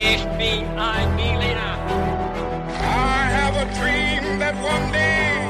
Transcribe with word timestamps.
Ich 0.00 0.24
bin 0.38 0.64
ein 0.78 1.16
Berliner. 1.16 1.76
I 2.80 3.26
have 3.34 3.56
a 3.56 3.64
dream 3.80 4.38
that 4.38 4.54
one 4.62 4.92
day. 4.92 5.42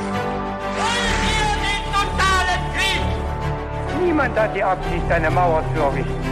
Wollen 0.78 1.17
wir 1.28 1.48
den 1.68 1.82
totalen 1.92 2.62
Krieg? 2.74 4.03
Niemand 4.03 4.38
hat 4.38 4.56
die 4.56 4.64
Absicht, 4.64 5.11
eine 5.11 5.30
Mauer 5.30 5.62
zu 5.74 5.82
errichten. 5.82 6.24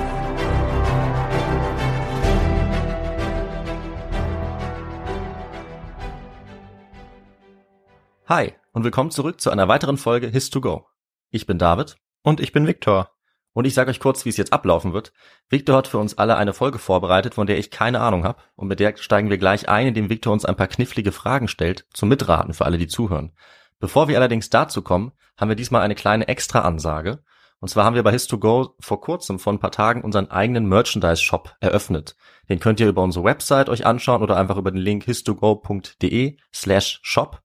Hi 8.29 8.55
und 8.73 8.85
willkommen 8.85 9.11
zurück 9.11 9.43
zu 9.43 9.51
einer 9.51 9.69
weiteren 9.69 9.99
Folge 9.99 10.29
His2Go. 10.29 10.85
Ich 11.31 11.45
bin 11.45 11.59
David 11.59 11.99
Und 12.23 12.41
ich 12.41 12.53
bin 12.53 12.67
Viktor. 12.67 13.16
Und 13.57 13.65
ich 13.65 13.73
sage 13.73 13.91
euch 13.91 14.01
kurz, 14.01 14.27
wie 14.27 14.29
es 14.29 14.37
jetzt 14.37 14.53
ablaufen 14.53 14.93
wird. 14.93 15.15
Victor 15.49 15.79
hat 15.79 15.89
für 15.89 15.97
uns 15.97 16.19
alle 16.19 16.37
eine 16.37 16.53
Folge 16.53 16.79
vorbereitet, 16.79 17.37
von 17.37 17.47
der 17.47 17.57
ich 17.57 17.71
keine 17.71 18.03
Ahnung 18.03 18.23
habe 18.23 18.43
und 18.55 18.69
mit 18.69 18.81
der 18.81 18.99
steigen 18.99 19.31
wir 19.31 19.39
gleich 19.39 19.67
ein, 19.67 19.87
indem 19.87 20.11
Victor 20.11 20.35
uns 20.35 20.45
ein 20.45 20.57
paar 20.57 20.67
knifflige 20.67 21.11
Fragen 21.11 21.49
stellt 21.49 21.87
zum 21.95 22.11
Mitraten 22.11 22.53
für 22.53 22.67
alle, 22.67 22.77
die 22.77 22.87
zuhören. 22.87 23.33
Bevor 23.81 24.09
wir 24.09 24.19
allerdings 24.19 24.51
dazu 24.51 24.83
kommen, 24.83 25.13
haben 25.39 25.49
wir 25.49 25.57
diesmal 25.57 25.81
eine 25.81 25.95
kleine 25.95 26.29
Extra-Ansage. 26.29 27.21
Und 27.59 27.69
zwar 27.69 27.87
haben 27.87 27.95
wir 27.95 28.03
bei 28.03 28.13
His2Go 28.13 28.75
vor 28.79 29.01
kurzem, 29.01 29.39
vor 29.39 29.55
ein 29.55 29.59
paar 29.59 29.73
Tagen, 29.73 30.03
unseren 30.03 30.31
eigenen 30.31 30.69
Merchandise-Shop 30.69 31.57
eröffnet. 31.61 32.15
Den 32.51 32.61
könnt 32.61 32.79
ihr 32.81 32.89
über 32.89 33.03
unsere 33.03 33.25
Website 33.25 33.71
euch 33.71 33.87
anschauen 33.87 34.23
oder 34.23 34.37
einfach 34.37 34.59
über 34.59 34.71
den 34.71 34.83
Link 34.83 35.05
his2go.de 35.05 36.37
slash 36.53 37.01
shop. 37.03 37.41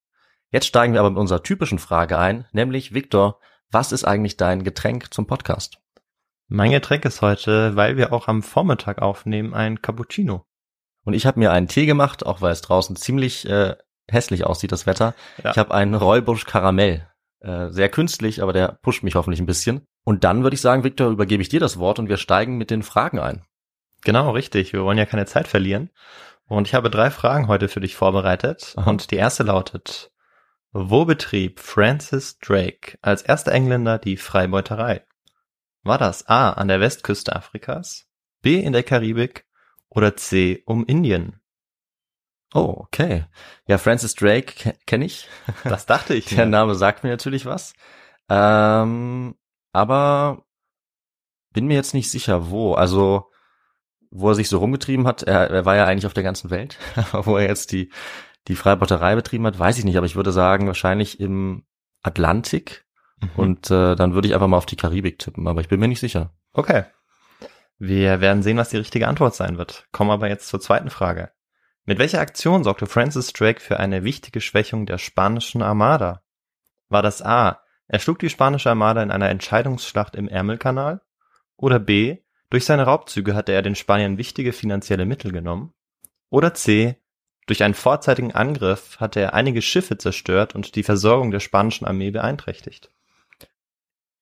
Jetzt 0.50 0.68
steigen 0.68 0.92
wir 0.92 1.00
aber 1.00 1.12
mit 1.12 1.20
unserer 1.20 1.42
typischen 1.42 1.80
Frage 1.80 2.18
ein, 2.18 2.48
nämlich 2.52 2.94
Victor, 2.94 3.40
was 3.72 3.94
ist 3.94 4.04
eigentlich 4.04 4.36
dein 4.36 4.66
Getränk 4.66 5.14
zum 5.14 5.26
Podcast? 5.26 5.78
Mein 6.54 6.72
Getränk 6.72 7.06
ist 7.06 7.22
heute, 7.22 7.78
weil 7.78 7.96
wir 7.96 8.12
auch 8.12 8.28
am 8.28 8.44
Vormittag 8.44 9.02
aufnehmen, 9.02 9.54
ein 9.54 9.82
Cappuccino. 9.82 10.44
Und 11.06 11.14
ich 11.14 11.26
habe 11.26 11.40
mir 11.40 11.54
einen 11.54 11.70
Tee 11.70 11.86
gemacht, 11.86 12.26
auch 12.26 12.42
weil 12.42 12.52
es 12.52 12.62
draußen 12.62 12.98
ziemlich 12.98 13.48
äh, 13.48 13.78
hässlich 14.10 14.46
aussieht, 14.46 14.74
das 14.74 14.86
Wetter. 14.86 15.16
Ja. 15.42 15.52
Ich 15.52 15.58
habe 15.58 15.74
einen 15.74 15.96
Räubusch 15.96 16.44
Karamell. 16.44 17.08
Äh, 17.40 17.70
sehr 17.70 17.88
künstlich, 17.88 18.44
aber 18.44 18.52
der 18.52 18.80
pusht 18.82 19.02
mich 19.02 19.16
hoffentlich 19.16 19.40
ein 19.40 19.46
bisschen. 19.46 19.86
Und 20.04 20.26
dann 20.26 20.44
würde 20.44 20.56
ich 20.56 20.60
sagen, 20.60 20.84
Victor, 20.84 21.10
übergebe 21.10 21.42
ich 21.42 21.48
dir 21.48 21.62
das 21.62 21.80
Wort 21.80 22.00
und 22.00 22.10
wir 22.10 22.18
steigen 22.18 22.58
mit 22.58 22.70
den 22.70 22.84
Fragen 22.84 23.20
ein. 23.20 23.46
Genau, 24.04 24.32
richtig. 24.32 24.74
Wir 24.74 24.84
wollen 24.84 24.98
ja 24.98 25.06
keine 25.06 25.28
Zeit 25.28 25.48
verlieren. 25.48 25.90
Und 26.50 26.68
ich 26.68 26.74
habe 26.74 26.90
drei 26.90 27.12
Fragen 27.12 27.48
heute 27.48 27.70
für 27.70 27.80
dich 27.80 27.96
vorbereitet. 27.96 28.74
Aha. 28.76 28.90
Und 28.90 29.12
die 29.12 29.16
erste 29.16 29.44
lautet, 29.44 30.12
wo 30.74 31.06
betrieb 31.06 31.62
Francis 31.62 32.40
Drake 32.40 32.98
als 33.02 33.22
erster 33.22 33.54
Engländer 33.54 34.00
die 34.00 34.18
Freibeuterei? 34.18 35.06
War 35.84 35.98
das 35.98 36.28
A 36.28 36.52
an 36.52 36.68
der 36.68 36.80
Westküste 36.80 37.36
Afrikas, 37.36 38.08
B 38.42 38.60
in 38.60 38.74
der 38.74 38.84
Karibik 38.84 39.46
oder 39.90 40.16
C 40.16 40.64
um 40.66 40.86
Indien? 40.86 41.40
Oh, 42.54 42.76
okay. 42.78 43.26
Ja, 43.68 43.78
Francis 43.78 44.14
Drake 44.14 44.54
ke- 44.54 44.76
kenne 44.86 45.06
ich. 45.06 45.28
Das 45.64 45.86
dachte 45.86 46.14
ich. 46.14 46.26
Der. 46.36 46.46
Name 46.46 46.76
sagt 46.76 47.04
mir 47.04 47.10
natürlich 47.10 47.46
was. 47.46 47.74
Ähm, 48.30 49.36
aber 49.72 50.44
bin 51.54 51.68
mir 51.68 51.76
jetzt 51.76 51.94
nicht 51.94 52.12
sicher, 52.12 52.50
wo. 52.50 52.74
Also, 52.74 53.32
wo 54.10 54.30
er 54.30 54.36
sich 54.36 54.50
so 54.50 54.60
rumgetrieben 54.60 55.08
hat. 55.08 55.24
Er, 55.24 55.50
er 55.50 55.66
war 55.66 55.78
ja 55.78 55.86
eigentlich 55.86 56.06
auf 56.06 56.14
der 56.14 56.24
ganzen 56.24 56.50
Welt. 56.50 56.78
Aber 56.96 57.26
wo 57.26 57.38
er 57.38 57.48
jetzt 57.48 57.72
die, 57.72 57.90
die 58.50 58.56
Freibeuterei 58.56 59.16
betrieben 59.16 59.46
hat, 59.48 59.58
weiß 59.58 59.78
ich 59.78 59.86
nicht. 59.86 59.96
Aber 59.98 60.06
ich 60.06 60.18
würde 60.18 60.34
sagen, 60.34 60.68
wahrscheinlich 60.68 61.20
im 61.22 61.66
Atlantik. 62.04 62.86
Mhm. 63.22 63.30
Und 63.36 63.72
äh, 63.72 63.96
dann 63.96 64.14
würde 64.14 64.28
ich 64.28 64.34
einfach 64.34 64.48
mal 64.48 64.58
auf 64.58 64.66
die 64.66 64.76
Karibik 64.76 65.20
tippen. 65.20 65.48
Aber 65.48 65.62
ich 65.62 65.70
bin 65.70 65.80
mir 65.80 65.88
nicht 65.88 66.00
sicher. 66.00 66.34
Okay. 66.54 66.84
Wir 67.80 68.22
werden 68.22 68.44
sehen, 68.44 68.58
was 68.58 68.70
die 68.70 68.78
richtige 68.78 69.08
Antwort 69.08 69.36
sein 69.36 69.58
wird. 69.58 69.88
Kommen 69.92 70.12
aber 70.12 70.30
jetzt 70.30 70.48
zur 70.48 70.60
zweiten 70.60 70.90
Frage. 70.90 71.32
Mit 71.86 71.98
welcher 71.98 72.22
Aktion 72.22 72.64
sorgte 72.64 72.86
Francis 72.86 73.34
Drake 73.34 73.60
für 73.60 73.80
eine 73.80 74.04
wichtige 74.04 74.40
Schwächung 74.40 74.86
der 74.86 75.00
spanischen 75.00 75.64
Armada? 75.64 76.22
War 76.90 77.02
das 77.02 77.24
A. 77.24 77.62
Er 77.88 78.00
schlug 78.00 78.20
die 78.20 78.30
spanische 78.30 78.70
Armada 78.70 79.02
in 79.02 79.12
einer 79.12 79.30
Entscheidungsschlacht 79.30 80.16
im 80.16 80.28
Ärmelkanal? 80.28 81.02
Oder 81.58 81.80
B. 81.80 82.18
Durch 82.52 82.66
seine 82.66 82.84
Raubzüge 82.84 83.34
hatte 83.34 83.52
er 83.52 83.62
den 83.62 83.76
Spaniern 83.76 84.18
wichtige 84.18 84.54
finanzielle 84.54 85.06
Mittel 85.06 85.32
genommen? 85.32 85.74
Oder 86.30 86.54
C. 86.54 86.98
Durch 87.48 87.64
einen 87.64 87.74
vorzeitigen 87.74 88.34
Angriff 88.34 89.00
hatte 89.00 89.20
er 89.20 89.34
einige 89.34 89.62
Schiffe 89.62 89.98
zerstört 89.98 90.54
und 90.54 90.76
die 90.76 90.84
Versorgung 90.84 91.32
der 91.32 91.40
spanischen 91.40 91.86
Armee 91.86 92.12
beeinträchtigt? 92.12 92.92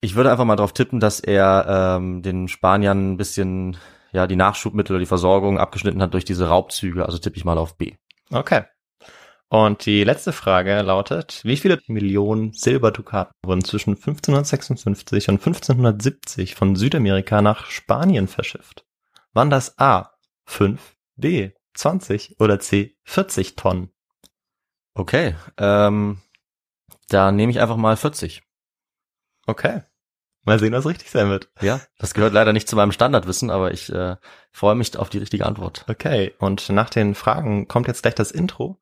Ich 0.02 0.16
würde 0.16 0.32
einfach 0.32 0.46
mal 0.46 0.56
darauf 0.56 0.74
tippen, 0.74 1.00
dass 1.00 1.20
er 1.20 1.98
ähm, 1.98 2.22
den 2.22 2.48
Spaniern 2.48 3.14
ein 3.14 3.18
bisschen 3.18 3.78
ja 4.12 4.28
die 4.28 4.36
Nachschubmittel 4.36 4.96
oder 4.96 5.00
die 5.00 5.06
Versorgung 5.06 5.60
abgeschnitten 5.60 6.02
hat 6.02 6.14
durch 6.14 6.26
diese 6.26 6.48
Raubzüge. 6.48 7.06
Also 7.06 7.18
tippe 7.18 7.38
ich 7.38 7.46
mal 7.46 7.58
auf 7.58 7.78
B. 7.78 7.94
Okay. 8.32 8.64
Und 9.50 9.86
die 9.88 10.04
letzte 10.04 10.32
Frage 10.32 10.80
lautet, 10.84 11.42
wie 11.44 11.58
viele 11.58 11.80
Millionen 11.88 12.54
Silberdukaten 12.54 13.34
wurden 13.44 13.64
zwischen 13.64 13.96
1556 13.96 15.28
und 15.30 15.36
1570 15.36 16.54
von 16.54 16.76
Südamerika 16.76 17.42
nach 17.42 17.66
Spanien 17.66 18.28
verschifft? 18.28 18.86
Waren 19.34 19.50
das 19.50 19.80
A 19.80 20.14
5, 20.46 20.96
B 21.16 21.52
20 21.74 22.40
oder 22.40 22.60
C 22.60 22.96
40 23.06 23.56
Tonnen? 23.56 23.90
Okay, 24.94 25.36
ähm, 25.58 26.22
da 27.08 27.31
nehme 27.31 27.52
ich 27.52 27.60
einfach 27.60 27.78
mal 27.78 27.98
40. 27.98 28.44
Okay. 29.48 29.81
Mal 30.50 30.58
sehen, 30.58 30.74
was 30.74 30.88
richtig 30.88 31.12
sein 31.12 31.30
wird. 31.30 31.48
Ja, 31.62 31.80
das 32.00 32.16
gehört 32.16 32.34
leider 32.34 32.54
nicht 32.54 32.68
zu 32.68 32.76
meinem 32.76 32.92
Standardwissen, 32.92 33.52
aber 33.52 33.72
ich 33.72 33.94
äh, 33.94 34.16
freue 34.52 34.74
mich 34.74 34.98
auf 34.98 35.08
die 35.08 35.20
richtige 35.20 35.46
Antwort. 35.46 35.86
Okay, 35.88 36.34
und 36.40 36.70
nach 36.70 36.90
den 36.90 37.14
Fragen 37.14 37.68
kommt 37.68 37.88
jetzt 37.88 38.02
gleich 38.02 38.16
das 38.16 38.32
Intro. 38.32 38.80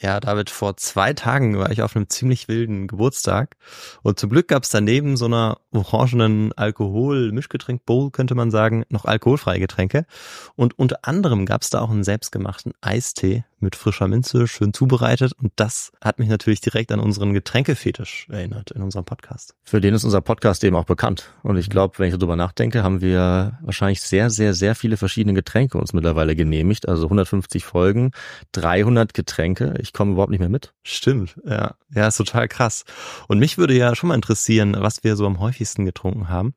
Ja, 0.00 0.20
David, 0.20 0.48
vor 0.48 0.78
zwei 0.78 1.12
Tagen 1.12 1.58
war 1.58 1.70
ich 1.70 1.82
auf 1.82 1.94
einem 1.94 2.08
ziemlich 2.08 2.48
wilden 2.48 2.86
Geburtstag 2.86 3.56
und 4.02 4.18
zum 4.18 4.30
Glück 4.30 4.48
gab 4.48 4.62
es 4.62 4.70
daneben 4.70 5.18
so 5.18 5.26
einer 5.26 5.58
orangenen 5.70 6.54
Alkohol-Mischgetränk-Bowl, 6.54 8.10
könnte 8.10 8.34
man 8.34 8.50
sagen, 8.50 8.84
noch 8.88 9.04
alkoholfreie 9.04 9.58
Getränke. 9.60 10.06
Und 10.54 10.78
unter 10.78 11.00
anderem 11.02 11.44
gab 11.44 11.60
es 11.60 11.68
da 11.68 11.80
auch 11.80 11.90
einen 11.90 12.04
selbstgemachten 12.04 12.72
Eistee 12.80 13.44
mit 13.60 13.76
frischer 13.76 14.08
Minze, 14.08 14.46
schön 14.46 14.72
zubereitet. 14.72 15.32
Und 15.32 15.52
das 15.56 15.92
hat 16.02 16.18
mich 16.18 16.28
natürlich 16.28 16.60
direkt 16.60 16.92
an 16.92 17.00
unseren 17.00 17.34
Getränkefetisch 17.34 18.26
erinnert 18.30 18.70
in 18.70 18.82
unserem 18.82 19.04
Podcast. 19.04 19.54
Für 19.64 19.80
den 19.80 19.94
ist 19.94 20.04
unser 20.04 20.20
Podcast 20.20 20.64
eben 20.64 20.76
auch 20.76 20.84
bekannt. 20.84 21.32
Und 21.42 21.56
ich 21.56 21.70
glaube, 21.70 21.98
wenn 21.98 22.08
ich 22.08 22.14
darüber 22.16 22.36
nachdenke, 22.36 22.82
haben 22.82 23.00
wir 23.00 23.58
wahrscheinlich 23.62 24.00
sehr, 24.00 24.30
sehr, 24.30 24.54
sehr 24.54 24.74
viele 24.74 24.96
verschiedene 24.96 25.34
Getränke 25.34 25.78
uns 25.78 25.92
mittlerweile 25.92 26.36
genehmigt. 26.36 26.88
Also 26.88 27.04
150 27.04 27.64
Folgen, 27.64 28.12
300 28.52 29.14
Getränke. 29.14 29.74
Ich 29.80 29.92
komme 29.92 30.12
überhaupt 30.12 30.30
nicht 30.30 30.40
mehr 30.40 30.48
mit. 30.48 30.74
Stimmt, 30.82 31.36
ja. 31.44 31.74
Ja, 31.94 32.06
ist 32.06 32.16
total 32.16 32.48
krass. 32.48 32.84
Und 33.28 33.38
mich 33.38 33.58
würde 33.58 33.74
ja 33.74 33.94
schon 33.94 34.08
mal 34.08 34.14
interessieren, 34.14 34.76
was 34.78 35.04
wir 35.04 35.16
so 35.16 35.26
am 35.26 35.40
häufigsten 35.40 35.84
getrunken 35.84 36.28
haben. 36.28 36.54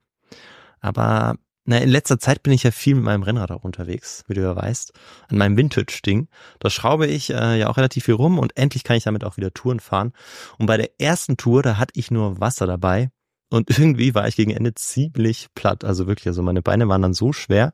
Aber 0.79 1.35
na, 1.63 1.77
in 1.77 1.89
letzter 1.89 2.19
Zeit 2.19 2.41
bin 2.41 2.53
ich 2.53 2.63
ja 2.63 2.72
viel 2.72 2.95
mit 2.95 3.03
meinem 3.03 3.23
Rennrad 3.23 3.51
auch 3.51 3.63
unterwegs, 3.63 4.23
wie 4.27 4.33
du 4.33 4.41
ja 4.41 4.55
weißt, 4.55 4.94
an 5.29 5.38
meinem 5.38 5.57
Vintage-Ding. 5.57 6.27
Da 6.59 6.69
schraube 6.72 7.05
ich 7.05 7.29
äh, 7.29 7.59
ja 7.59 7.69
auch 7.69 7.77
relativ 7.77 8.05
viel 8.05 8.16
rum 8.16 8.39
und 8.39 8.57
endlich 8.57 8.83
kann 8.83 8.97
ich 8.97 9.03
damit 9.03 9.23
auch 9.23 9.38
wieder 9.38 9.53
Touren 9.53 9.79
fahren. 9.79 10.13
Und 10.57 10.66
bei 10.66 10.77
der 10.77 10.99
ersten 10.99 11.38
Tour, 11.38 11.61
da 11.61 11.77
hatte 11.77 11.99
ich 11.99 12.09
nur 12.09 12.39
Wasser 12.39 12.66
dabei. 12.66 13.11
Und 13.51 13.69
irgendwie 13.77 14.16
war 14.16 14.27
ich 14.27 14.35
gegen 14.35 14.51
Ende 14.51 14.73
ziemlich 14.73 15.49
platt, 15.53 15.83
also 15.83 16.07
wirklich, 16.07 16.27
also 16.27 16.41
meine 16.41 16.63
Beine 16.63 16.88
waren 16.88 17.03
dann 17.03 17.13
so 17.13 17.31
schwer. 17.31 17.73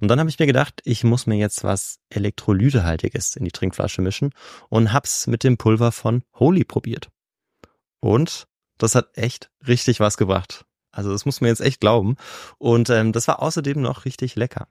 Und 0.00 0.08
dann 0.08 0.20
habe 0.20 0.30
ich 0.30 0.38
mir 0.38 0.46
gedacht, 0.46 0.80
ich 0.84 1.02
muss 1.02 1.26
mir 1.26 1.36
jetzt 1.36 1.64
was 1.64 1.98
Elektrolytehaltiges 2.10 3.34
in 3.34 3.44
die 3.44 3.50
Trinkflasche 3.50 4.00
mischen 4.00 4.30
und 4.68 4.92
hab's 4.92 5.26
mit 5.26 5.42
dem 5.42 5.56
Pulver 5.56 5.90
von 5.90 6.22
Holy 6.34 6.64
probiert. 6.64 7.10
Und 8.00 8.46
das 8.78 8.94
hat 8.94 9.16
echt 9.16 9.50
richtig 9.66 9.98
was 9.98 10.16
gebracht. 10.16 10.66
Also 10.94 11.10
das 11.12 11.24
muss 11.24 11.40
man 11.40 11.48
jetzt 11.48 11.60
echt 11.60 11.80
glauben. 11.80 12.16
Und 12.58 12.90
ähm, 12.90 13.12
das 13.12 13.28
war 13.28 13.42
außerdem 13.42 13.80
noch 13.80 14.04
richtig 14.04 14.36
lecker. 14.36 14.68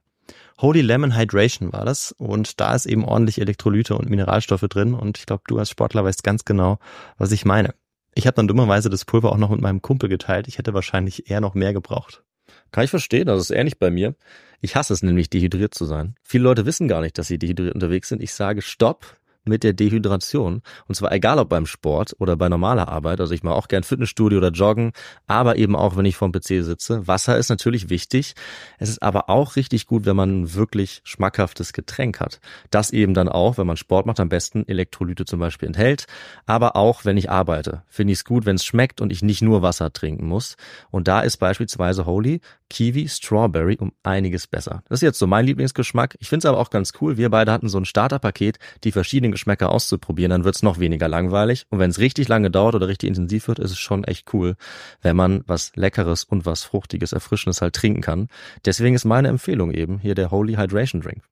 Holy 0.62 0.82
Lemon 0.82 1.18
Hydration 1.18 1.74
war 1.74 1.86
das 1.86 2.14
und 2.18 2.60
da 2.62 2.74
ist 2.76 2.86
eben 2.86 3.04
ordentlich 3.04 3.42
Elektrolyte 3.42 3.96
und 3.96 4.10
Mineralstoffe 4.10 4.62
drin 4.62 4.94
und 4.94 5.18
ich 5.18 5.26
glaube, 5.26 5.44
du 5.48 5.58
als 5.58 5.70
Sportler 5.70 6.06
weißt 6.06 6.24
ganz 6.24 6.46
genau, 6.46 6.80
was 7.18 7.32
ich 7.32 7.44
meine. 7.44 7.74
Ich 8.16 8.28
habe 8.28 8.36
dann 8.36 8.48
dummerweise 8.48 8.90
das 8.90 9.06
Pulver 9.06 9.32
auch 9.32 9.38
noch 9.38 9.50
mit 9.50 9.62
meinem 9.62 9.82
Kumpel 9.82 10.08
geteilt. 10.08 10.48
Ich 10.48 10.60
hätte 10.60 10.74
wahrscheinlich 10.74 11.30
eher 11.30 11.42
noch 11.42 11.56
mehr 11.56 11.74
gebraucht. 11.74 12.24
Kann 12.72 12.84
ich 12.84 12.90
verstehen, 12.90 13.28
das 13.28 13.42
ist 13.42 13.52
ähnlich 13.52 13.80
bei 13.80 13.90
mir. 13.90 14.16
Ich 14.62 14.76
hasse 14.76 14.94
es 14.94 15.04
nämlich, 15.04 15.30
dehydriert 15.30 15.74
zu 15.74 15.86
sein. 15.86 16.16
Viele 16.24 16.46
Leute 16.46 16.66
wissen 16.66 16.88
gar 16.88 17.02
nicht, 17.02 17.18
dass 17.18 17.28
sie 17.28 17.40
dehydriert 17.40 17.74
unterwegs 17.74 18.10
sind. 18.10 18.22
Ich 18.22 18.34
sage 18.34 18.62
Stopp, 18.62 19.18
mit 19.46 19.64
der 19.64 19.74
Dehydration. 19.74 20.62
Und 20.88 20.96
zwar 20.96 21.12
egal 21.12 21.40
ob 21.40 21.50
beim 21.50 21.66
Sport 21.66 22.16
oder 22.20 22.36
bei 22.36 22.50
normaler 22.50 22.88
Arbeit. 22.88 23.20
Also 23.20 23.34
ich 23.34 23.44
mache 23.44 23.56
auch 23.56 23.68
gern 23.68 23.84
Fitnessstudio 23.84 24.38
oder 24.38 24.52
Joggen, 24.52 24.92
aber 25.28 25.58
eben 25.58 25.76
auch, 25.76 25.98
wenn 25.98 26.06
ich 26.06 26.16
vorm 26.16 26.32
PC 26.32 26.64
sitze. 26.64 27.08
Wasser 27.08 27.38
ist 27.38 27.50
natürlich 27.50 27.90
wichtig. 27.90 28.34
Es 28.80 28.90
ist 28.90 29.02
aber 29.02 29.30
auch 29.30 29.56
richtig 29.56 29.88
gut, 29.88 30.06
wenn 30.06 30.16
man 30.16 30.44
ein 30.44 30.54
wirklich 30.54 31.02
schmackhaftes 31.04 31.74
Getränk 31.74 32.20
hat. 32.20 32.40
Das 32.70 32.92
eben 32.92 33.14
dann 33.14 33.30
auch, 33.30 33.58
wenn 33.58 33.68
man 33.68 33.78
Sport 33.78 34.06
macht, 34.06 34.20
am 34.20 34.30
besten 34.30 34.68
Elektrolyte 34.68 35.26
zum 35.26 35.40
Beispiel 35.40 35.68
enthält. 35.68 36.06
Aber 36.46 36.76
auch, 36.76 37.06
wenn 37.06 37.18
ich 37.18 37.30
arbeite, 37.30 37.84
finde 37.88 38.14
ich 38.14 38.20
es 38.20 38.26
gut, 38.26 38.46
wenn 38.46 38.56
es 38.56 38.66
schmeckt 38.66 39.02
und 39.02 39.12
ich 39.12 39.22
nicht 39.22 39.42
nur 39.42 39.62
Wasser 39.62 39.92
trinken 39.92 40.28
muss. 40.28 40.56
Und 40.92 41.08
da 41.08 41.22
ist 41.22 41.38
beispielsweise 41.38 42.06
Holy 42.06 42.42
Kiwi 42.74 43.08
Strawberry 43.08 43.78
um 43.80 43.92
einiges 44.02 44.48
besser. 44.48 44.82
Das 44.90 44.98
ist 44.98 45.04
jetzt 45.04 45.20
so 45.20 45.28
mein 45.28 45.46
Lieblingsgeschmack. 45.46 46.18
Ich 46.20 46.30
finde 46.30 46.40
es 46.40 46.46
aber 46.50 46.58
auch 46.58 46.72
ganz 46.72 46.94
cool. 47.00 47.18
Wir 47.18 47.30
beide 47.30 47.52
hatten 47.52 47.70
so 47.70 47.78
ein 47.78 47.86
Starterpaket, 47.86 48.58
die 48.84 48.92
verschiedenen 48.92 49.32
Geschmäcker 49.34 49.70
auszuprobieren. 49.70 50.30
Dann 50.30 50.44
wird 50.46 50.56
es 50.56 50.64
noch 50.64 50.80
weniger 50.80 51.08
langweilig. 51.08 51.66
Und 51.70 51.80
wenn 51.80 51.90
es 51.90 52.00
richtig 52.00 52.28
lange 52.28 52.50
dauert 52.50 52.76
oder 52.76 52.88
richtig 52.88 53.10
intensiv 53.10 53.48
wird, 53.48 53.60
ist 53.60 53.72
es 53.72 53.80
schon 53.80 54.04
echt 54.04 54.34
cool, 54.34 54.56
wenn 55.02 55.16
man 55.16 55.44
was 55.46 55.72
Leckeres 55.76 56.24
und 56.24 56.46
was 56.46 56.64
Fruchtiges, 56.64 57.12
Erfrischendes 57.12 57.62
halt 57.62 57.76
trinken 57.76 58.02
kann. 58.02 58.28
Deswegen 58.66 58.96
ist 58.96 59.06
meine 59.06 59.28
Empfehlung 59.28 59.72
eben 59.72 60.00
hier 60.00 60.16
der 60.16 60.32
Holy 60.32 60.56
Hydration 60.56 61.02
Drink. 61.02 61.24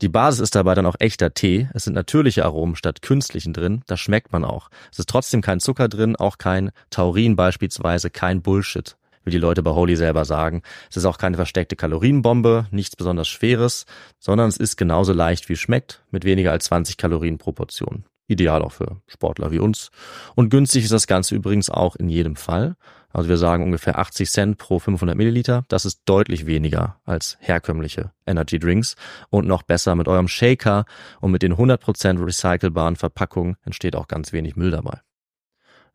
Die 0.00 0.08
Basis 0.08 0.40
ist 0.40 0.54
dabei 0.54 0.74
dann 0.74 0.86
auch 0.86 0.96
echter 0.98 1.34
Tee. 1.34 1.68
Es 1.74 1.84
sind 1.84 1.92
natürliche 1.92 2.44
Aromen 2.44 2.74
statt 2.74 3.02
künstlichen 3.02 3.52
drin. 3.52 3.82
Das 3.86 4.00
schmeckt 4.00 4.32
man 4.32 4.44
auch. 4.44 4.70
Es 4.90 4.98
ist 4.98 5.10
trotzdem 5.10 5.42
kein 5.42 5.60
Zucker 5.60 5.88
drin, 5.88 6.16
auch 6.16 6.38
kein 6.38 6.70
Taurin 6.88 7.36
beispielsweise, 7.36 8.08
kein 8.08 8.40
Bullshit 8.40 8.96
wie 9.24 9.30
die 9.30 9.38
Leute 9.38 9.62
bei 9.62 9.70
Holy 9.72 9.96
selber 9.96 10.24
sagen. 10.24 10.62
Es 10.90 10.96
ist 10.96 11.04
auch 11.04 11.18
keine 11.18 11.36
versteckte 11.36 11.76
Kalorienbombe, 11.76 12.66
nichts 12.70 12.96
besonders 12.96 13.28
Schweres, 13.28 13.86
sondern 14.18 14.48
es 14.48 14.56
ist 14.56 14.76
genauso 14.76 15.12
leicht 15.12 15.48
wie 15.48 15.56
schmeckt, 15.56 16.02
mit 16.10 16.24
weniger 16.24 16.52
als 16.52 16.64
20 16.66 16.96
Kalorien 16.96 17.38
pro 17.38 17.52
Portion. 17.52 18.04
Ideal 18.26 18.62
auch 18.62 18.72
für 18.72 19.00
Sportler 19.08 19.50
wie 19.50 19.58
uns. 19.58 19.90
Und 20.36 20.50
günstig 20.50 20.84
ist 20.84 20.92
das 20.92 21.08
Ganze 21.08 21.34
übrigens 21.34 21.68
auch 21.68 21.96
in 21.96 22.08
jedem 22.08 22.36
Fall. 22.36 22.76
Also 23.12 23.28
wir 23.28 23.36
sagen 23.36 23.64
ungefähr 23.64 23.98
80 23.98 24.30
Cent 24.30 24.58
pro 24.58 24.78
500 24.78 25.16
Milliliter. 25.16 25.64
Das 25.68 25.84
ist 25.84 26.02
deutlich 26.04 26.46
weniger 26.46 27.00
als 27.04 27.36
herkömmliche 27.40 28.12
Energy 28.26 28.60
Drinks. 28.60 28.94
Und 29.30 29.48
noch 29.48 29.62
besser 29.62 29.96
mit 29.96 30.06
eurem 30.06 30.28
Shaker 30.28 30.84
und 31.20 31.32
mit 31.32 31.42
den 31.42 31.54
100% 31.54 32.24
recycelbaren 32.24 32.94
Verpackungen 32.94 33.56
entsteht 33.64 33.96
auch 33.96 34.06
ganz 34.06 34.32
wenig 34.32 34.54
Müll 34.54 34.70
dabei. 34.70 35.00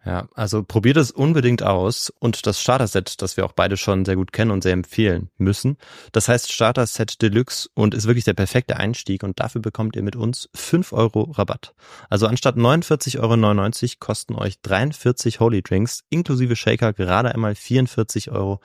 Ja, 0.06 0.28
also 0.36 0.62
probiert 0.62 0.98
es 0.98 1.10
unbedingt 1.10 1.64
aus 1.64 2.14
und 2.20 2.46
das 2.46 2.62
Starter-Set, 2.62 3.24
das 3.24 3.38
wir 3.38 3.46
auch 3.46 3.54
beide 3.54 3.76
schon 3.76 4.06
sehr 4.06 4.16
gut 4.16 4.32
kennen 4.32 4.52
und 4.52 4.62
sehr 4.62 4.74
empfehlen 4.74 5.32
müssen. 5.40 5.78
Das 6.12 6.30
heißt 6.30 6.54
Starter-Set 6.54 7.24
Deluxe 7.24 7.70
und 7.74 7.96
ist 7.96 8.06
wirklich 8.06 8.24
der 8.24 8.36
perfekte 8.36 8.78
Einstieg 8.78 9.24
und 9.24 9.40
dafür 9.40 9.62
bekommt 9.62 9.96
ihr 9.96 10.04
mit 10.04 10.16
uns 10.16 10.48
5 10.54 10.94
Euro 10.94 11.32
Rabatt. 11.32 11.74
Also 12.08 12.28
anstatt 12.28 12.56
49,99 12.56 13.18
Euro 13.20 13.92
kosten 14.00 14.36
euch 14.36 14.62
43 14.62 15.40
Holy 15.40 15.64
Drinks 15.64 16.04
inklusive 16.10 16.56
Shaker 16.56 16.94
gerade 16.94 17.34
einmal 17.34 17.54
44,99 17.54 18.32
Euro. 18.32 18.62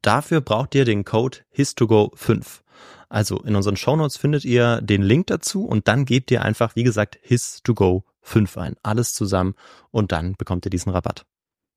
Dafür 0.00 0.40
braucht 0.42 0.76
ihr 0.76 0.84
den 0.84 1.04
Code 1.04 1.38
HISTOGO5. 1.56 2.60
Also 3.08 3.40
in 3.40 3.56
unseren 3.56 3.76
Shownotes 3.76 4.16
findet 4.16 4.44
ihr 4.44 4.80
den 4.80 5.02
Link 5.02 5.26
dazu 5.26 5.64
und 5.64 5.88
dann 5.88 6.04
gebt 6.04 6.30
ihr 6.30 6.42
einfach, 6.42 6.76
wie 6.76 6.84
gesagt, 6.84 7.18
HIS2GO 7.28 8.04
5 8.22 8.56
ein. 8.58 8.76
Alles 8.82 9.12
zusammen 9.12 9.54
und 9.90 10.12
dann 10.12 10.34
bekommt 10.36 10.64
ihr 10.64 10.70
diesen 10.70 10.92
Rabatt. 10.92 11.26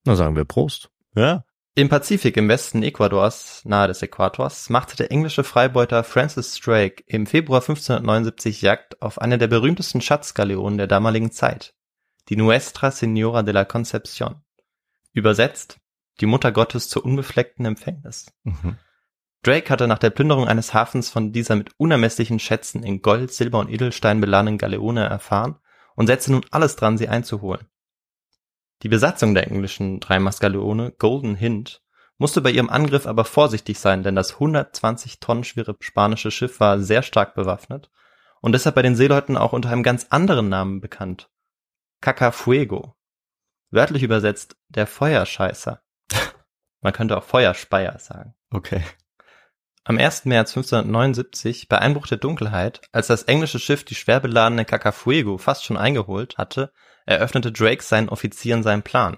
Na 0.06 0.16
sagen 0.16 0.36
wir 0.36 0.46
Prost. 0.46 0.90
Ja. 1.16 1.44
Im 1.78 1.90
Pazifik 1.90 2.38
im 2.38 2.48
Westen 2.48 2.84
Ecuadors, 2.84 3.62
nahe 3.66 3.90
des 3.90 4.02
Äquators, 4.02 4.70
machte 4.70 4.96
der 4.96 5.12
englische 5.12 5.44
Freibeuter 5.44 6.06
Francis 6.06 6.58
Drake 6.62 7.04
im 7.06 7.26
Februar 7.26 7.60
1579 7.60 8.62
Jagd 8.62 9.02
auf 9.02 9.20
eine 9.20 9.38
der 9.38 9.48
berühmtesten 9.48 10.00
Schatzgaleonen 10.00 10.78
der 10.78 10.88
damaligen 10.88 11.32
Zeit, 11.32 11.74
die 12.30 12.38
Nuestra 12.38 12.90
Señora 12.90 13.44
de 13.44 13.54
la 13.54 13.64
Concepción. 13.64 14.36
Übersetzt, 15.12 15.80
die 16.22 16.28
Mutter 16.28 16.54
Gottes 16.54 16.88
zur 16.88 17.04
unbefleckten 17.04 17.66
Empfängnis. 17.66 18.32
Mhm. 18.44 18.78
Drake 19.44 19.70
hatte 19.70 19.88
nach 19.88 20.00
der 20.00 20.12
Plünderung 20.12 20.48
eines 20.48 20.74
Hafens 20.74 21.10
von 21.10 21.34
dieser 21.34 21.58
mit 21.58 21.72
unermesslichen 21.78 22.40
Schätzen 22.40 22.84
in 22.84 23.02
Gold, 23.02 23.34
Silber 23.34 23.60
und 23.60 23.70
Edelstein 23.70 24.22
beladenen 24.22 24.58
Galeone 24.58 25.04
erfahren 25.04 25.58
und 25.96 26.08
setzte 26.08 26.32
nun 26.32 26.46
alles 26.52 26.76
dran, 26.76 26.98
sie 26.98 27.08
einzuholen. 27.08 27.68
Die 28.84 28.90
Besatzung 28.90 29.34
der 29.34 29.48
englischen 29.48 30.00
Dreimaskaleone 30.00 30.92
Golden 30.92 31.36
Hind 31.36 31.82
musste 32.18 32.42
bei 32.42 32.52
ihrem 32.52 32.70
Angriff 32.70 33.08
aber 33.08 33.26
vorsichtig 33.26 33.80
sein, 33.80 34.04
denn 34.04 34.16
das 34.16 34.34
120 34.34 35.20
Tonnen 35.20 35.44
schwere 35.44 35.76
spanische 35.80 36.32
Schiff 36.32 36.60
war 36.60 36.80
sehr 36.80 37.02
stark 37.02 37.36
bewaffnet 37.36 37.90
und 38.42 38.52
deshalb 38.52 38.76
bei 38.76 38.82
den 38.82 38.96
Seeleuten 38.96 39.38
auch 39.38 39.54
unter 39.54 39.70
einem 39.70 39.84
ganz 39.84 40.08
anderen 40.10 40.50
Namen 40.50 40.82
bekannt. 40.82 41.30
Cacafuego. 42.02 42.96
Wörtlich 43.72 44.04
übersetzt 44.04 44.56
der 44.70 44.88
Feuerscheißer. 44.88 45.82
Man 46.82 46.94
könnte 46.94 47.18
auch 47.18 47.24
Feuerspeier 47.24 47.98
sagen. 48.00 48.36
Okay. 48.52 48.84
Am 49.88 50.00
1. 50.00 50.26
März 50.26 50.58
1579, 50.58 51.68
bei 51.70 51.78
Einbruch 51.78 52.08
der 52.08 52.18
Dunkelheit, 52.18 52.82
als 52.92 53.06
das 53.06 53.22
englische 53.22 53.60
Schiff 53.60 53.84
die 53.84 53.94
schwer 53.94 54.20
beladene 54.20 54.66
Cacafuego 54.66 55.38
fast 55.38 55.64
schon 55.64 55.78
eingeholt 55.78 56.40
hatte, 56.40 56.72
eröffnete 57.06 57.52
Drake 57.52 57.84
seinen 57.84 58.10
Offizieren 58.10 58.64
seinen 58.64 58.82
Plan. 58.82 59.18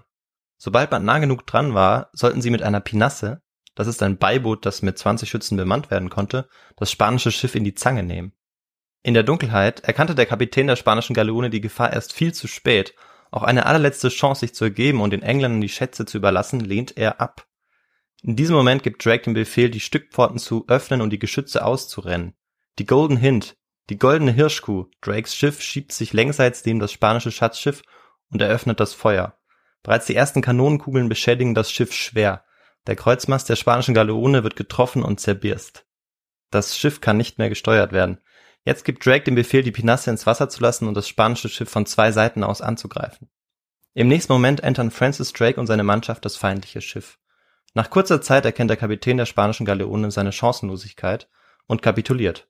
Sobald 0.57 0.91
man 0.91 1.05
nah 1.05 1.19
genug 1.19 1.47
dran 1.47 1.73
war, 1.73 2.09
sollten 2.11 2.41
sie 2.41 2.49
mit 2.49 2.63
einer 2.63 2.81
Pinasse, 2.81 3.41
das 3.75 3.87
ist 3.87 4.03
ein 4.03 4.17
Beiboot, 4.17 4.65
das 4.65 4.81
mit 4.81 4.97
20 4.97 5.29
Schützen 5.29 5.55
bemannt 5.55 5.89
werden 5.89 6.09
konnte, 6.09 6.49
das 6.75 6.91
spanische 6.91 7.31
Schiff 7.31 7.55
in 7.55 7.63
die 7.63 7.75
Zange 7.75 8.03
nehmen. 8.03 8.33
In 9.03 9.13
der 9.13 9.23
Dunkelheit 9.23 9.85
erkannte 9.85 10.15
der 10.15 10.25
Kapitän 10.25 10.67
der 10.67 10.75
spanischen 10.75 11.13
Galeone 11.13 11.49
die 11.49 11.61
Gefahr 11.61 11.93
erst 11.93 12.11
viel 12.11 12.33
zu 12.33 12.49
spät. 12.49 12.93
Auch 13.31 13.43
eine 13.43 13.67
allerletzte 13.67 14.09
Chance, 14.09 14.41
sich 14.41 14.53
zu 14.53 14.65
ergeben 14.65 14.99
und 14.99 15.11
den 15.11 15.23
Engländern 15.23 15.61
die 15.61 15.69
Schätze 15.69 16.05
zu 16.05 16.17
überlassen, 16.17 16.59
lehnt 16.59 16.97
er 16.97 17.21
ab. 17.21 17.46
In 18.27 18.35
diesem 18.35 18.57
Moment 18.57 18.83
gibt 18.83 19.05
Drake 19.05 19.23
den 19.23 19.35
Befehl, 19.35 19.69
die 19.69 19.79
Stückpforten 19.79 20.37
zu 20.37 20.65
öffnen 20.67 20.99
und 20.99 21.11
die 21.11 21.17
Geschütze 21.17 21.63
auszurennen. 21.63 22.35
Die 22.77 22.85
Golden 22.85 23.15
Hind, 23.15 23.55
die 23.89 23.97
goldene 23.97 24.33
Hirschkuh, 24.33 24.87
Drakes 24.99 25.33
Schiff 25.33 25.61
schiebt 25.61 25.93
sich 25.93 26.11
längsseits 26.11 26.65
neben 26.65 26.79
das 26.79 26.91
spanische 26.91 27.31
Schatzschiff 27.31 27.83
und 28.29 28.41
eröffnet 28.41 28.81
das 28.81 28.93
Feuer. 28.93 29.37
Bereits 29.81 30.07
die 30.07 30.15
ersten 30.15 30.41
Kanonenkugeln 30.41 31.07
beschädigen 31.07 31.55
das 31.55 31.71
Schiff 31.71 31.93
schwer. 31.93 32.43
Der 32.85 32.97
Kreuzmast 32.97 33.47
der 33.47 33.55
spanischen 33.55 33.93
Galeone 33.93 34.43
wird 34.43 34.57
getroffen 34.57 35.03
und 35.03 35.21
zerbirst. 35.21 35.85
Das 36.51 36.77
Schiff 36.77 36.99
kann 36.99 37.15
nicht 37.15 37.37
mehr 37.37 37.47
gesteuert 37.47 37.93
werden. 37.93 38.19
Jetzt 38.65 38.83
gibt 38.83 39.05
Drake 39.05 39.23
den 39.23 39.35
Befehl, 39.35 39.63
die 39.63 39.71
Pinasse 39.71 40.09
ins 40.09 40.25
Wasser 40.25 40.49
zu 40.49 40.61
lassen 40.61 40.89
und 40.89 40.95
das 40.95 41.07
spanische 41.07 41.47
Schiff 41.47 41.69
von 41.69 41.85
zwei 41.85 42.11
Seiten 42.11 42.43
aus 42.43 42.59
anzugreifen. 42.59 43.29
Im 43.93 44.09
nächsten 44.09 44.33
Moment 44.33 44.59
entern 44.59 44.91
Francis 44.91 45.31
Drake 45.31 45.57
und 45.57 45.67
seine 45.67 45.85
Mannschaft 45.85 46.25
das 46.25 46.35
feindliche 46.35 46.81
Schiff. 46.81 47.17
Nach 47.77 47.91
kurzer 47.91 48.21
Zeit 48.21 48.43
erkennt 48.43 48.71
der 48.71 48.77
Kapitän 48.77 49.17
der 49.17 49.27
spanischen 49.27 49.63
Galeone 49.63 50.09
seine 50.09 50.31
Chancenlosigkeit 50.31 51.29
und 51.67 51.83
kapituliert. 51.83 52.47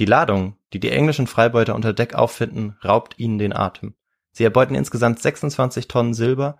Die 0.00 0.06
Ladung, 0.06 0.56
die 0.72 0.80
die 0.80 0.90
englischen 0.90 1.28
Freibeuter 1.28 1.76
unter 1.76 1.92
Deck 1.92 2.16
auffinden, 2.16 2.76
raubt 2.84 3.16
ihnen 3.16 3.38
den 3.38 3.52
Atem. 3.52 3.94
Sie 4.32 4.42
erbeuten 4.42 4.74
insgesamt 4.74 5.20
26 5.20 5.86
Tonnen 5.86 6.14
Silber, 6.14 6.58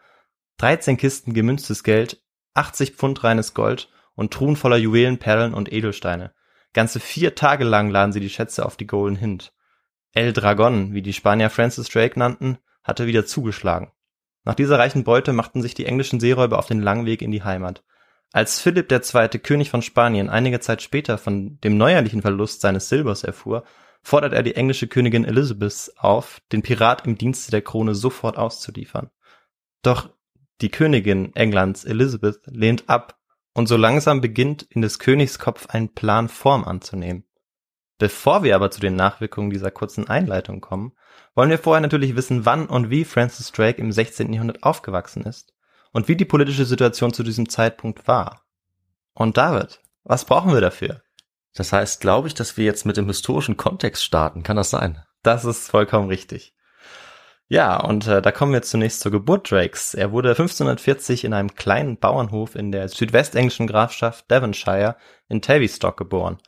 13 0.58 0.98
Kisten 0.98 1.34
gemünztes 1.34 1.82
Geld, 1.82 2.22
80 2.54 2.92
Pfund 2.92 3.24
reines 3.24 3.54
Gold 3.54 3.88
und 4.14 4.32
Truhen 4.32 4.54
voller 4.54 4.76
Juwelen, 4.76 5.18
Perlen 5.18 5.52
und 5.52 5.72
Edelsteine. 5.72 6.32
Ganze 6.72 7.00
vier 7.00 7.34
Tage 7.34 7.64
lang 7.64 7.90
laden 7.90 8.12
sie 8.12 8.20
die 8.20 8.30
Schätze 8.30 8.64
auf 8.64 8.76
die 8.76 8.86
Golden 8.86 9.16
Hind. 9.16 9.52
El 10.12 10.32
Dragon, 10.32 10.94
wie 10.94 11.02
die 11.02 11.12
Spanier 11.12 11.50
Francis 11.50 11.88
Drake 11.88 12.16
nannten, 12.16 12.58
hatte 12.84 13.08
wieder 13.08 13.26
zugeschlagen. 13.26 13.90
Nach 14.50 14.56
dieser 14.56 14.80
reichen 14.80 15.04
Beute 15.04 15.32
machten 15.32 15.62
sich 15.62 15.74
die 15.74 15.86
englischen 15.86 16.18
Seeräuber 16.18 16.58
auf 16.58 16.66
den 16.66 16.82
langen 16.82 17.06
Weg 17.06 17.22
in 17.22 17.30
die 17.30 17.44
Heimat. 17.44 17.84
Als 18.32 18.58
Philipp 18.58 18.90
II., 18.90 19.28
König 19.38 19.70
von 19.70 19.80
Spanien, 19.80 20.28
einige 20.28 20.58
Zeit 20.58 20.82
später 20.82 21.18
von 21.18 21.60
dem 21.60 21.76
neuerlichen 21.76 22.20
Verlust 22.20 22.60
seines 22.60 22.88
Silbers 22.88 23.22
erfuhr, 23.22 23.62
fordert 24.02 24.32
er 24.32 24.42
die 24.42 24.56
englische 24.56 24.88
Königin 24.88 25.24
Elizabeth 25.24 25.92
auf, 25.98 26.40
den 26.50 26.62
Pirat 26.62 27.06
im 27.06 27.16
Dienste 27.16 27.52
der 27.52 27.62
Krone 27.62 27.94
sofort 27.94 28.38
auszuliefern. 28.38 29.10
Doch 29.82 30.10
die 30.62 30.70
Königin 30.70 31.32
Englands 31.36 31.84
Elizabeth 31.84 32.40
lehnt 32.46 32.88
ab 32.88 33.20
und 33.54 33.68
so 33.68 33.76
langsam 33.76 34.20
beginnt 34.20 34.64
in 34.64 34.82
des 34.82 34.98
Königs 34.98 35.38
Kopf 35.38 35.68
ein 35.68 35.94
Plan 35.94 36.28
Form 36.28 36.64
anzunehmen. 36.64 37.22
Bevor 38.00 38.42
wir 38.42 38.54
aber 38.54 38.70
zu 38.70 38.80
den 38.80 38.96
Nachwirkungen 38.96 39.50
dieser 39.50 39.70
kurzen 39.70 40.08
Einleitung 40.08 40.62
kommen, 40.62 40.92
wollen 41.34 41.50
wir 41.50 41.58
vorher 41.58 41.82
natürlich 41.82 42.16
wissen, 42.16 42.46
wann 42.46 42.66
und 42.66 42.88
wie 42.88 43.04
Francis 43.04 43.52
Drake 43.52 43.78
im 43.78 43.92
16. 43.92 44.32
Jahrhundert 44.32 44.62
aufgewachsen 44.62 45.24
ist 45.24 45.52
und 45.92 46.08
wie 46.08 46.16
die 46.16 46.24
politische 46.24 46.64
Situation 46.64 47.12
zu 47.12 47.22
diesem 47.22 47.50
Zeitpunkt 47.50 48.08
war. 48.08 48.46
Und 49.12 49.36
David, 49.36 49.82
was 50.02 50.24
brauchen 50.24 50.54
wir 50.54 50.62
dafür? 50.62 51.02
Das 51.52 51.74
heißt, 51.74 52.00
glaube 52.00 52.26
ich, 52.28 52.32
dass 52.32 52.56
wir 52.56 52.64
jetzt 52.64 52.86
mit 52.86 52.96
dem 52.96 53.06
historischen 53.06 53.58
Kontext 53.58 54.02
starten. 54.02 54.44
Kann 54.44 54.56
das 54.56 54.70
sein? 54.70 55.04
Das 55.22 55.44
ist 55.44 55.70
vollkommen 55.70 56.08
richtig. 56.08 56.54
Ja, 57.48 57.76
und 57.82 58.06
äh, 58.06 58.22
da 58.22 58.32
kommen 58.32 58.54
wir 58.54 58.62
zunächst 58.62 59.00
zur 59.00 59.12
Geburt 59.12 59.50
Drakes. 59.50 59.92
Er 59.92 60.10
wurde 60.10 60.30
1540 60.30 61.24
in 61.24 61.34
einem 61.34 61.54
kleinen 61.54 61.98
Bauernhof 61.98 62.54
in 62.54 62.72
der 62.72 62.88
südwestenglischen 62.88 63.66
Grafschaft 63.66 64.30
Devonshire 64.30 64.96
in 65.28 65.42
Tavistock 65.42 65.98
geboren. 65.98 66.38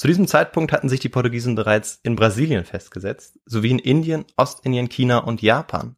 Zu 0.00 0.06
diesem 0.06 0.26
Zeitpunkt 0.26 0.72
hatten 0.72 0.88
sich 0.88 1.00
die 1.00 1.10
Portugiesen 1.10 1.56
bereits 1.56 2.00
in 2.02 2.16
Brasilien 2.16 2.64
festgesetzt, 2.64 3.38
sowie 3.44 3.72
in 3.72 3.78
Indien, 3.78 4.24
Ostindien, 4.38 4.88
China 4.88 5.18
und 5.18 5.42
Japan. 5.42 5.94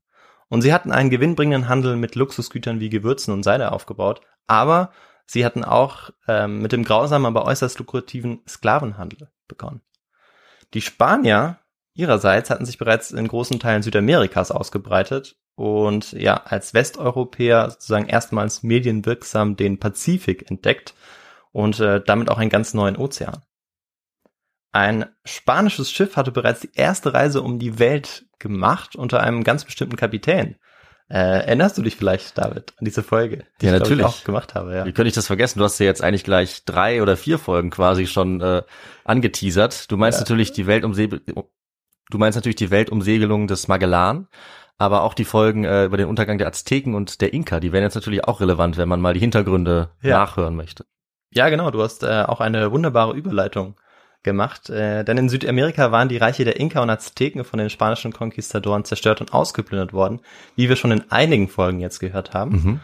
Und 0.49 0.62
sie 0.62 0.75
hatten 0.75 0.90
einen 0.90 1.09
gewinnbringenden 1.09 1.68
Handel 1.68 1.94
mit 1.94 2.16
Luxusgütern 2.16 2.80
wie 2.80 2.88
Gewürzen 2.88 3.32
und 3.32 3.44
Seide 3.44 3.71
aufgebaut, 3.71 4.21
aber 4.49 4.90
sie 5.25 5.44
hatten 5.44 5.62
auch 5.62 6.11
ähm, 6.26 6.61
mit 6.61 6.73
dem 6.73 6.82
grausamen, 6.82 7.26
aber 7.26 7.44
äußerst 7.44 7.78
lukrativen 7.78 8.40
Sklavenhandel 8.49 9.30
begonnen. 9.47 9.82
Die 10.75 10.80
Spanier 10.80 11.61
ihrerseits 11.94 12.50
hatten 12.50 12.66
sich 12.66 12.78
bereits 12.78 13.12
in 13.12 13.28
großen 13.28 13.61
Teilen 13.61 13.85
Südamerikas 13.85 14.50
ausgebreitet 14.50 15.37
und 15.54 16.11
ja, 16.11 16.42
als 16.42 16.75
Westeuropäer 16.75 17.71
sozusagen 17.71 18.09
erstmals 18.09 18.64
medienwirksam 18.64 19.54
den 19.54 19.78
Pazifik 19.78 20.50
entdeckt 20.50 20.92
und 21.52 21.78
äh, 21.78 22.02
damit 22.04 22.30
auch 22.30 22.38
einen 22.38 22.50
ganz 22.50 22.75
neuen 22.75 22.97
Ozean. 22.97 23.42
Ein 24.73 25.07
spanisches 25.25 25.91
Schiff 25.91 26.17
hatte 26.17 26.33
bereits 26.33 26.61
die 26.61 26.71
erste 26.75 27.12
Reise 27.12 27.43
um 27.43 27.59
die 27.59 27.79
Welt 27.79 28.25
gemacht 28.38 28.97
unter 28.97 29.21
einem 29.21 29.45
ganz 29.45 29.64
bestimmten 29.64 29.97
Kapitän. 29.97 30.57
Äh, 31.09 31.45
erinnerst 31.45 31.76
du 31.76 31.83
dich 31.83 31.97
vielleicht, 31.97 32.38
David, 32.38 32.73
an 32.79 32.87
diese 32.87 33.02
Folge, 33.02 33.45
die 33.61 33.67
ja, 33.67 33.75
ich, 33.75 33.81
natürlich. 33.81 34.07
Ich 34.07 34.12
auch 34.12 34.25
gemacht 34.25 34.55
habe? 34.55 34.75
Ja. 34.75 34.87
Wie 34.87 34.93
könnte 34.93 35.09
ich 35.09 35.14
das 35.14 35.26
vergessen? 35.26 35.59
Du 35.59 35.64
hast 35.64 35.79
ja 35.79 35.85
jetzt 35.85 36.02
eigentlich 36.02 36.25
gleich 36.25 36.64
drei 36.64 37.02
oder 37.02 37.19
vier 37.19 37.38
Folgen 37.38 37.69
quasi 37.69 38.07
schon 38.07 38.41
äh, 38.41 38.62
angeteasert. 39.05 39.91
Du 39.91 39.99
meinst 39.99 40.19
ja. 40.19 40.23
natürlich 40.23 40.52
die 40.52 40.67
Weltumsegel 40.67 41.21
du 42.12 42.19
meinst 42.19 42.37
natürlich 42.37 42.57
die 42.57 42.71
Weltumsegelung 42.71 43.47
des 43.47 43.69
Magellan, 43.69 44.29
aber 44.79 45.02
auch 45.02 45.14
die 45.14 45.25
Folgen 45.25 45.64
äh, 45.64 45.85
über 45.85 45.97
den 45.97 46.09
Untergang 46.09 46.38
der 46.38 46.47
Azteken 46.47 46.95
und 46.95 47.21
der 47.21 47.33
Inka, 47.33 47.61
die 47.61 47.73
wären 47.73 47.83
jetzt 47.83 47.95
natürlich 47.95 48.25
auch 48.25 48.41
relevant, 48.41 48.76
wenn 48.76 48.88
man 48.88 49.00
mal 49.00 49.14
die 49.14 49.21
Hintergründe 49.21 49.91
ja. 50.02 50.19
nachhören 50.19 50.57
möchte. 50.57 50.85
Ja, 51.31 51.49
genau, 51.49 51.71
du 51.71 51.83
hast 51.83 52.02
äh, 52.02 52.25
auch 52.26 52.41
eine 52.41 52.73
wunderbare 52.73 53.14
Überleitung 53.14 53.76
gemacht, 54.23 54.71
äh, 54.71 55.05
denn 55.05 55.19
in 55.19 55.29
Südamerika 55.29 55.93
waren 55.93 56.09
die 56.09 56.17
Reiche 56.17 56.45
der 56.45 56.59
Inka 56.59 56.83
und 56.83 56.91
Azteken 56.91 57.45
von 57.45 57.59
den 57.59 57.71
spanischen 57.71 58.12
Konquistadoren 58.12 58.85
zerstört 58.85 59.21
und 59.21 59.33
ausgeplündert 59.33 59.93
worden, 59.93 60.21
wie 60.57 60.69
wir 60.69 60.76
schon 60.76 60.93
in 60.93 61.11
einigen 61.11 61.49
Folgen 61.49 61.81
jetzt 61.81 61.99
gehört 61.99 62.35
haben. 62.35 62.52
Mhm. 62.52 62.81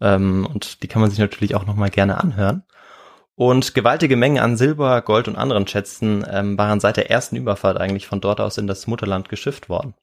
Ähm, 0.00 0.48
und 0.52 0.82
die 0.82 0.88
kann 0.88 1.00
man 1.00 1.10
sich 1.10 1.18
natürlich 1.18 1.54
auch 1.54 1.66
nochmal 1.66 1.90
gerne 1.90 2.18
anhören. 2.18 2.64
Und 3.34 3.74
gewaltige 3.74 4.16
Mengen 4.16 4.42
an 4.42 4.56
Silber, 4.56 5.00
Gold 5.00 5.28
und 5.28 5.36
anderen 5.36 5.66
Schätzen 5.66 6.26
ähm, 6.30 6.58
waren 6.58 6.80
seit 6.80 6.96
der 6.96 7.10
ersten 7.10 7.36
Überfahrt 7.36 7.78
eigentlich 7.78 8.06
von 8.06 8.20
dort 8.20 8.40
aus 8.40 8.58
in 8.58 8.66
das 8.66 8.86
Mutterland 8.86 9.28
geschifft 9.28 9.68
worden. 9.68 9.94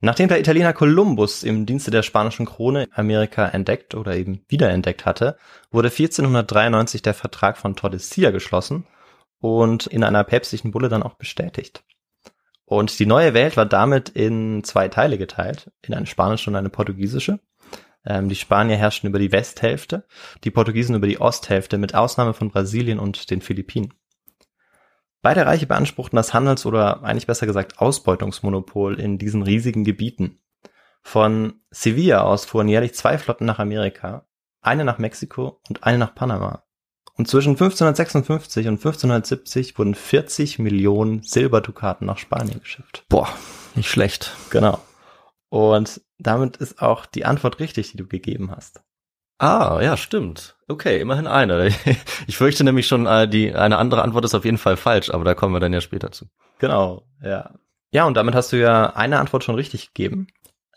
Nachdem 0.00 0.28
der 0.28 0.38
Italiener 0.38 0.74
Kolumbus 0.74 1.42
im 1.42 1.64
Dienste 1.64 1.90
der 1.90 2.02
spanischen 2.02 2.44
Krone 2.44 2.86
Amerika 2.92 3.48
entdeckt 3.48 3.94
oder 3.94 4.14
eben 4.14 4.44
wiederentdeckt 4.48 5.06
hatte, 5.06 5.38
wurde 5.70 5.88
1493 5.88 7.00
der 7.00 7.14
Vertrag 7.14 7.56
von 7.56 7.74
Tordesillas 7.74 8.32
geschlossen 8.32 8.86
und 9.38 9.86
in 9.86 10.04
einer 10.04 10.24
päpstlichen 10.24 10.70
Bulle 10.70 10.88
dann 10.88 11.02
auch 11.02 11.14
bestätigt. 11.14 11.84
Und 12.64 12.98
die 12.98 13.06
neue 13.06 13.32
Welt 13.32 13.56
war 13.56 13.66
damit 13.66 14.08
in 14.08 14.64
zwei 14.64 14.88
Teile 14.88 15.18
geteilt, 15.18 15.70
in 15.82 15.94
eine 15.94 16.06
spanische 16.06 16.50
und 16.50 16.56
eine 16.56 16.68
portugiesische. 16.68 17.38
Ähm, 18.04 18.28
die 18.28 18.34
Spanier 18.34 18.76
herrschten 18.76 19.08
über 19.08 19.20
die 19.20 19.32
Westhälfte, 19.32 20.04
die 20.42 20.50
Portugiesen 20.50 20.96
über 20.96 21.06
die 21.06 21.20
Osthälfte, 21.20 21.78
mit 21.78 21.94
Ausnahme 21.94 22.34
von 22.34 22.50
Brasilien 22.50 22.98
und 22.98 23.30
den 23.30 23.40
Philippinen. 23.40 23.94
Beide 25.22 25.46
Reiche 25.46 25.66
beanspruchten 25.66 26.16
das 26.16 26.34
Handels- 26.34 26.66
oder 26.66 27.02
eigentlich 27.02 27.26
besser 27.26 27.46
gesagt 27.46 27.78
Ausbeutungsmonopol 27.78 29.00
in 29.00 29.18
diesen 29.18 29.42
riesigen 29.42 29.84
Gebieten. 29.84 30.40
Von 31.02 31.60
Sevilla 31.70 32.22
aus 32.22 32.44
fuhren 32.44 32.68
jährlich 32.68 32.94
zwei 32.94 33.16
Flotten 33.16 33.44
nach 33.44 33.60
Amerika, 33.60 34.26
eine 34.60 34.84
nach 34.84 34.98
Mexiko 34.98 35.60
und 35.68 35.84
eine 35.84 35.98
nach 35.98 36.14
Panama. 36.14 36.65
Und 37.16 37.28
zwischen 37.28 37.50
1556 37.50 38.68
und 38.68 38.74
1570 38.74 39.78
wurden 39.78 39.94
40 39.94 40.58
Millionen 40.58 41.22
Silberdukaten 41.22 42.06
nach 42.06 42.18
Spanien 42.18 42.60
geschifft. 42.60 43.04
Boah, 43.08 43.28
nicht 43.74 43.88
schlecht. 43.88 44.34
Genau. 44.50 44.80
Und 45.48 46.02
damit 46.18 46.58
ist 46.58 46.82
auch 46.82 47.06
die 47.06 47.24
Antwort 47.24 47.58
richtig, 47.58 47.90
die 47.92 47.96
du 47.96 48.06
gegeben 48.06 48.50
hast. 48.54 48.82
Ah, 49.38 49.80
ja, 49.82 49.96
stimmt. 49.96 50.56
Okay, 50.68 51.00
immerhin 51.00 51.26
eine. 51.26 51.70
Ich 52.26 52.36
fürchte 52.36 52.64
nämlich 52.64 52.86
schon, 52.86 53.06
äh, 53.06 53.28
die 53.28 53.54
eine 53.54 53.78
andere 53.78 54.02
Antwort 54.02 54.24
ist 54.24 54.34
auf 54.34 54.44
jeden 54.44 54.58
Fall 54.58 54.76
falsch, 54.76 55.10
aber 55.10 55.24
da 55.24 55.34
kommen 55.34 55.54
wir 55.54 55.60
dann 55.60 55.72
ja 55.72 55.80
später 55.80 56.10
zu. 56.10 56.26
Genau, 56.58 57.06
ja. 57.22 57.54
Ja, 57.92 58.04
und 58.04 58.14
damit 58.14 58.34
hast 58.34 58.52
du 58.52 58.58
ja 58.58 58.94
eine 58.94 59.18
Antwort 59.20 59.44
schon 59.44 59.54
richtig 59.54 59.94
gegeben. 59.94 60.26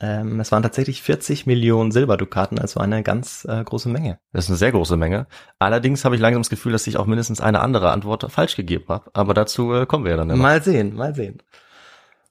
Ähm, 0.02 0.40
es 0.40 0.52
waren 0.52 0.64
tatsächlich 0.64 1.02
40 1.02 1.46
Millionen 1.46 1.92
Silberdukaten, 1.92 2.58
also 2.58 2.80
eine 2.80 3.04
ganz 3.04 3.46
äh, 3.50 3.64
große 3.64 3.90
Menge. 3.90 4.20
Das 4.32 4.46
ist 4.46 4.50
eine 4.50 4.58
sehr 4.58 4.72
große 4.72 4.96
Menge. 4.96 5.28
Allerdings 5.60 6.06
habe 6.06 6.16
ich 6.16 6.22
langsam 6.22 6.42
das 6.42 6.50
Gefühl, 6.50 6.72
dass 6.72 6.88
ich 6.88 6.98
auch 6.98 7.06
mindestens 7.06 7.42
eine 7.42 7.60
andere 7.60 7.92
Antwort 7.92 8.32
falsch 8.32 8.56
gegeben 8.56 8.86
habe. 8.88 9.12
Aber 9.14 9.34
dazu 9.34 9.74
äh, 9.74 9.86
kommen 9.86 10.06
wir 10.06 10.12
ja 10.12 10.18
dann. 10.18 10.30
Immer. 10.30 10.42
Mal 10.42 10.64
sehen, 10.64 10.96
mal 10.96 11.14
sehen. 11.14 11.42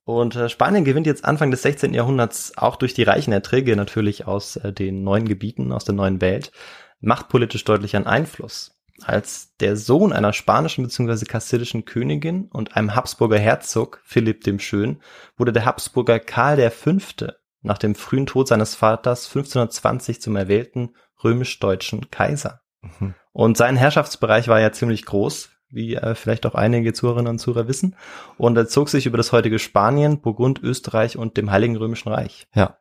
Und 0.04 0.37
äh, 0.37 0.48
Spanien 0.48 0.87
gewinnt 0.87 1.06
jetzt 1.06 1.26
Anfang 1.26 1.50
des 1.50 1.60
16. 1.60 1.92
Jahrhunderts 1.92 2.56
auch 2.56 2.76
durch 2.76 2.94
die 2.94 3.02
reichen 3.02 3.32
Erträge 3.32 3.76
natürlich 3.76 4.26
aus 4.26 4.56
äh, 4.56 4.72
den 4.72 5.04
neuen 5.04 5.28
Gebieten, 5.28 5.70
aus 5.70 5.84
der 5.84 5.94
neuen 5.94 6.22
Welt, 6.22 6.50
machtpolitisch 7.00 7.64
deutlich 7.64 7.94
an 7.94 8.06
Einfluss. 8.06 8.78
Als 9.02 9.54
der 9.60 9.76
Sohn 9.76 10.14
einer 10.14 10.32
spanischen 10.32 10.82
bzw. 10.82 11.26
kastilischen 11.26 11.84
Königin 11.84 12.48
und 12.50 12.75
einem 12.75 12.94
Habsburger 12.94 13.38
Herzog, 13.38 14.00
Philipp 14.02 14.44
dem 14.44 14.58
Schön, 14.58 15.00
wurde 15.37 15.52
der 15.52 15.66
Habsburger 15.66 16.18
Karl 16.18 16.70
V. 16.70 16.96
nach 17.62 17.78
dem 17.78 17.94
frühen 17.94 18.26
Tod 18.26 18.48
seines 18.48 18.74
Vaters 18.74 19.26
1520 19.26 20.20
zum 20.20 20.36
erwählten 20.36 20.94
römisch-deutschen 21.22 22.10
Kaiser. 22.10 22.60
Mhm. 22.82 23.14
Und 23.32 23.56
sein 23.56 23.76
Herrschaftsbereich 23.76 24.48
war 24.48 24.60
ja 24.60 24.72
ziemlich 24.72 25.04
groß, 25.04 25.50
wie 25.70 25.94
äh, 25.96 26.14
vielleicht 26.14 26.46
auch 26.46 26.54
einige 26.54 26.92
Zuhörerinnen 26.92 27.32
und 27.32 27.38
Zuhörer 27.38 27.68
wissen. 27.68 27.96
Und 28.36 28.56
er 28.56 28.68
zog 28.68 28.88
sich 28.88 29.06
über 29.06 29.16
das 29.16 29.32
heutige 29.32 29.58
Spanien, 29.58 30.20
Burgund, 30.20 30.62
Österreich 30.62 31.16
und 31.16 31.36
dem 31.36 31.50
Heiligen 31.50 31.76
Römischen 31.76 32.10
Reich. 32.10 32.46
Ja. 32.54 32.78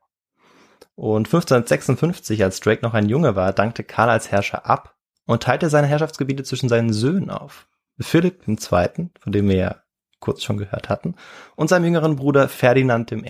Und 0.95 1.27
1556, 1.27 2.43
als 2.43 2.59
Drake 2.59 2.81
noch 2.83 2.93
ein 2.93 3.09
Junge 3.09 3.35
war, 3.35 3.53
dankte 3.53 3.83
Karl 3.83 4.09
als 4.09 4.31
Herrscher 4.31 4.65
ab 4.65 4.95
und 5.25 5.43
teilte 5.43 5.69
seine 5.69 5.87
Herrschaftsgebiete 5.87 6.43
zwischen 6.43 6.69
seinen 6.69 6.91
Söhnen 6.93 7.29
auf. 7.29 7.67
Philipp 7.99 8.47
II., 8.47 9.09
von 9.19 9.31
dem 9.31 9.49
wir 9.49 9.55
ja 9.55 9.75
kurz 10.19 10.43
schon 10.43 10.57
gehört 10.57 10.89
hatten, 10.89 11.15
und 11.55 11.69
seinem 11.69 11.85
jüngeren 11.85 12.15
Bruder 12.15 12.49
Ferdinand 12.49 13.11
I. 13.11 13.23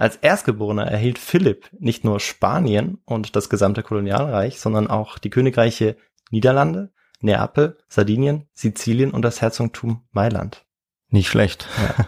Als 0.00 0.16
Erstgeborener 0.16 0.86
erhielt 0.86 1.18
Philipp 1.18 1.68
nicht 1.78 2.04
nur 2.04 2.20
Spanien 2.20 3.02
und 3.04 3.36
das 3.36 3.50
gesamte 3.50 3.82
Kolonialreich, 3.82 4.58
sondern 4.58 4.86
auch 4.86 5.18
die 5.18 5.28
Königreiche 5.28 5.98
Niederlande, 6.30 6.90
Neapel, 7.20 7.76
Sardinien, 7.86 8.48
Sizilien 8.54 9.10
und 9.10 9.20
das 9.20 9.42
Herzogtum 9.42 10.08
Mailand. 10.10 10.64
Nicht 11.10 11.28
schlecht. 11.28 11.68
Ja. 11.82 12.06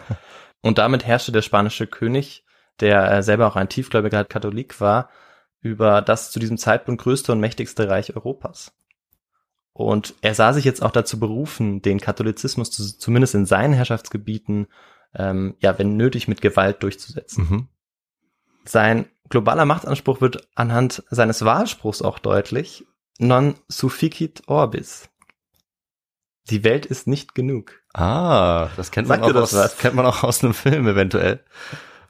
Und 0.62 0.78
damit 0.78 1.04
herrschte 1.04 1.32
der 1.32 1.42
spanische 1.42 1.86
König, 1.86 2.46
der 2.80 3.12
äh, 3.12 3.22
selber 3.22 3.46
auch 3.46 3.56
ein 3.56 3.68
tiefgläubiger 3.68 4.24
Katholik 4.24 4.80
war, 4.80 5.10
über 5.60 6.00
das 6.00 6.30
zu 6.30 6.40
diesem 6.40 6.56
Zeitpunkt 6.56 7.02
größte 7.02 7.30
und 7.32 7.40
mächtigste 7.40 7.90
Reich 7.90 8.16
Europas. 8.16 8.72
Und 9.74 10.14
er 10.22 10.34
sah 10.34 10.54
sich 10.54 10.64
jetzt 10.64 10.82
auch 10.82 10.92
dazu 10.92 11.20
berufen, 11.20 11.82
den 11.82 12.00
Katholizismus 12.00 12.70
zu, 12.70 12.96
zumindest 12.96 13.34
in 13.34 13.44
seinen 13.44 13.74
Herrschaftsgebieten, 13.74 14.68
ähm, 15.14 15.56
ja, 15.60 15.78
wenn 15.78 15.98
nötig, 15.98 16.26
mit 16.26 16.40
Gewalt 16.40 16.82
durchzusetzen. 16.82 17.46
Mhm. 17.50 17.68
Sein 18.64 19.06
globaler 19.28 19.64
Machtanspruch 19.64 20.20
wird 20.20 20.48
anhand 20.54 21.02
seines 21.10 21.44
Wahlspruchs 21.44 22.02
auch 22.02 22.18
deutlich, 22.18 22.86
non 23.18 23.54
sufficit 23.68 24.42
orbis. 24.46 25.08
Die 26.50 26.64
Welt 26.64 26.86
ist 26.86 27.06
nicht 27.06 27.34
genug. 27.34 27.82
Ah, 27.94 28.68
das 28.76 28.90
kennt 28.90 29.08
man, 29.08 29.22
auch 29.22 29.34
aus, 29.34 29.54
was? 29.54 29.78
kennt 29.78 29.94
man 29.94 30.06
auch 30.06 30.22
aus 30.22 30.42
einem 30.42 30.54
Film 30.54 30.86
eventuell. 30.88 31.40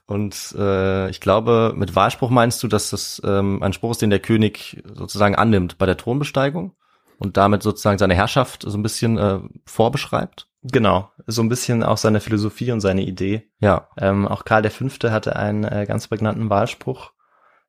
Und 0.07 0.55
äh, 0.59 1.09
ich 1.11 1.21
glaube, 1.21 1.73
mit 1.77 1.95
Wahlspruch 1.95 2.31
meinst 2.31 2.63
du, 2.63 2.69
dass 2.69 2.91
das 2.91 3.21
ähm, 3.25 3.63
ein 3.63 3.73
Spruch 3.73 3.93
ist, 3.93 4.03
den 4.03 4.11
der 4.11 4.21
König 4.21 4.83
sozusagen 4.95 5.37
annimmt 5.37 5.79
bei 5.79 5.87
der 5.87 5.97
Thronbesteigung 5.97 6.75
und 7.19 7.37
damit 7.37 7.63
sozusagen 7.63 7.99
seine 7.99 8.15
Herrschaft 8.15 8.63
so 8.67 8.77
ein 8.77 8.83
bisschen 8.83 9.19
äh, 9.19 9.41
vorbeschreibt? 9.65 10.49
Genau, 10.63 11.11
so 11.27 11.43
ein 11.43 11.49
bisschen 11.49 11.83
auch 11.83 11.97
seine 11.97 12.21
Philosophie 12.21 12.71
und 12.71 12.81
seine 12.81 13.03
Idee. 13.03 13.51
Ja. 13.59 13.89
Ähm, 13.99 14.29
auch 14.29 14.45
Karl 14.45 14.69
V. 14.71 14.87
hatte 15.11 15.35
einen 15.37 15.65
äh, 15.65 15.87
ganz 15.89 16.07
prägnanten 16.07 16.51
Wahlspruch, 16.51 17.13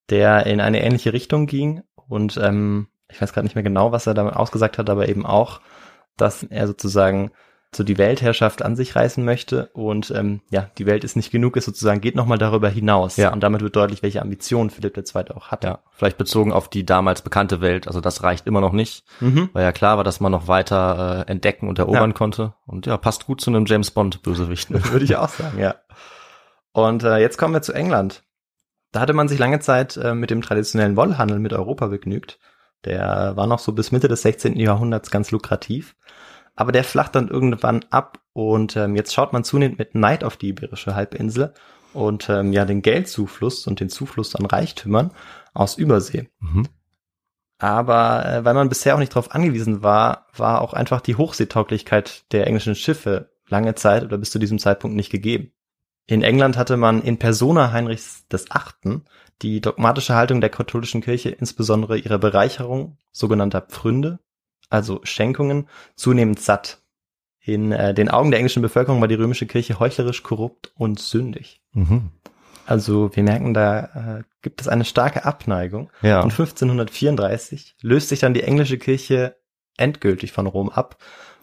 der 0.10 0.46
in 0.46 0.62
eine 0.62 0.84
ähnliche 0.84 1.12
Richtung 1.12 1.48
ging 1.48 1.82
und 2.08 2.38
ähm, 2.38 2.88
ich 3.10 3.22
weiß 3.22 3.34
gerade 3.34 3.46
nicht 3.46 3.56
mehr 3.56 3.64
genau, 3.64 3.92
was 3.92 4.08
er 4.08 4.14
damit 4.14 4.36
ausgesagt 4.36 4.78
hat, 4.78 4.90
aber 4.90 5.08
eben 5.10 5.26
auch, 5.26 5.62
dass 6.18 6.44
er 6.44 6.68
sozusagen 6.68 7.32
so 7.76 7.84
die 7.84 7.98
Weltherrschaft 7.98 8.62
an 8.62 8.76
sich 8.76 8.96
reißen 8.96 9.24
möchte 9.24 9.70
und 9.74 10.12
ähm, 10.12 10.42
ja, 10.50 10.70
die 10.78 10.86
Welt 10.86 11.04
ist 11.04 11.16
nicht 11.16 11.32
genug, 11.32 11.58
ist 11.58 11.66
sozusagen, 11.66 12.02
geht 12.02 12.16
nochmal 12.16 12.38
darüber 12.38 12.70
hinaus. 12.70 13.18
Ja. 13.18 13.34
Und 13.34 13.42
damit 13.42 13.62
wird 13.62 13.76
deutlich, 13.76 14.04
welche 14.04 14.22
Ambitionen 14.22 14.70
Philipp 14.70 14.98
II. 14.98 15.32
auch 15.36 15.50
hat. 15.50 15.64
Ja, 15.64 15.80
vielleicht 15.92 16.18
bezogen 16.18 16.52
auf 16.52 16.70
die 16.70 16.86
damals 16.86 17.22
bekannte 17.22 17.62
Welt, 17.62 17.88
also 17.88 18.02
das 18.02 18.24
reicht 18.24 18.48
immer 18.48 18.62
noch 18.62 18.74
nicht, 18.74 19.04
mhm. 19.20 19.50
weil 19.54 19.64
ja 19.64 19.72
klar 19.72 19.98
war, 19.98 20.04
dass 20.04 20.20
man 20.20 20.32
noch 20.32 20.48
weiter 20.48 21.26
äh, 21.28 21.32
entdecken 21.32 21.68
und 21.68 21.80
erobern 21.80 22.12
ja. 22.12 22.16
konnte. 22.16 22.54
Und 22.66 22.86
ja, 22.86 22.98
passt 22.98 23.26
gut 23.26 23.42
zu 23.42 23.50
einem 23.50 23.66
James 23.66 23.92
Bond-Bösewicht. 23.92 24.72
Würde 24.92 25.06
ich 25.06 25.16
auch 25.16 25.30
sagen, 25.30 25.60
ja. 25.60 25.76
Und 26.72 27.04
äh, 27.04 27.18
jetzt 27.18 27.38
kommen 27.38 27.54
wir 27.54 27.62
zu 27.62 27.74
England. 27.74 28.24
Da 28.92 29.00
hatte 29.00 29.14
man 29.14 29.28
sich 29.28 29.40
lange 29.40 29.60
Zeit 29.60 29.98
äh, 29.98 30.14
mit 30.14 30.30
dem 30.30 30.42
traditionellen 30.42 30.96
Wollhandel 30.96 31.40
mit 31.40 31.54
Europa 31.54 31.88
begnügt. 31.88 32.40
Der 32.86 33.36
war 33.36 33.48
noch 33.48 33.60
so 33.60 33.72
bis 33.72 33.92
Mitte 33.92 34.08
des 34.08 34.22
16. 34.24 34.58
Jahrhunderts 34.58 35.10
ganz 35.10 35.32
lukrativ. 35.32 35.96
Aber 36.56 36.72
der 36.72 36.84
flacht 36.84 37.16
dann 37.16 37.30
irgendwann 37.30 37.86
ab 37.90 38.20
und 38.34 38.76
ähm, 38.76 38.96
jetzt 38.96 39.14
schaut 39.14 39.34
man 39.34 39.44
zunehmend 39.44 39.80
mit 39.80 39.96
Neid 39.96 40.24
auf 40.24 40.38
die 40.38 40.50
Iberische 40.50 40.96
Halbinsel 40.96 41.54
und 41.94 42.30
ähm, 42.30 42.54
ja 42.54 42.66
den 42.66 42.82
Geldzufluss 42.82 43.68
und 43.68 43.80
den 43.80 43.90
Zufluss 43.90 44.36
an 44.36 44.46
Reichtümern 44.46 45.12
aus 45.54 45.78
Übersee. 45.78 46.30
Mhm. 46.40 46.68
Aber 47.60 48.26
äh, 48.26 48.46
weil 48.46 48.54
man 48.54 48.70
bisher 48.70 48.96
auch 48.96 49.00
nicht 49.00 49.14
darauf 49.14 49.34
angewiesen 49.34 49.84
war, 49.84 50.28
war 50.36 50.62
auch 50.62 50.74
einfach 50.74 51.02
die 51.02 51.16
Hochseetauglichkeit 51.16 52.32
der 52.32 52.48
englischen 52.48 52.76
Schiffe 52.76 53.32
lange 53.48 53.76
Zeit 53.76 54.04
oder 54.04 54.18
bis 54.18 54.32
zu 54.32 54.40
diesem 54.40 54.60
Zeitpunkt 54.60 54.96
nicht 54.96 55.12
gegeben. 55.12 55.52
In 56.06 56.24
England 56.24 56.58
hatte 56.58 56.76
man 56.76 57.02
in 57.02 57.18
Persona 57.18 57.72
Heinrichs 57.72 58.28
des 58.28 58.52
Achten 58.52 59.06
die 59.42 59.62
dogmatische 59.62 60.16
Haltung 60.16 60.42
der 60.42 60.50
katholischen 60.50 61.02
Kirche, 61.02 61.30
insbesondere 61.30 61.98
ihre 61.98 62.20
Bereicherung 62.20 62.98
sogenannter 63.12 63.62
Pfründe, 63.62 64.20
also 64.70 65.00
Schenkungen, 65.04 65.68
zunehmend 65.96 66.40
satt. 66.40 66.82
In 67.40 67.72
äh, 67.72 67.94
den 67.94 68.10
Augen 68.10 68.32
der 68.32 68.40
englischen 68.40 68.62
Bevölkerung 68.62 69.02
war 69.02 69.08
die 69.08 69.16
römische 69.16 69.46
Kirche 69.46 69.80
heuchlerisch, 69.80 70.24
korrupt 70.24 70.72
und 70.76 71.00
sündig. 71.00 71.62
Mhm. 71.74 72.12
Also 72.66 73.14
wir 73.14 73.24
merken, 73.24 73.54
da 73.54 74.20
äh, 74.20 74.24
gibt 74.42 74.62
es 74.62 74.68
eine 74.68 74.86
starke 74.86 75.26
Abneigung. 75.26 75.90
Ja. 76.02 76.22
Und 76.22 76.32
1534 76.32 77.76
löst 77.82 78.10
sich 78.10 78.20
dann 78.20 78.34
die 78.34 78.44
englische 78.44 78.78
Kirche 78.78 79.36
endgültig 79.78 80.32
von 80.32 80.48
Rom 80.48 80.70
ab. 80.70 80.98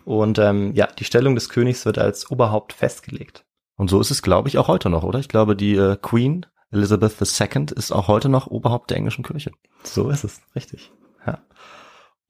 Und 0.04 0.38
ähm, 0.38 0.74
ja, 0.74 0.86
die 0.86 1.04
Stellung 1.04 1.34
des 1.34 1.50
Königs 1.50 1.84
wird 1.84 1.98
als 1.98 2.30
Oberhaupt 2.30 2.72
festgelegt. 2.72 3.44
Und 3.76 3.90
so 3.90 4.00
ist 4.00 4.10
es, 4.10 4.22
glaube 4.22 4.48
ich, 4.48 4.58
auch 4.58 4.68
heute 4.68 4.88
noch, 4.88 5.02
oder? 5.02 5.18
Ich 5.18 5.28
glaube, 5.28 5.56
die 5.56 5.74
äh, 5.74 5.96
Queen 6.00 6.46
Elizabeth 6.70 7.14
II 7.20 7.66
ist 7.76 7.92
auch 7.92 8.08
heute 8.08 8.28
noch 8.28 8.46
Oberhaupt 8.46 8.90
der 8.90 8.96
englischen 8.96 9.24
Kirche. 9.24 9.52
So 9.82 10.08
ist 10.08 10.24
es, 10.24 10.40
richtig. 10.54 10.92
Ja. 11.26 11.38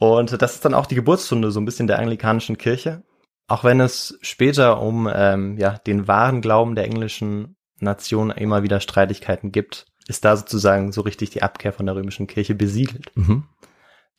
Und 0.00 0.40
das 0.40 0.54
ist 0.54 0.64
dann 0.64 0.72
auch 0.72 0.86
die 0.86 0.94
Geburtsstunde 0.94 1.50
so 1.50 1.60
ein 1.60 1.66
bisschen 1.66 1.86
der 1.86 1.98
anglikanischen 1.98 2.56
Kirche. 2.56 3.02
Auch 3.48 3.64
wenn 3.64 3.80
es 3.80 4.18
später 4.22 4.80
um 4.80 5.06
ähm, 5.12 5.58
ja, 5.58 5.76
den 5.76 6.08
wahren 6.08 6.40
Glauben 6.40 6.74
der 6.74 6.86
englischen 6.86 7.56
Nation 7.80 8.30
immer 8.30 8.62
wieder 8.62 8.80
Streitigkeiten 8.80 9.52
gibt, 9.52 9.84
ist 10.08 10.24
da 10.24 10.36
sozusagen 10.38 10.90
so 10.92 11.02
richtig 11.02 11.28
die 11.28 11.42
Abkehr 11.42 11.74
von 11.74 11.84
der 11.84 11.96
römischen 11.96 12.26
Kirche 12.26 12.54
besiegelt. 12.54 13.12
Mhm. 13.14 13.44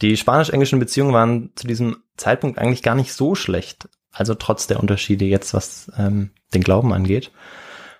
Die 0.03 0.17
spanisch-englischen 0.17 0.77
Beziehungen 0.77 1.13
waren 1.13 1.51
zu 1.55 1.65
diesem 1.65 2.03
Zeitpunkt 2.15 2.59
eigentlich 2.59 2.83
gar 2.83 2.95
nicht 2.95 3.13
so 3.13 3.33
schlecht. 3.33 3.89
Also 4.11 4.35
trotz 4.35 4.67
der 4.67 4.79
Unterschiede 4.79 5.25
jetzt, 5.25 5.55
was 5.55 5.91
ähm, 5.97 6.29
den 6.53 6.61
Glauben 6.61 6.93
angeht. 6.93 7.31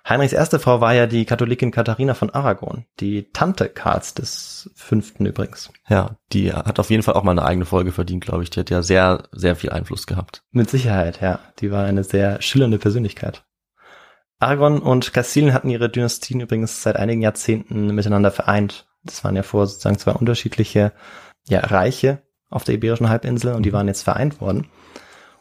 Heinrichs 0.08 0.32
erste 0.32 0.58
Frau 0.58 0.80
war 0.80 0.94
ja 0.94 1.06
die 1.06 1.24
Katholikin 1.24 1.70
Katharina 1.70 2.14
von 2.14 2.30
Aragon, 2.30 2.86
die 2.98 3.30
Tante 3.32 3.68
Karls 3.68 4.14
des 4.14 4.70
Fünften 4.74 5.26
übrigens. 5.26 5.70
Ja, 5.88 6.16
die 6.32 6.52
hat 6.52 6.80
auf 6.80 6.90
jeden 6.90 7.04
Fall 7.04 7.14
auch 7.14 7.22
mal 7.22 7.32
eine 7.32 7.44
eigene 7.44 7.66
Folge 7.66 7.92
verdient, 7.92 8.24
glaube 8.24 8.42
ich. 8.42 8.50
Die 8.50 8.60
hat 8.60 8.70
ja 8.70 8.82
sehr, 8.82 9.28
sehr 9.30 9.54
viel 9.54 9.70
Einfluss 9.70 10.06
gehabt. 10.06 10.42
Mit 10.50 10.68
Sicherheit, 10.70 11.20
ja. 11.20 11.38
Die 11.60 11.70
war 11.70 11.84
eine 11.84 12.02
sehr 12.02 12.42
schillernde 12.42 12.78
Persönlichkeit. 12.78 13.44
Aragon 14.40 14.80
und 14.80 15.12
Kastilien 15.12 15.54
hatten 15.54 15.70
ihre 15.70 15.88
Dynastien 15.88 16.40
übrigens 16.40 16.82
seit 16.82 16.96
einigen 16.96 17.22
Jahrzehnten 17.22 17.94
miteinander 17.94 18.32
vereint. 18.32 18.88
Das 19.04 19.22
waren 19.22 19.36
ja 19.36 19.44
vor 19.44 19.68
sozusagen 19.68 19.98
zwei 19.98 20.12
unterschiedliche 20.12 20.92
ja, 21.48 21.60
Reiche 21.60 22.22
auf 22.50 22.64
der 22.64 22.74
Iberischen 22.74 23.08
Halbinsel 23.08 23.54
und 23.54 23.64
die 23.64 23.72
waren 23.72 23.86
jetzt 23.86 24.02
vereint 24.02 24.40
worden. 24.40 24.66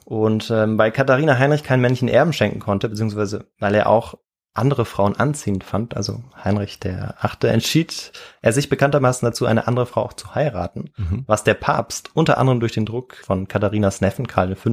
Und 0.06 0.52
ähm, 0.52 0.78
weil 0.78 0.92
Katharina 0.92 1.40
Heinrich 1.40 1.64
keinen 1.64 1.82
männlichen 1.82 2.10
Erben 2.10 2.34
schenken 2.34 2.60
konnte, 2.60 2.90
beziehungsweise 2.90 3.48
weil 3.60 3.74
er 3.74 3.88
auch 3.88 4.16
andere 4.54 4.86
Frauen 4.86 5.16
anziehend 5.16 5.64
fand, 5.64 5.96
also 5.96 6.24
Heinrich 6.44 6.80
der 6.80 7.16
Achte, 7.24 7.50
entschied 7.50 8.12
er 8.42 8.52
sich 8.54 8.68
bekanntermaßen 8.70 9.26
dazu, 9.26 9.46
eine 9.46 9.68
andere 9.68 9.86
Frau 9.86 10.02
auch 10.04 10.14
zu 10.14 10.36
heiraten, 10.36 10.92
Mhm. 10.98 11.24
was 11.28 11.44
der 11.44 11.54
Papst 11.54 12.10
unter 12.14 12.38
anderem 12.38 12.60
durch 12.60 12.74
den 12.74 12.86
Druck 12.86 13.16
von 13.16 13.48
Katharinas 13.48 14.02
Neffen 14.02 14.28
Karl 14.28 14.56
V. 14.56 14.72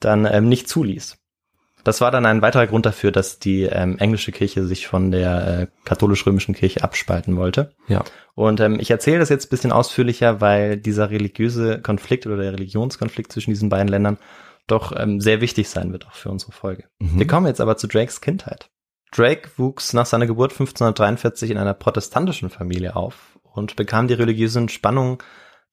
dann 0.00 0.26
ähm, 0.30 0.48
nicht 0.48 0.68
zuließ. 0.68 1.16
Das 1.84 2.00
war 2.00 2.12
dann 2.12 2.26
ein 2.26 2.42
weiterer 2.42 2.68
Grund 2.68 2.86
dafür, 2.86 3.10
dass 3.10 3.40
die 3.40 3.62
ähm, 3.62 3.98
englische 3.98 4.30
Kirche 4.30 4.64
sich 4.66 4.86
von 4.86 5.10
der 5.10 5.58
äh, 5.62 5.66
katholisch-römischen 5.84 6.54
Kirche 6.54 6.84
abspalten 6.84 7.36
wollte. 7.36 7.72
Ja. 7.88 8.04
Und 8.34 8.60
ähm, 8.60 8.78
ich 8.78 8.90
erzähle 8.90 9.18
das 9.18 9.30
jetzt 9.30 9.46
ein 9.46 9.50
bisschen 9.50 9.72
ausführlicher, 9.72 10.40
weil 10.40 10.76
dieser 10.76 11.10
religiöse 11.10 11.80
Konflikt 11.80 12.26
oder 12.26 12.36
der 12.36 12.52
Religionskonflikt 12.52 13.32
zwischen 13.32 13.50
diesen 13.50 13.68
beiden 13.68 13.88
Ländern 13.88 14.18
doch 14.68 14.92
ähm, 14.96 15.20
sehr 15.20 15.40
wichtig 15.40 15.68
sein 15.68 15.90
wird 15.92 16.06
auch 16.06 16.14
für 16.14 16.30
unsere 16.30 16.52
Folge. 16.52 16.84
Mhm. 17.00 17.18
Wir 17.18 17.26
kommen 17.26 17.46
jetzt 17.48 17.60
aber 17.60 17.76
zu 17.76 17.88
Drakes 17.88 18.20
Kindheit. 18.20 18.70
Drake 19.12 19.50
wuchs 19.58 19.92
nach 19.92 20.06
seiner 20.06 20.26
Geburt 20.26 20.52
1543 20.52 21.50
in 21.50 21.58
einer 21.58 21.74
protestantischen 21.74 22.50
Familie 22.50 22.96
auf 22.96 23.38
und 23.42 23.76
bekam 23.76 24.08
die 24.08 24.14
religiösen 24.14 24.68
Spannungen 24.68 25.18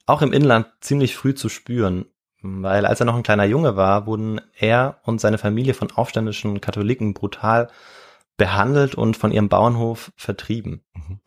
auch 0.06 0.22
im 0.22 0.34
Inland 0.34 0.68
ziemlich 0.82 1.16
früh 1.16 1.34
zu 1.34 1.50
spüren, 1.50 2.06
weil 2.42 2.86
als 2.86 3.00
er 3.00 3.06
noch 3.06 3.16
ein 3.16 3.24
kleiner 3.24 3.46
Junge 3.46 3.76
war, 3.76 4.06
wurden 4.06 4.42
er 4.58 5.00
und 5.04 5.22
seine 5.22 5.38
Familie 5.38 5.74
von 5.74 5.92
aufständischen 5.92 6.62
Katholiken 6.62 7.14
brutal 7.14 7.70
behandelt 8.38 8.96
und 8.96 9.18
von 9.18 9.32
ihrem 9.32 9.50
Bauernhof 9.50 10.12
vertrieben. 10.16 10.84
Mhm. 10.94 11.20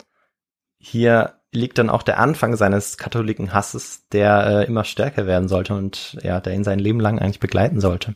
Hier 0.78 1.34
liegt 1.52 1.78
dann 1.78 1.90
auch 1.90 2.02
der 2.02 2.18
Anfang 2.18 2.56
seines 2.56 2.96
Katholikenhasses, 2.96 4.08
der 4.08 4.46
äh, 4.46 4.66
immer 4.66 4.84
stärker 4.84 5.26
werden 5.26 5.48
sollte 5.48 5.74
und 5.74 6.18
ja, 6.22 6.40
der 6.40 6.54
ihn 6.54 6.64
sein 6.64 6.78
Leben 6.78 7.00
lang 7.00 7.18
eigentlich 7.18 7.40
begleiten 7.40 7.80
sollte. 7.80 8.14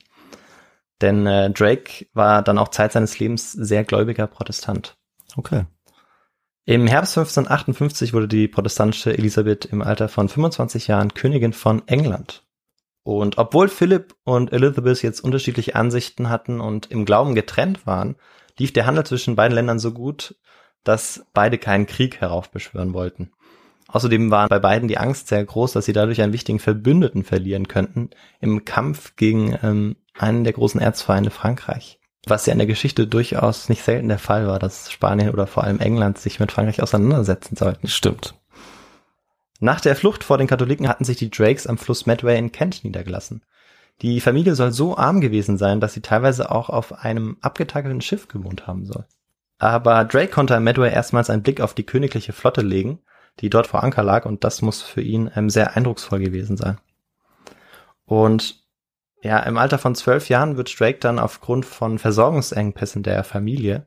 Denn 1.01 1.27
äh, 1.27 1.51
Drake 1.51 2.07
war 2.15 2.43
dann 2.43 2.59
auch 2.59 2.69
Zeit 2.69 2.93
seines 2.93 3.19
Lebens 3.19 3.53
sehr 3.53 3.85
gläubiger 3.85 4.27
Protestant. 4.27 4.97
Okay. 5.37 5.67
Im 6.65 6.87
Herbst 6.87 7.17
1558 7.17 8.13
wurde 8.13 8.29
die 8.29 8.49
protestantische 8.49 9.17
Elisabeth 9.17 9.67
im 9.67 9.83
Alter 9.83 10.09
von 10.09 10.29
25 10.29 10.89
Jahren 10.89 11.15
Königin 11.15 11.53
von 11.53 11.87
England. 11.87 12.45
Und 13.05 13.39
obwohl 13.39 13.69
Philipp 13.69 14.17
und 14.25 14.53
Elizabeth 14.53 15.01
jetzt 15.03 15.21
unterschiedliche 15.21 15.77
Ansichten 15.77 16.29
hatten 16.29 16.61
und 16.61 16.91
im 16.91 17.05
Glauben 17.05 17.37
getrennt 17.37 17.87
waren, 17.87 18.17
lief 18.59 18.73
der 18.73 18.87
Handel 18.87 19.07
zwischen 19.07 19.37
beiden 19.37 19.55
Ländern 19.55 19.79
so 19.79 19.93
gut, 19.93 20.35
dass 20.83 21.25
beide 21.33 21.59
keinen 21.59 21.87
Krieg 21.87 22.21
heraufbeschwören 22.21 22.95
wollten. 22.95 23.31
Außerdem 23.89 24.33
war 24.33 24.49
bei 24.49 24.59
beiden 24.59 24.89
die 24.89 24.99
Angst 24.99 25.29
sehr 25.29 25.45
groß, 25.45 25.73
dass 25.73 25.85
sie 25.85 25.93
dadurch 25.93 26.21
einen 26.21 26.33
wichtigen 26.33 26.59
Verbündeten 26.59 27.23
verlieren 27.23 27.69
könnten 27.69 28.11
im 28.41 28.65
Kampf 28.65 29.15
gegen 29.15 29.57
ähm, 29.63 29.97
einen 30.19 30.45
der 30.45 30.53
großen 30.53 30.81
Erzfeinde 30.81 31.31
Frankreich. 31.31 31.99
Was 32.27 32.47
ja 32.47 32.53
in 32.53 32.59
der 32.59 32.67
Geschichte 32.67 33.07
durchaus 33.07 33.69
nicht 33.69 33.83
selten 33.83 34.09
der 34.09 34.19
Fall 34.19 34.47
war, 34.49 34.59
dass 34.59 34.91
Spanien 34.91 35.31
oder 35.31 35.47
vor 35.47 35.65
allem 35.65 35.79
England 35.79 36.19
sich 36.19 36.41
mit 36.41 36.51
Frankreich 36.51 36.83
auseinandersetzen 36.83 37.57
sollten. 37.57 37.87
Stimmt. 37.87 38.35
Nach 39.61 39.81
der 39.81 39.97
Flucht 39.97 40.25
vor 40.25 40.37
den 40.37 40.49
Katholiken 40.49 40.89
hatten 40.89 41.05
sich 41.05 41.17
die 41.17 41.31
Drakes 41.31 41.67
am 41.67 41.79
Fluss 41.79 42.05
Medway 42.05 42.39
in 42.39 42.53
Kent 42.53 42.85
niedergelassen. 42.85 43.43
Die 44.03 44.21
Familie 44.21 44.55
soll 44.55 44.73
so 44.73 44.97
arm 44.97 45.21
gewesen 45.21 45.57
sein, 45.57 45.81
dass 45.81 45.95
sie 45.95 46.03
teilweise 46.03 46.51
auch 46.51 46.69
auf 46.69 46.93
einem 46.93 47.39
abgetakelten 47.41 48.03
Schiff 48.03 48.29
gewohnt 48.29 48.67
haben 48.67 48.85
soll. 48.85 49.07
Aber 49.59 50.05
Drake 50.05 50.33
konnte 50.33 50.55
am 50.55 50.65
Medway 50.65 50.93
erstmals 50.93 51.31
einen 51.31 51.43
Blick 51.43 51.61
auf 51.61 51.73
die 51.73 51.87
königliche 51.87 52.35
Flotte 52.35 52.61
legen, 52.61 52.99
die 53.41 53.49
dort 53.49 53.67
vor 53.67 53.83
Anker 53.83 54.03
lag, 54.03 54.27
und 54.27 54.45
das 54.45 54.61
muss 54.61 54.83
für 54.83 55.01
ihn 55.01 55.31
ähm, 55.35 55.49
sehr 55.49 55.77
eindrucksvoll 55.77 56.19
gewesen 56.19 56.57
sein. 56.57 56.79
Und 58.05 58.66
ja, 59.27 59.41
im 59.41 59.59
Alter 59.59 59.79
von 59.79 59.95
zwölf 59.95 60.29
Jahren 60.29 60.57
wird 60.57 60.79
Drake 60.79 60.99
dann 61.01 61.19
aufgrund 61.19 61.67
von 61.67 61.99
Versorgungsengpässen 61.99 63.03
der 63.03 63.25
Familie, 63.25 63.87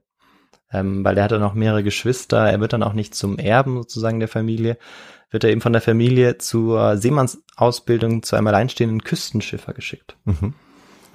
ähm, 0.72 1.04
weil 1.04 1.18
er 1.18 1.24
hatte 1.24 1.40
noch 1.40 1.54
mehrere 1.54 1.84
Geschwister, 1.84 2.50
er 2.50 2.60
wird 2.60 2.74
dann 2.74 2.84
auch 2.84 2.94
nicht 2.94 3.16
zum 3.16 3.40
Erben 3.40 3.78
sozusagen 3.78 4.20
der 4.20 4.28
Familie, 4.28 4.78
wird 5.32 5.44
er 5.44 5.52
eben 5.52 5.62
von 5.62 5.74
der 5.74 5.82
Familie 5.82 6.38
zur 6.38 6.98
Seemannsausbildung 6.98 8.24
zu 8.24 8.36
einem 8.36 8.48
alleinstehenden 8.48 9.04
Küstenschiffer 9.04 9.74
geschickt. 9.74 10.18
Mhm. 10.26 10.54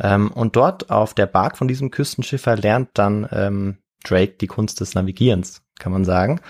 Ähm, 0.01 0.31
und 0.33 0.57
dort 0.57 0.91
auf 0.91 1.15
der 1.15 1.27
Bark 1.27 1.57
von 1.57 1.69
diesem 1.69 1.91
Küstenschiffer 1.91 2.57
lernt 2.57 2.91
dann 2.95 3.29
ähm, 3.31 3.79
Drake 4.05 4.35
die 4.41 4.47
Kunst 4.47 4.81
des 4.81 4.95
Navigierens, 4.95 5.63
kann 5.79 5.93
man 5.93 6.05
sagen. 6.05 6.41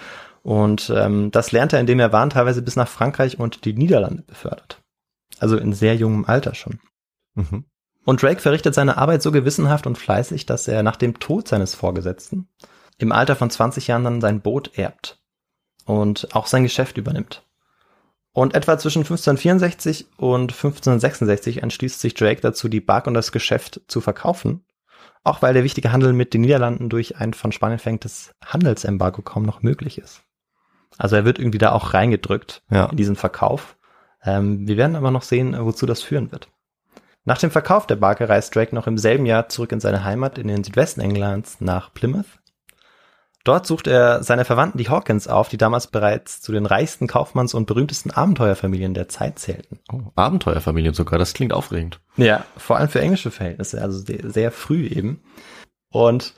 Und 0.43 0.93
ähm, 0.95 1.31
das 1.31 1.53
lernt 1.53 1.73
er, 1.73 1.81
indem 1.81 2.01
er 2.01 2.13
Waren 2.13 2.31
teilweise 2.31 2.63
bis 2.63 2.77
nach 2.77 2.89
Frankreich 2.89 3.39
und 3.39 3.65
die 3.65 3.73
Niederlande 3.73 4.23
befördert. 4.23 4.83
Also 5.39 5.57
in 5.57 5.73
sehr 5.73 5.97
jungem 5.97 6.27
Alter 6.27 6.55
schon. 6.55 6.79
Mhm. 7.35 7.65
Und 8.05 8.23
Drake 8.23 8.41
verrichtet 8.41 8.75
seine 8.75 8.99
Arbeit 8.99 9.23
so 9.23 9.33
gewissenhaft 9.33 9.87
und 9.87 9.97
fleißig, 9.97 10.47
dass 10.47 10.69
er 10.69 10.83
nach 10.83 10.97
dem 10.97 11.19
Tod 11.19 11.49
seines 11.49 11.75
Vorgesetzten 11.75 12.49
im 12.99 13.13
Alter 13.13 13.35
von 13.35 13.51
20 13.51 13.89
Jahren 13.89 14.05
dann 14.05 14.21
sein 14.21 14.41
Boot 14.41 14.79
erbt 14.79 15.19
und 15.85 16.35
auch 16.35 16.47
sein 16.47 16.63
Geschäft 16.63 16.97
übernimmt. 16.99 17.43
Und 18.33 18.55
etwa 18.55 18.79
zwischen 18.79 19.01
1564 19.01 20.07
und 20.17 20.53
1566 20.53 21.63
entschließt 21.63 22.01
sich 22.01 22.15
Drake 22.15 22.41
dazu, 22.41 22.69
die 22.69 22.81
Bark 22.81 23.07
und 23.07 23.15
das 23.15 23.33
Geschäft 23.33 23.81
zu 23.87 24.01
verkaufen, 24.01 24.65
auch 25.23 25.41
weil 25.41 25.55
der 25.55 25.65
wichtige 25.65 25.93
Handel 25.93 26.13
mit 26.13 26.35
den 26.35 26.43
Niederlanden 26.43 26.89
durch 26.89 27.17
ein 27.17 27.33
von 27.33 27.53
Spanien 27.53 27.79
verhängtes 27.79 28.33
Handelsembargo 28.45 29.23
kaum 29.23 29.45
noch 29.45 29.63
möglich 29.63 29.99
ist. 29.99 30.23
Also 30.99 31.17
er 31.17 31.25
wird 31.25 31.39
irgendwie 31.39 31.59
da 31.59 31.73
auch 31.73 31.95
reingedrückt 31.95 32.63
Ja. 32.71 32.87
in 32.87 32.97
diesen 32.97 33.17
Verkauf. 33.17 33.77
Ähm, 34.23 34.67
wir 34.67 34.77
werden 34.77 34.97
aber 34.97 35.11
noch 35.11 35.23
sehen, 35.23 35.57
wozu 35.59 35.87
das 35.87 36.03
führen 36.03 36.33
wird. 36.33 36.49
Nach 37.25 37.39
dem 37.39 37.51
Verkauf 37.51 37.87
der 37.87 37.97
Barke 37.97 38.29
reist 38.29 38.55
Drake 38.55 38.75
noch 38.75 38.87
im 38.87 38.99
selben 38.99 39.25
Jahr 39.25 39.49
zurück 39.49 39.73
in 39.73 39.81
seine 39.81 40.05
Heimat 40.05 40.37
in 40.37 40.49
den 40.49 40.63
Südwesten 40.63 41.01
Englands 41.01 41.61
nach 41.61 41.93
Plymouth. 41.95 42.27
Dort 43.45 43.67
sucht 43.67 43.87
er 43.87 44.23
seine 44.23 44.47
Verwandten, 44.47 44.79
die 44.79 44.89
Hawkins, 44.89 45.29
auf, 45.29 45.51
die 45.51 45.59
damals 45.59 45.87
bereits 45.87 46.41
zu 46.41 46.53
den 46.53 46.65
reichsten 46.65 47.07
Kaufmanns- 47.07 47.55
und 47.55 47.67
berühmtesten 47.67 48.11
Abenteuerfamilien 48.11 48.95
der 48.95 49.09
Zeit 49.09 49.39
zählten. 49.39 49.81
Oh, 49.93 50.01
Abenteuerfamilien 50.17 50.95
sogar, 50.95 51.19
das 51.19 51.35
klingt 51.35 51.53
aufregend. 51.53 52.01
Ja, 52.17 52.45
vor 52.57 52.79
allem 52.79 52.89
für 52.89 53.01
englische 53.01 53.31
Verhältnisse, 53.31 53.83
also 53.83 53.99
sehr, 53.99 54.31
sehr 54.31 54.51
früh 54.51 54.87
eben. 54.87 55.23
Und 55.91 56.35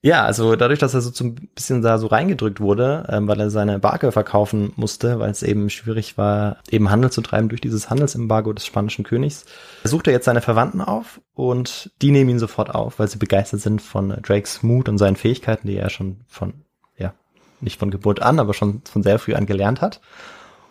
ja, 0.00 0.24
also 0.24 0.54
dadurch, 0.54 0.78
dass 0.78 0.94
er 0.94 1.00
so 1.00 1.24
ein 1.24 1.34
bisschen 1.56 1.82
da 1.82 1.98
so 1.98 2.06
reingedrückt 2.06 2.60
wurde, 2.60 3.04
ähm, 3.08 3.26
weil 3.26 3.40
er 3.40 3.50
seine 3.50 3.80
Barke 3.80 4.12
verkaufen 4.12 4.72
musste, 4.76 5.18
weil 5.18 5.30
es 5.30 5.42
eben 5.42 5.70
schwierig 5.70 6.16
war, 6.16 6.58
eben 6.70 6.90
Handel 6.90 7.10
zu 7.10 7.20
treiben 7.20 7.48
durch 7.48 7.60
dieses 7.60 7.90
Handelsembargo 7.90 8.52
des 8.52 8.64
spanischen 8.64 9.04
Königs, 9.04 9.44
sucht 9.82 10.06
er 10.06 10.12
jetzt 10.12 10.26
seine 10.26 10.40
Verwandten 10.40 10.82
auf 10.82 11.20
und 11.34 11.90
die 12.00 12.12
nehmen 12.12 12.30
ihn 12.30 12.38
sofort 12.38 12.72
auf, 12.72 13.00
weil 13.00 13.08
sie 13.08 13.18
begeistert 13.18 13.60
sind 13.60 13.82
von 13.82 14.10
Drakes 14.22 14.62
Mut 14.62 14.88
und 14.88 14.98
seinen 14.98 15.16
Fähigkeiten, 15.16 15.66
die 15.66 15.76
er 15.76 15.90
schon 15.90 16.20
von, 16.28 16.54
ja, 16.96 17.12
nicht 17.60 17.80
von 17.80 17.90
Geburt 17.90 18.22
an, 18.22 18.38
aber 18.38 18.54
schon 18.54 18.82
von 18.88 19.02
sehr 19.02 19.18
früh 19.18 19.34
an 19.34 19.46
gelernt 19.46 19.80
hat. 19.80 20.00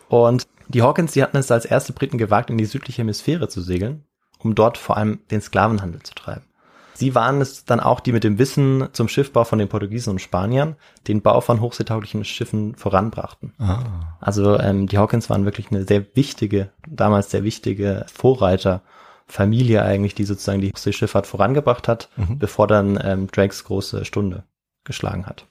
Und 0.07 0.47
die 0.69 0.83
Hawkins, 0.83 1.11
die 1.11 1.21
hatten 1.21 1.35
es 1.35 1.51
als 1.51 1.65
erste 1.65 1.91
Briten 1.91 2.17
gewagt, 2.17 2.49
in 2.49 2.57
die 2.57 2.65
südliche 2.65 3.01
Hemisphäre 3.01 3.49
zu 3.49 3.59
segeln, 3.59 4.05
um 4.39 4.55
dort 4.55 4.77
vor 4.77 4.95
allem 4.95 5.19
den 5.31 5.41
Sklavenhandel 5.41 6.01
zu 6.03 6.15
treiben. 6.15 6.46
Sie 6.97 7.13
waren 7.13 7.41
es 7.41 7.63
dann 7.65 7.79
auch, 7.79 7.99
die 7.99 8.11
mit 8.11 8.23
dem 8.23 8.39
Wissen 8.39 8.89
zum 8.91 9.07
Schiffbau 9.07 9.43
von 9.43 9.59
den 9.59 9.67
Portugiesen 9.69 10.09
und 10.11 10.19
Spaniern 10.19 10.75
den 11.07 11.21
Bau 11.21 11.41
von 11.41 11.61
hochseetauglichen 11.61 12.25
Schiffen 12.25 12.73
voranbrachten. 12.75 13.53
Ah. 13.59 13.83
Also 14.19 14.57
ähm, 14.59 14.87
die 14.87 14.97
Hawkins 14.97 15.29
waren 15.29 15.45
wirklich 15.45 15.69
eine 15.69 15.83
sehr 15.85 16.05
wichtige, 16.15 16.71
damals 16.87 17.29
sehr 17.29 17.43
wichtige 17.43 18.05
Vorreiterfamilie 18.11 19.83
eigentlich, 19.83 20.15
die 20.15 20.23
sozusagen 20.23 20.61
die 20.61 20.69
Hochseeschifffahrt 20.71 21.27
vorangebracht 21.27 21.87
hat, 21.87 22.09
Mhm. 22.17 22.39
bevor 22.39 22.67
dann 22.67 22.99
ähm, 23.03 23.27
Drakes 23.27 23.63
große 23.63 24.05
Stunde 24.05 24.43
geschlagen 24.83 25.25
hat. 25.25 25.45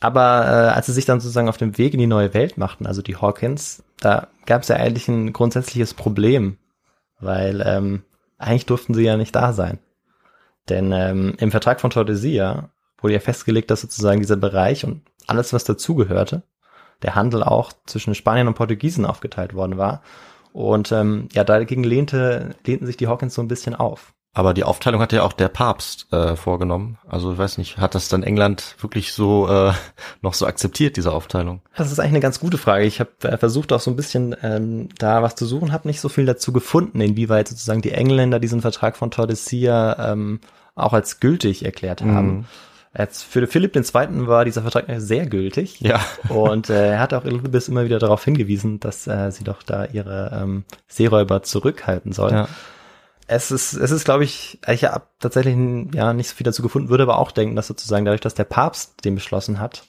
Aber 0.00 0.44
äh, 0.46 0.74
als 0.74 0.86
sie 0.86 0.92
sich 0.92 1.04
dann 1.04 1.20
sozusagen 1.20 1.48
auf 1.48 1.58
dem 1.58 1.76
Weg 1.78 1.92
in 1.94 2.00
die 2.00 2.06
neue 2.06 2.32
Welt 2.34 2.56
machten, 2.58 2.86
also 2.86 3.02
die 3.02 3.16
Hawkins, 3.16 3.82
da 4.00 4.28
gab 4.46 4.62
es 4.62 4.68
ja 4.68 4.76
eigentlich 4.76 5.08
ein 5.08 5.32
grundsätzliches 5.32 5.94
Problem, 5.94 6.56
weil 7.20 7.62
ähm, 7.64 8.02
eigentlich 8.38 8.66
durften 8.66 8.94
sie 8.94 9.02
ja 9.04 9.16
nicht 9.16 9.34
da 9.34 9.52
sein. 9.52 9.78
Denn 10.70 10.92
ähm, 10.92 11.34
im 11.38 11.50
Vertrag 11.50 11.80
von 11.80 11.90
Tordesillas 11.90 12.64
wurde 12.98 13.14
ja 13.14 13.20
festgelegt, 13.20 13.70
dass 13.70 13.80
sozusagen 13.80 14.20
dieser 14.20 14.36
Bereich 14.36 14.84
und 14.84 15.02
alles, 15.26 15.52
was 15.52 15.64
dazugehörte, 15.64 16.42
der 17.02 17.14
Handel 17.14 17.42
auch 17.42 17.72
zwischen 17.86 18.14
Spaniern 18.14 18.48
und 18.48 18.54
Portugiesen 18.54 19.04
aufgeteilt 19.04 19.54
worden 19.54 19.78
war. 19.78 20.02
Und 20.52 20.92
ähm, 20.92 21.28
ja, 21.32 21.44
dagegen 21.44 21.84
lehnte, 21.84 22.54
lehnten 22.66 22.86
sich 22.86 22.96
die 22.96 23.08
Hawkins 23.08 23.34
so 23.34 23.42
ein 23.42 23.48
bisschen 23.48 23.74
auf. 23.74 24.12
Aber 24.32 24.54
die 24.54 24.62
Aufteilung 24.62 25.00
hat 25.00 25.12
ja 25.12 25.24
auch 25.24 25.32
der 25.32 25.48
Papst 25.48 26.12
äh, 26.12 26.36
vorgenommen. 26.36 26.98
Also 27.08 27.32
ich 27.32 27.38
weiß 27.38 27.58
nicht, 27.58 27.78
hat 27.78 27.96
das 27.96 28.08
dann 28.08 28.22
England 28.22 28.76
wirklich 28.78 29.12
so 29.12 29.48
äh, 29.48 29.72
noch 30.22 30.34
so 30.34 30.46
akzeptiert, 30.46 30.96
diese 30.96 31.12
Aufteilung? 31.12 31.62
Das 31.76 31.90
ist 31.90 31.98
eigentlich 31.98 32.10
eine 32.10 32.20
ganz 32.20 32.38
gute 32.38 32.58
Frage. 32.58 32.84
Ich 32.84 33.00
habe 33.00 33.10
äh, 33.22 33.36
versucht 33.38 33.72
auch 33.72 33.80
so 33.80 33.90
ein 33.90 33.96
bisschen 33.96 34.36
ähm, 34.42 34.88
da 34.98 35.22
was 35.22 35.34
zu 35.34 35.46
suchen, 35.46 35.72
habe 35.72 35.88
nicht 35.88 36.00
so 36.00 36.08
viel 36.08 36.26
dazu 36.26 36.52
gefunden, 36.52 37.00
inwieweit 37.00 37.48
sozusagen 37.48 37.82
die 37.82 37.92
Engländer 37.92 38.38
diesen 38.38 38.60
Vertrag 38.60 38.96
von 38.96 39.10
Tordesillas 39.10 39.96
ähm, 39.98 40.40
auch 40.80 40.92
als 40.92 41.20
gültig 41.20 41.64
erklärt 41.64 42.02
haben. 42.02 42.38
Mhm. 42.38 42.44
Jetzt 42.96 43.22
für 43.22 43.46
Philipp 43.46 43.76
II. 43.76 44.26
war 44.26 44.44
dieser 44.44 44.62
Vertrag 44.62 44.86
sehr 44.96 45.26
gültig. 45.26 45.80
Ja. 45.80 46.00
Und 46.28 46.70
äh, 46.70 46.92
er 46.92 46.98
hat 46.98 47.14
auch 47.14 47.24
Elizabeth 47.24 47.68
immer 47.68 47.84
wieder 47.84 48.00
darauf 48.00 48.24
hingewiesen, 48.24 48.80
dass 48.80 49.06
äh, 49.06 49.30
sie 49.30 49.44
doch 49.44 49.62
da 49.62 49.84
ihre 49.84 50.36
ähm, 50.42 50.64
Seeräuber 50.88 51.42
zurückhalten 51.42 52.12
soll. 52.12 52.32
Ja. 52.32 52.48
Es 53.28 53.52
ist, 53.52 53.74
es 53.74 53.92
ist, 53.92 54.04
glaube 54.04 54.24
ich, 54.24 54.58
ich 54.66 54.84
habe 54.84 55.04
tatsächlich 55.20 55.56
ja 55.94 56.12
nicht 56.12 56.28
so 56.28 56.34
viel 56.34 56.44
dazu 56.44 56.62
gefunden, 56.62 56.88
würde 56.88 57.04
aber 57.04 57.18
auch 57.18 57.30
denken, 57.30 57.54
dass 57.54 57.68
sozusagen 57.68 58.04
dadurch, 58.04 58.22
dass 58.22 58.34
der 58.34 58.42
Papst 58.42 59.04
den 59.04 59.14
beschlossen 59.14 59.60
hat 59.60 59.84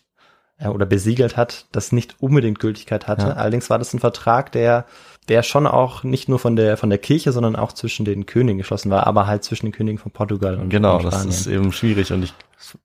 äh, 0.59 0.67
oder 0.67 0.85
besiegelt 0.85 1.37
hat, 1.37 1.65
das 1.71 1.91
nicht 1.91 2.17
unbedingt 2.19 2.59
Gültigkeit 2.59 3.07
hatte. 3.07 3.27
Ja. 3.29 3.33
Allerdings 3.33 3.71
war 3.71 3.79
das 3.79 3.95
ein 3.95 3.99
Vertrag, 3.99 4.51
der 4.51 4.85
der 5.31 5.43
schon 5.43 5.65
auch 5.65 6.03
nicht 6.03 6.27
nur 6.27 6.39
von 6.39 6.57
der 6.57 6.75
von 6.75 6.89
der 6.89 6.99
Kirche, 6.99 7.31
sondern 7.31 7.55
auch 7.55 7.71
zwischen 7.71 8.03
den 8.03 8.25
Königen 8.25 8.57
geschlossen 8.57 8.91
war, 8.91 9.07
aber 9.07 9.27
halt 9.27 9.45
zwischen 9.45 9.67
den 9.67 9.71
Königen 9.71 9.97
von 9.97 10.11
Portugal 10.11 10.57
und 10.57 10.69
Genau, 10.69 10.97
und 10.97 11.05
das 11.05 11.23
ist 11.23 11.47
eben 11.47 11.71
schwierig 11.71 12.11
und 12.11 12.23
ich, 12.23 12.33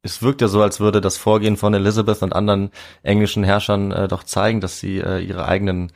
es 0.03 0.23
wirkt 0.23 0.41
ja 0.43 0.47
so, 0.47 0.63
als 0.63 0.79
würde 0.79 1.01
das 1.01 1.17
Vorgehen 1.17 1.57
von 1.57 1.75
Elizabeth 1.75 2.23
und 2.23 2.33
anderen 2.33 2.71
englischen 3.03 3.43
Herrschern 3.43 3.91
äh, 3.91 4.07
doch 4.07 4.23
zeigen, 4.23 4.61
dass 4.61 4.79
sie 4.79 4.99
äh, 4.99 5.19
ihre 5.19 5.49
eigenen, 5.49 5.91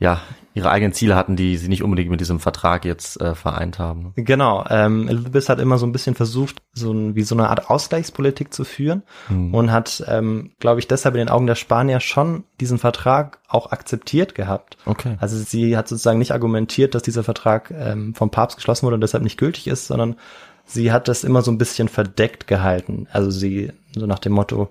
ja, 0.00 0.20
ihre 0.52 0.70
eigenen 0.70 0.92
Ziele 0.92 1.14
hatten, 1.14 1.36
die 1.36 1.56
sie 1.56 1.68
nicht 1.68 1.84
unbedingt 1.84 2.10
mit 2.10 2.20
diesem 2.20 2.40
Vertrag 2.40 2.84
jetzt 2.84 3.20
äh, 3.20 3.36
vereint 3.36 3.78
haben. 3.78 4.12
Genau, 4.16 4.64
ähm, 4.68 5.06
Elizabeth 5.06 5.48
hat 5.48 5.60
immer 5.60 5.78
so 5.78 5.86
ein 5.86 5.92
bisschen 5.92 6.16
versucht, 6.16 6.60
so 6.72 6.92
ein, 6.92 7.14
wie 7.14 7.22
so 7.22 7.36
eine 7.36 7.48
Art 7.50 7.70
Ausgleichspolitik 7.70 8.52
zu 8.52 8.64
führen 8.64 9.02
Hm. 9.28 9.54
und 9.54 9.70
hat, 9.70 10.02
ähm, 10.08 10.50
glaube 10.58 10.80
ich, 10.80 10.88
deshalb 10.88 11.14
in 11.14 11.20
den 11.20 11.28
Augen 11.28 11.46
der 11.46 11.54
Spanier 11.54 12.00
schon 12.00 12.42
diesen 12.60 12.78
Vertrag 12.78 13.38
auch 13.46 13.70
akzeptiert 13.70 14.34
gehabt. 14.34 14.76
Okay. 14.86 15.16
Also 15.20 15.36
sie 15.36 15.76
hat 15.76 15.86
sozusagen 15.86 16.18
nicht 16.18 16.32
argumentiert, 16.32 16.96
dass 16.96 17.02
dieser 17.02 17.22
Vertrag 17.22 17.70
ähm, 17.70 18.14
vom 18.14 18.30
Papst 18.30 18.56
geschlossen 18.56 18.86
wurde 18.86 18.94
und 18.94 19.02
deshalb 19.02 19.22
nicht 19.22 19.38
gültig 19.38 19.68
ist, 19.68 19.86
sondern 19.86 20.16
sie 20.64 20.90
hat 20.90 21.06
das 21.06 21.22
immer 21.22 21.42
so 21.42 21.52
ein 21.52 21.58
bisschen 21.58 21.88
verdeckt 21.88 22.48
gehalten. 22.48 23.06
Also 23.12 23.30
sie 23.30 23.72
so 23.94 24.06
nach 24.06 24.18
dem 24.18 24.32
Motto, 24.32 24.68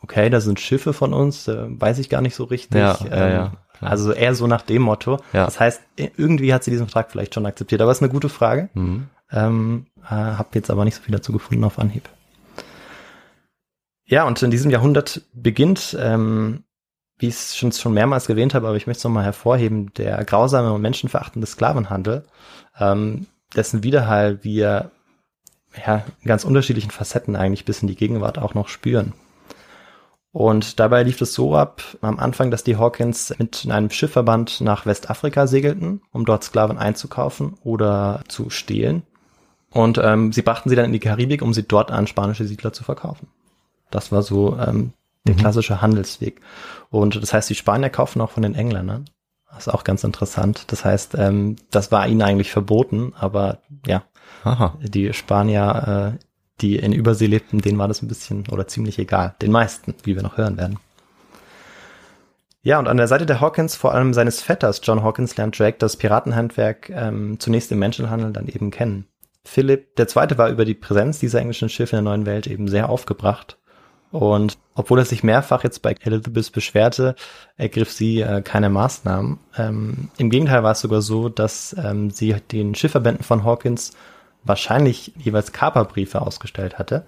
okay, 0.00 0.30
da 0.30 0.40
sind 0.40 0.60
Schiffe 0.60 0.92
von 0.92 1.12
uns, 1.12 1.48
äh, 1.48 1.64
weiß 1.68 1.98
ich 1.98 2.08
gar 2.08 2.20
nicht 2.20 2.36
so 2.36 2.44
richtig. 2.44 2.80
Ja, 2.80 2.98
ja, 3.10 3.28
ja, 3.28 3.48
klar. 3.48 3.52
Also 3.88 4.12
eher 4.12 4.34
so 4.34 4.46
nach 4.46 4.62
dem 4.62 4.82
Motto. 4.82 5.20
Ja. 5.32 5.44
Das 5.44 5.58
heißt, 5.60 5.80
irgendwie 5.96 6.54
hat 6.54 6.64
sie 6.64 6.70
diesen 6.70 6.86
Vertrag 6.86 7.10
vielleicht 7.10 7.34
schon 7.34 7.46
akzeptiert, 7.46 7.80
aber 7.80 7.92
ist 7.92 8.02
eine 8.02 8.12
gute 8.12 8.28
Frage. 8.28 8.68
Mhm. 8.74 9.08
Ähm, 9.30 9.86
äh, 10.04 10.14
hab 10.14 10.54
jetzt 10.54 10.70
aber 10.70 10.84
nicht 10.84 10.96
so 10.96 11.02
viel 11.02 11.12
dazu 11.12 11.32
gefunden 11.32 11.64
auf 11.64 11.78
Anhieb. 11.78 12.08
Ja, 14.04 14.24
und 14.24 14.42
in 14.42 14.50
diesem 14.50 14.70
Jahrhundert 14.70 15.22
beginnt, 15.32 15.96
ähm, 15.98 16.64
wie 17.18 17.28
ich 17.28 17.34
es 17.34 17.56
schon, 17.56 17.72
schon 17.72 17.94
mehrmals 17.94 18.28
erwähnt 18.28 18.52
habe, 18.52 18.66
aber 18.66 18.76
ich 18.76 18.86
möchte 18.86 18.98
es 18.98 19.04
nochmal 19.04 19.24
hervorheben, 19.24 19.92
der 19.94 20.22
grausame 20.24 20.72
und 20.72 20.82
menschenverachtende 20.82 21.46
Sklavenhandel, 21.46 22.24
ähm, 22.78 23.26
dessen 23.54 23.82
Widerhall 23.82 24.42
wir 24.42 24.90
ja, 25.86 26.04
in 26.20 26.28
ganz 26.28 26.44
unterschiedlichen 26.44 26.90
Facetten 26.90 27.36
eigentlich 27.36 27.64
bis 27.64 27.80
in 27.80 27.88
die 27.88 27.96
Gegenwart 27.96 28.38
auch 28.38 28.54
noch 28.54 28.68
spüren. 28.68 29.14
Und 30.32 30.80
dabei 30.80 31.02
lief 31.02 31.20
es 31.20 31.34
so 31.34 31.54
ab 31.54 31.82
am 32.00 32.18
Anfang, 32.18 32.50
dass 32.50 32.64
die 32.64 32.76
Hawkins 32.76 33.34
mit 33.38 33.66
einem 33.68 33.90
Schiffverband 33.90 34.62
nach 34.62 34.86
Westafrika 34.86 35.46
segelten, 35.46 36.00
um 36.10 36.24
dort 36.24 36.42
Sklaven 36.42 36.78
einzukaufen 36.78 37.54
oder 37.62 38.22
zu 38.28 38.48
stehlen. 38.48 39.02
Und 39.70 39.98
ähm, 40.02 40.32
sie 40.32 40.42
brachten 40.42 40.68
sie 40.70 40.76
dann 40.76 40.86
in 40.86 40.92
die 40.92 41.00
Karibik, 41.00 41.42
um 41.42 41.52
sie 41.52 41.62
dort 41.64 41.90
an 41.90 42.06
spanische 42.06 42.46
Siedler 42.46 42.72
zu 42.72 42.82
verkaufen. 42.84 43.28
Das 43.90 44.10
war 44.10 44.22
so 44.22 44.56
ähm, 44.58 44.92
der 45.26 45.34
Mhm. 45.34 45.38
klassische 45.38 45.80
Handelsweg. 45.82 46.40
Und 46.90 47.22
das 47.22 47.32
heißt, 47.32 47.48
die 47.50 47.54
Spanier 47.54 47.90
kaufen 47.90 48.20
auch 48.20 48.30
von 48.30 48.42
den 48.42 48.54
Engländern. 48.54 49.04
Das 49.50 49.66
ist 49.66 49.72
auch 49.72 49.84
ganz 49.84 50.02
interessant. 50.02 50.64
Das 50.72 50.84
heißt, 50.84 51.14
ähm, 51.18 51.56
das 51.70 51.92
war 51.92 52.08
ihnen 52.08 52.22
eigentlich 52.22 52.50
verboten, 52.50 53.12
aber 53.18 53.58
ja, 53.86 54.02
Aha. 54.44 54.78
die 54.82 55.12
Spanier, 55.12 56.16
äh, 56.18 56.24
die 56.62 56.76
in 56.76 56.92
Übersee 56.92 57.26
lebten, 57.26 57.60
denen 57.60 57.78
war 57.78 57.88
das 57.88 58.02
ein 58.02 58.08
bisschen 58.08 58.44
oder 58.50 58.66
ziemlich 58.66 58.98
egal. 58.98 59.34
Den 59.42 59.52
meisten, 59.52 59.94
wie 60.04 60.16
wir 60.16 60.22
noch 60.22 60.36
hören 60.38 60.56
werden. 60.56 60.78
Ja, 62.64 62.78
und 62.78 62.86
an 62.86 62.96
der 62.96 63.08
Seite 63.08 63.26
der 63.26 63.40
Hawkins, 63.40 63.74
vor 63.74 63.92
allem 63.92 64.14
seines 64.14 64.40
Vetters 64.40 64.80
John 64.84 65.02
Hawkins, 65.02 65.36
lernt 65.36 65.58
Drake 65.58 65.78
das 65.78 65.96
Piratenhandwerk 65.96 66.90
ähm, 66.90 67.40
zunächst 67.40 67.72
im 67.72 67.80
Menschenhandel 67.80 68.32
dann 68.32 68.46
eben 68.46 68.70
kennen. 68.70 69.06
Philipp 69.44 69.98
II. 69.98 70.38
war 70.38 70.48
über 70.48 70.64
die 70.64 70.74
Präsenz 70.74 71.18
dieser 71.18 71.40
englischen 71.40 71.68
Schiffe 71.68 71.96
in 71.96 72.04
der 72.04 72.12
neuen 72.12 72.26
Welt 72.26 72.46
eben 72.46 72.68
sehr 72.68 72.88
aufgebracht. 72.88 73.58
Und 74.12 74.58
obwohl 74.74 74.98
er 74.98 75.04
sich 75.06 75.24
mehrfach 75.24 75.64
jetzt 75.64 75.82
bei 75.82 75.96
Elizabeth 76.00 76.52
beschwerte, 76.52 77.16
ergriff 77.56 77.90
sie 77.90 78.20
äh, 78.20 78.42
keine 78.42 78.68
Maßnahmen. 78.68 79.38
Ähm, 79.56 80.10
Im 80.18 80.30
Gegenteil 80.30 80.62
war 80.62 80.72
es 80.72 80.80
sogar 80.82 81.02
so, 81.02 81.28
dass 81.30 81.74
ähm, 81.82 82.10
sie 82.10 82.36
den 82.52 82.74
Schiffverbänden 82.74 83.24
von 83.24 83.42
Hawkins 83.42 83.92
wahrscheinlich 84.44 85.12
jeweils 85.16 85.52
Kaperbriefe 85.52 86.20
ausgestellt 86.20 86.78
hatte, 86.78 87.04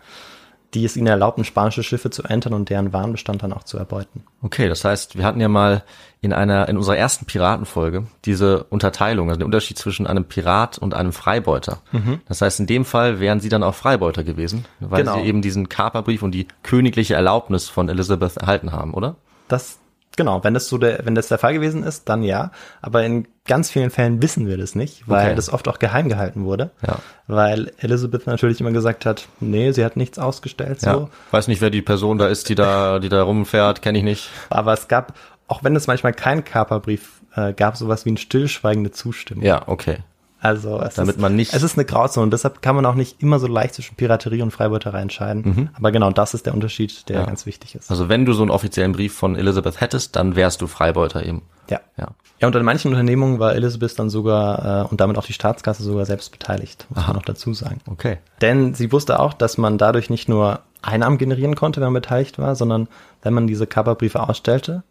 die 0.74 0.84
es 0.84 0.96
ihnen 0.96 1.06
erlaubten, 1.06 1.44
spanische 1.44 1.84
Schiffe 1.84 2.10
zu 2.10 2.24
entern 2.24 2.52
und 2.52 2.68
deren 2.68 2.92
Warenbestand 2.92 3.44
dann 3.44 3.52
auch 3.52 3.62
zu 3.62 3.78
erbeuten. 3.78 4.24
Okay, 4.42 4.68
das 4.68 4.84
heißt, 4.84 5.16
wir 5.16 5.24
hatten 5.24 5.40
ja 5.40 5.48
mal 5.48 5.84
in 6.20 6.32
einer, 6.32 6.68
in 6.68 6.76
unserer 6.76 6.96
ersten 6.96 7.26
Piratenfolge 7.26 8.08
diese 8.24 8.64
Unterteilung, 8.64 9.28
also 9.28 9.38
den 9.38 9.44
Unterschied 9.46 9.78
zwischen 9.78 10.06
einem 10.08 10.24
Pirat 10.24 10.78
und 10.78 10.92
einem 10.94 11.12
Freibeuter. 11.12 11.78
Das 12.26 12.40
heißt, 12.42 12.58
in 12.58 12.66
dem 12.66 12.84
Fall 12.84 13.20
wären 13.20 13.38
sie 13.38 13.50
dann 13.50 13.62
auch 13.62 13.74
Freibeuter 13.76 14.24
gewesen, 14.24 14.64
weil 14.80 15.04
Genau. 15.04 15.14
sie 15.20 15.26
eben 15.28 15.42
diesen 15.42 15.68
Kaperbrief 15.68 16.22
und 16.24 16.32
die 16.32 16.48
königliche 16.64 17.14
Erlaubnis 17.14 17.68
von 17.68 17.88
Elizabeth 17.88 18.36
erhalten 18.38 18.72
haben, 18.72 18.94
oder? 18.94 19.14
Das, 19.46 19.78
genau, 20.16 20.42
wenn 20.44 20.54
das 20.54 20.68
so 20.68 20.78
der, 20.78 21.04
wenn 21.04 21.14
das 21.14 21.28
der 21.28 21.38
Fall 21.38 21.52
gewesen 21.54 21.82
ist, 21.82 22.08
dann 22.08 22.22
ja. 22.22 22.50
Aber 22.82 23.04
in 23.04 23.26
ganz 23.46 23.70
vielen 23.70 23.90
Fällen 23.90 24.22
wissen 24.22 24.46
wir 24.46 24.56
das 24.56 24.74
nicht, 24.74 25.08
weil 25.08 25.26
Okay. 25.26 25.34
das 25.36 25.52
oft 25.52 25.68
auch 25.68 25.78
geheim 25.78 26.08
gehalten 26.08 26.44
wurde. 26.44 26.70
Ja. 26.86 26.96
Weil 27.26 27.72
Elizabeth 27.78 28.26
natürlich 28.26 28.60
immer 28.60 28.72
gesagt 28.72 29.06
hat, 29.06 29.28
nee, 29.40 29.72
sie 29.72 29.84
hat 29.84 29.96
nichts 29.96 30.18
ausgestellt, 30.18 30.80
so. 30.80 30.88
Ja. 30.90 31.08
Weiß 31.30 31.48
nicht, 31.48 31.60
wer 31.60 31.70
die 31.70 31.82
Person 31.82 32.18
da 32.18 32.28
ist, 32.28 32.48
die 32.48 32.54
da, 32.54 32.98
die 32.98 33.08
da 33.08 33.22
rumfährt, 33.22 33.82
kenne 33.82 33.98
ich 33.98 34.04
nicht. 34.04 34.30
Aber 34.50 34.72
es 34.72 34.88
gab, 34.88 35.14
auch 35.48 35.62
wenn 35.64 35.76
es 35.76 35.86
manchmal 35.86 36.12
keinen 36.12 36.44
Kaperbrief 36.44 37.20
äh, 37.36 37.52
gab, 37.52 37.76
sowas 37.76 38.04
wie 38.06 38.10
ein 38.12 38.16
stillschweigende 38.16 38.90
Zustimmung. 38.92 39.44
Ja, 39.44 39.62
okay. 39.66 39.98
Also 40.44 40.78
es 40.78 40.94
Damit 40.96 41.14
ist, 41.16 41.20
man 41.22 41.34
nicht- 41.36 41.54
Es 41.54 41.62
ist 41.62 41.78
eine 41.78 41.86
Grauzone 41.86 42.24
und 42.24 42.30
deshalb 42.30 42.60
kann 42.60 42.76
man 42.76 42.84
auch 42.84 42.94
nicht 42.94 43.22
immer 43.22 43.38
so 43.38 43.46
leicht 43.46 43.74
zwischen 43.74 43.94
Piraterie 43.96 44.42
und 44.42 44.50
Freibeuterei 44.50 45.00
entscheiden. 45.00 45.70
Aber 45.74 45.90
genau 45.90 46.10
das 46.10 46.34
ist 46.34 46.44
der 46.44 46.52
Unterschied, 46.52 47.08
der 47.08 47.20
Ja. 47.20 47.24
ganz 47.26 47.46
wichtig 47.46 47.74
ist. 47.74 47.90
Also 47.90 48.10
wenn 48.10 48.26
du 48.26 48.34
so 48.34 48.42
einen 48.42 48.50
offiziellen 48.50 48.92
Brief 48.92 49.14
von 49.14 49.36
Elizabeth 49.36 49.80
hättest, 49.80 50.16
dann 50.16 50.36
wärst 50.36 50.60
du 50.60 50.66
Freibeuter 50.66 51.24
eben. 51.24 51.42
ja. 51.70 51.80
Ja. 51.96 52.08
Ja, 52.40 52.48
und 52.48 52.56
an 52.56 52.64
manchen 52.64 52.90
Unternehmungen 52.90 53.38
war 53.38 53.54
Elizabeth 53.54 53.96
dann 53.98 54.10
sogar 54.10 54.82
äh, 54.84 54.88
und 54.88 55.00
damit 55.00 55.16
auch 55.16 55.24
die 55.24 55.32
Staatskasse 55.32 55.82
sogar 55.84 56.04
selbst 56.04 56.30
beteiligt, 56.32 56.84
muss 56.90 57.06
man 57.06 57.16
noch 57.16 57.22
dazu 57.22 57.54
sagen. 57.54 57.80
Okay. 57.88 58.18
Denn 58.42 58.74
sie 58.74 58.92
wusste 58.92 59.20
auch, 59.20 59.32
dass 59.32 59.56
man 59.56 59.78
dadurch 59.78 60.10
nicht 60.10 60.28
nur 60.28 60.60
Einnahmen 60.82 61.16
generieren 61.16 61.54
konnte, 61.54 61.80
wenn 61.80 61.86
man 61.92 62.02
beteiligt 62.02 62.38
war, 62.38 62.54
sondern 62.56 62.88
wenn 63.22 63.32
man 63.32 63.46
diese 63.46 63.66
Kaperbriefe 63.66 64.20
ausstellte, 64.28 64.82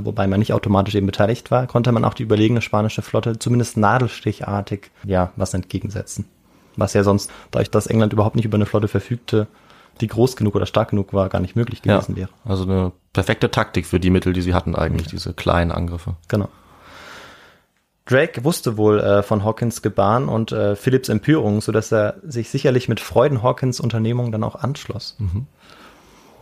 wobei 0.00 0.26
man 0.26 0.38
nicht 0.38 0.52
automatisch 0.52 0.94
eben 0.94 1.06
beteiligt 1.06 1.50
war, 1.50 1.66
konnte 1.66 1.92
man 1.92 2.04
auch 2.04 2.14
die 2.14 2.22
überlegene 2.22 2.62
spanische 2.62 3.02
Flotte 3.02 3.38
zumindest 3.38 3.76
nadelstichartig 3.76 4.90
ja 5.04 5.32
was 5.36 5.54
entgegensetzen. 5.54 6.26
Was 6.76 6.92
ja 6.94 7.04
sonst, 7.04 7.30
dadurch, 7.50 7.70
dass 7.70 7.86
England 7.86 8.12
überhaupt 8.12 8.36
nicht 8.36 8.44
über 8.46 8.56
eine 8.56 8.66
Flotte 8.66 8.88
verfügte, 8.88 9.46
die 10.00 10.08
groß 10.08 10.34
genug 10.36 10.56
oder 10.56 10.66
stark 10.66 10.90
genug 10.90 11.12
war, 11.12 11.28
gar 11.28 11.40
nicht 11.40 11.54
möglich 11.54 11.80
Ja. 11.84 11.96
gewesen 11.98 12.16
wäre. 12.16 12.30
Also 12.44 12.64
eine 12.64 12.92
perfekte 13.12 13.50
Taktik 13.50 13.86
für 13.86 14.00
die 14.00 14.10
Mittel, 14.10 14.32
die 14.32 14.42
sie 14.42 14.54
hatten 14.54 14.74
eigentlich, 14.74 15.06
diese 15.06 15.34
kleinen 15.34 15.70
Angriffe. 15.70 16.14
Genau. 16.28 16.48
Drake 18.06 18.44
wusste 18.44 18.76
wohl 18.76 19.00
äh, 19.00 19.22
von 19.22 19.44
Hawkins 19.44 19.80
Gebaren 19.80 20.28
und 20.28 20.52
äh, 20.52 20.76
Philipps 20.76 21.08
Empörung, 21.08 21.62
so 21.62 21.72
dass 21.72 21.90
er 21.90 22.16
sich 22.22 22.50
sicherlich 22.50 22.88
mit 22.88 23.00
Freuden 23.00 23.42
Hawkins 23.42 23.80
Unternehmung 23.80 24.30
dann 24.30 24.44
auch 24.44 24.56
anschloss. 24.56 25.16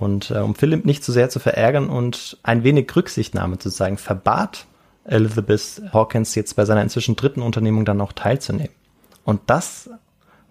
Und 0.02 0.32
äh, 0.32 0.38
um 0.38 0.56
Philipp 0.56 0.84
nicht 0.84 1.04
zu 1.04 1.12
sehr 1.12 1.30
zu 1.30 1.38
verärgern 1.38 1.88
und 1.88 2.36
ein 2.42 2.64
wenig 2.64 2.94
Rücksichtnahme 2.94 3.58
zu 3.58 3.70
zeigen, 3.70 3.98
verbat 3.98 4.66
Elizabeth 5.04 5.80
Hawkins 5.92 6.34
jetzt 6.34 6.56
bei 6.56 6.64
seiner 6.64 6.82
inzwischen 6.82 7.14
dritten 7.14 7.40
Unternehmung 7.40 7.84
dann 7.84 8.00
auch 8.00 8.12
teilzunehmen. 8.12 8.74
Und 9.24 9.42
das 9.46 9.90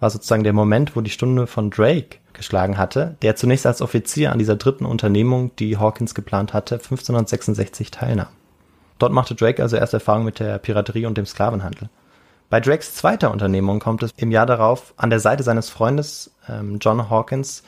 war 0.00 0.08
sozusagen 0.08 0.42
der 0.42 0.54
Moment, 0.54 0.96
wo 0.96 1.02
die 1.02 1.10
Stunde 1.10 1.46
von 1.46 1.68
Drake 1.68 2.16
geschlagen 2.32 2.78
hatte, 2.78 3.16
der 3.20 3.36
zunächst 3.36 3.66
als 3.66 3.82
Offizier 3.82 4.32
an 4.32 4.38
dieser 4.38 4.56
dritten 4.56 4.86
Unternehmung, 4.86 5.54
die 5.56 5.76
Hawkins 5.76 6.14
geplant 6.14 6.54
hatte, 6.54 6.76
1566 6.76 7.90
teilnahm. 7.90 8.28
Dort 8.98 9.12
machte 9.12 9.34
Drake 9.34 9.62
also 9.62 9.76
erst 9.76 9.92
Erfahrung 9.92 10.24
mit 10.24 10.38
der 10.38 10.56
Piraterie 10.60 11.04
und 11.04 11.18
dem 11.18 11.26
Sklavenhandel. 11.26 11.90
Bei 12.48 12.60
Drakes 12.60 12.94
zweiter 12.94 13.30
Unternehmung 13.30 13.80
kommt 13.80 14.02
es 14.02 14.12
im 14.16 14.30
Jahr 14.30 14.46
darauf 14.46 14.94
an 14.96 15.10
der 15.10 15.20
Seite 15.20 15.42
seines 15.42 15.68
Freundes 15.68 16.30
ähm, 16.48 16.78
John 16.80 17.10
Hawkins, 17.10 17.62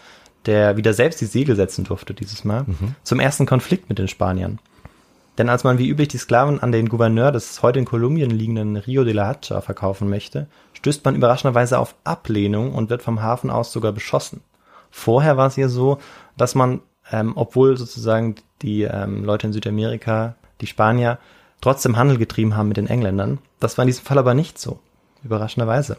der 0.46 0.76
wieder 0.76 0.94
selbst 0.94 1.20
die 1.20 1.26
Segel 1.26 1.57
setzen 1.57 1.85
durfte 1.85 2.14
dieses 2.14 2.44
Mal, 2.44 2.66
zum 3.02 3.20
ersten 3.20 3.46
Konflikt 3.46 3.88
mit 3.88 3.98
den 3.98 4.09
Spaniern. 4.09 4.59
Denn 5.38 5.48
als 5.48 5.64
man 5.64 5.78
wie 5.78 5.88
üblich 5.88 6.09
die 6.09 6.18
Sklaven 6.18 6.61
an 6.61 6.70
den 6.70 6.88
Gouverneur 6.88 7.33
des 7.33 7.62
heute 7.62 7.80
in 7.80 7.85
Kolumbien 7.85 8.30
liegenden 8.30 8.76
Rio 8.76 9.04
de 9.04 9.12
la 9.12 9.26
Hacha 9.26 9.61
verkaufen 9.61 10.09
möchte, 10.09 10.46
stößt 10.74 11.04
man 11.04 11.16
überraschenderweise 11.16 11.78
auf 11.78 11.96
Ablehnung 12.04 12.72
und 12.72 12.90
wird 12.90 13.02
vom 13.02 13.20
Hafen 13.20 13.50
aus 13.50 13.72
sogar 13.72 13.92
beschossen. 13.92 14.42
Vorher 14.90 15.37
war 15.37 15.48
es 15.48 15.57
ja 15.57 15.68
so, 15.68 15.98
dass 16.37 16.54
man, 16.54 16.80
ähm, 17.11 17.33
obwohl 17.35 17.76
sozusagen 17.76 18.37
die 18.62 18.83
ähm, 18.83 19.24
Leute 19.24 19.48
in 19.48 19.52
Südamerika, 19.52 20.37
die 20.61 20.68
Spanier, 20.68 21.18
trotzdem 21.61 21.96
Handel 21.96 22.18
getrieben 22.18 22.57
haben 22.57 22.68
mit 22.68 22.76
den 22.76 22.87
Engländern, 22.87 23.38
das 23.59 23.76
war 23.76 23.83
in 23.83 23.88
diesem 23.88 24.04
Fall 24.04 24.18
aber 24.18 24.35
nicht 24.35 24.59
so. 24.59 24.78
Überraschenderweise. 25.24 25.96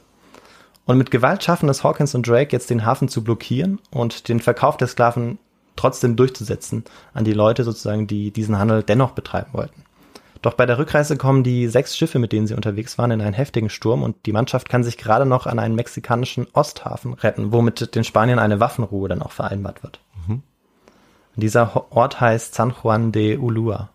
Und 0.85 0.97
mit 0.97 1.11
Gewalt 1.11 1.43
schaffen 1.43 1.67
es 1.69 1.83
Hawkins 1.83 2.13
und 2.15 2.27
Drake 2.27 2.51
jetzt 2.51 2.69
den 2.69 2.85
Hafen 2.85 3.07
zu 3.09 3.23
blockieren 3.23 3.79
und 3.91 4.27
den 4.29 4.39
Verkauf 4.39 4.77
der 4.77 4.87
Sklaven 4.87 5.39
trotzdem 5.75 6.15
durchzusetzen 6.15 6.85
an 7.13 7.25
die 7.25 7.33
Leute 7.33 7.63
sozusagen, 7.63 8.07
die 8.07 8.31
diesen 8.31 8.57
Handel 8.59 8.83
dennoch 8.83 9.11
betreiben 9.11 9.49
wollten. 9.53 9.83
Doch 10.41 10.53
bei 10.53 10.67
der 10.67 10.77
Rückreise 10.77 11.17
kommen 11.17 11.43
die 11.43 11.67
sechs 11.67 11.97
Schiffe, 11.97 12.19
mit 12.19 12.31
denen 12.31 12.45
sie 12.45 12.53
unterwegs 12.53 12.99
waren, 12.99 13.09
in 13.09 13.21
einen 13.21 13.33
heftigen 13.33 13.71
Sturm 13.71 14.03
und 14.03 14.15
die 14.27 14.31
Mannschaft 14.31 14.69
kann 14.69 14.83
sich 14.83 14.97
gerade 14.97 15.25
noch 15.25 15.47
an 15.47 15.57
einen 15.57 15.73
mexikanischen 15.73 16.45
Osthafen 16.53 17.13
retten, 17.13 17.51
womit 17.51 17.95
den 17.95 18.03
Spaniern 18.03 18.37
eine 18.37 18.59
Waffenruhe 18.59 19.09
dann 19.09 19.23
auch 19.23 19.31
vereinbart 19.31 19.81
wird. 19.81 19.99
Dieser 21.35 21.73
Ho- 21.75 21.87
Ort 21.89 22.21
heißt 22.21 22.53
San 22.53 22.73
Juan 22.81 23.11
de 23.11 23.37
Ulua. 23.37 23.89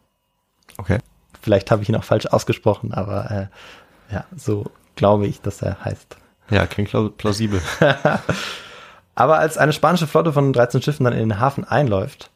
Okay. 0.76 0.98
Vielleicht 1.40 1.70
habe 1.70 1.82
ich 1.82 1.88
ihn 1.88 1.96
auch 1.96 2.04
falsch 2.04 2.26
ausgesprochen, 2.26 2.92
aber 2.92 3.30
äh, 3.30 4.14
ja, 4.14 4.24
so 4.36 4.66
glaube 4.96 5.26
ich, 5.26 5.40
dass 5.40 5.62
er 5.62 5.82
heißt. 5.84 6.16
Ja, 6.50 6.66
klingt 6.66 6.90
plau- 6.90 7.08
plausibel. 7.10 7.60
Aber 9.14 9.38
als 9.38 9.58
eine 9.58 9.72
spanische 9.72 10.06
Flotte 10.06 10.32
von 10.32 10.52
13 10.52 10.82
Schiffen 10.82 11.04
dann 11.04 11.12
in 11.12 11.28
den 11.28 11.40
Hafen 11.40 11.64
einläuft, 11.64 12.30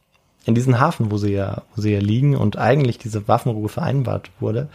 in 0.44 0.54
diesen 0.54 0.78
Hafen, 0.80 1.10
wo 1.10 1.16
sie 1.16 1.32
ja, 1.32 1.62
wo 1.74 1.80
sie 1.80 1.92
ja 1.92 2.00
liegen 2.00 2.36
und 2.36 2.58
eigentlich 2.58 2.98
diese 2.98 3.26
Waffenruhe 3.28 3.68
vereinbart 3.68 4.30
wurde, 4.40 4.68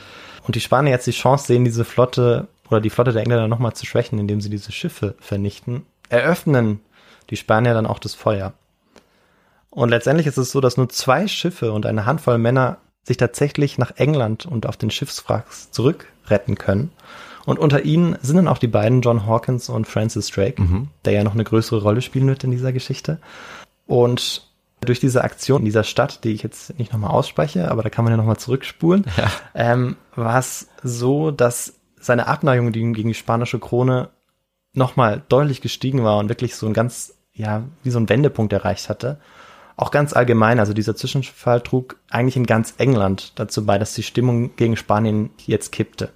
und 0.47 0.55
die 0.55 0.61
Spanier 0.61 0.91
jetzt 0.91 1.05
die 1.05 1.11
Chance 1.11 1.45
sehen, 1.45 1.65
diese 1.65 1.85
Flotte 1.85 2.47
oder 2.69 2.81
die 2.81 2.89
Flotte 2.89 3.13
der 3.13 3.21
Engländer 3.21 3.47
nochmal 3.47 3.73
zu 3.73 3.85
schwächen, 3.85 4.17
indem 4.17 4.41
sie 4.41 4.49
diese 4.49 4.71
Schiffe 4.71 5.15
vernichten, 5.19 5.85
eröffnen 6.09 6.79
die 7.29 7.35
Spanier 7.37 7.73
dann 7.75 7.85
auch 7.85 7.99
das 7.99 8.15
Feuer. 8.15 8.53
Und 9.69 9.89
letztendlich 9.89 10.25
ist 10.25 10.37
es 10.37 10.51
so, 10.51 10.61
dass 10.61 10.77
nur 10.77 10.89
zwei 10.89 11.27
Schiffe 11.27 11.71
und 11.71 11.85
eine 11.85 12.05
Handvoll 12.07 12.39
Männer 12.39 12.77
sich 13.03 13.17
tatsächlich 13.17 13.77
nach 13.77 13.91
England 13.97 14.45
und 14.47 14.65
auf 14.65 14.77
den 14.77 14.89
Schiffswracks 14.89 15.69
zurückretten 15.71 16.57
können. 16.57 16.91
Und 17.49 17.57
unter 17.57 17.83
ihnen 17.83 18.15
sind 18.21 18.35
dann 18.35 18.47
auch 18.47 18.59
die 18.59 18.67
beiden 18.67 19.01
John 19.01 19.25
Hawkins 19.25 19.69
und 19.69 19.87
Francis 19.87 20.29
Drake, 20.29 20.61
der 21.03 21.13
ja 21.13 21.23
noch 21.23 21.33
eine 21.33 21.43
größere 21.43 21.81
Rolle 21.81 22.03
spielen 22.03 22.27
wird 22.27 22.43
in 22.43 22.51
dieser 22.51 22.71
Geschichte. 22.71 23.17
Und 23.87 24.47
durch 24.81 24.99
diese 24.99 25.23
Aktion 25.23 25.61
in 25.61 25.65
dieser 25.65 25.83
Stadt, 25.83 26.23
die 26.23 26.31
ich 26.31 26.43
jetzt 26.43 26.77
nicht 26.77 26.93
nochmal 26.93 27.09
ausspreche, 27.09 27.71
aber 27.71 27.81
da 27.81 27.89
kann 27.89 28.05
man 28.05 28.13
ja 28.13 28.17
nochmal 28.17 28.37
zurückspulen, 28.37 29.03
ähm, 29.55 29.95
war 30.15 30.37
es 30.37 30.69
so, 30.83 31.31
dass 31.31 31.73
seine 31.99 32.27
Abneigung 32.27 32.71
gegen 32.71 32.93
gegen 32.93 33.09
die 33.09 33.15
spanische 33.15 33.57
Krone 33.57 34.09
nochmal 34.73 35.23
deutlich 35.27 35.59
gestiegen 35.59 36.03
war 36.03 36.19
und 36.19 36.29
wirklich 36.29 36.55
so 36.55 36.67
ein 36.67 36.73
ganz, 36.73 37.15
ja, 37.33 37.63
wie 37.81 37.89
so 37.89 37.99
ein 37.99 38.09
Wendepunkt 38.09 38.53
erreicht 38.53 38.89
hatte. 38.89 39.19
Auch 39.75 39.89
ganz 39.89 40.13
allgemein, 40.13 40.59
also 40.59 40.73
dieser 40.73 40.95
Zwischenfall 40.95 41.61
trug 41.61 41.95
eigentlich 42.11 42.37
in 42.37 42.45
ganz 42.45 42.75
England 42.77 43.31
dazu 43.39 43.65
bei, 43.65 43.79
dass 43.79 43.95
die 43.95 44.03
Stimmung 44.03 44.55
gegen 44.55 44.77
Spanien 44.77 45.31
jetzt 45.47 45.71
kippte. 45.71 46.11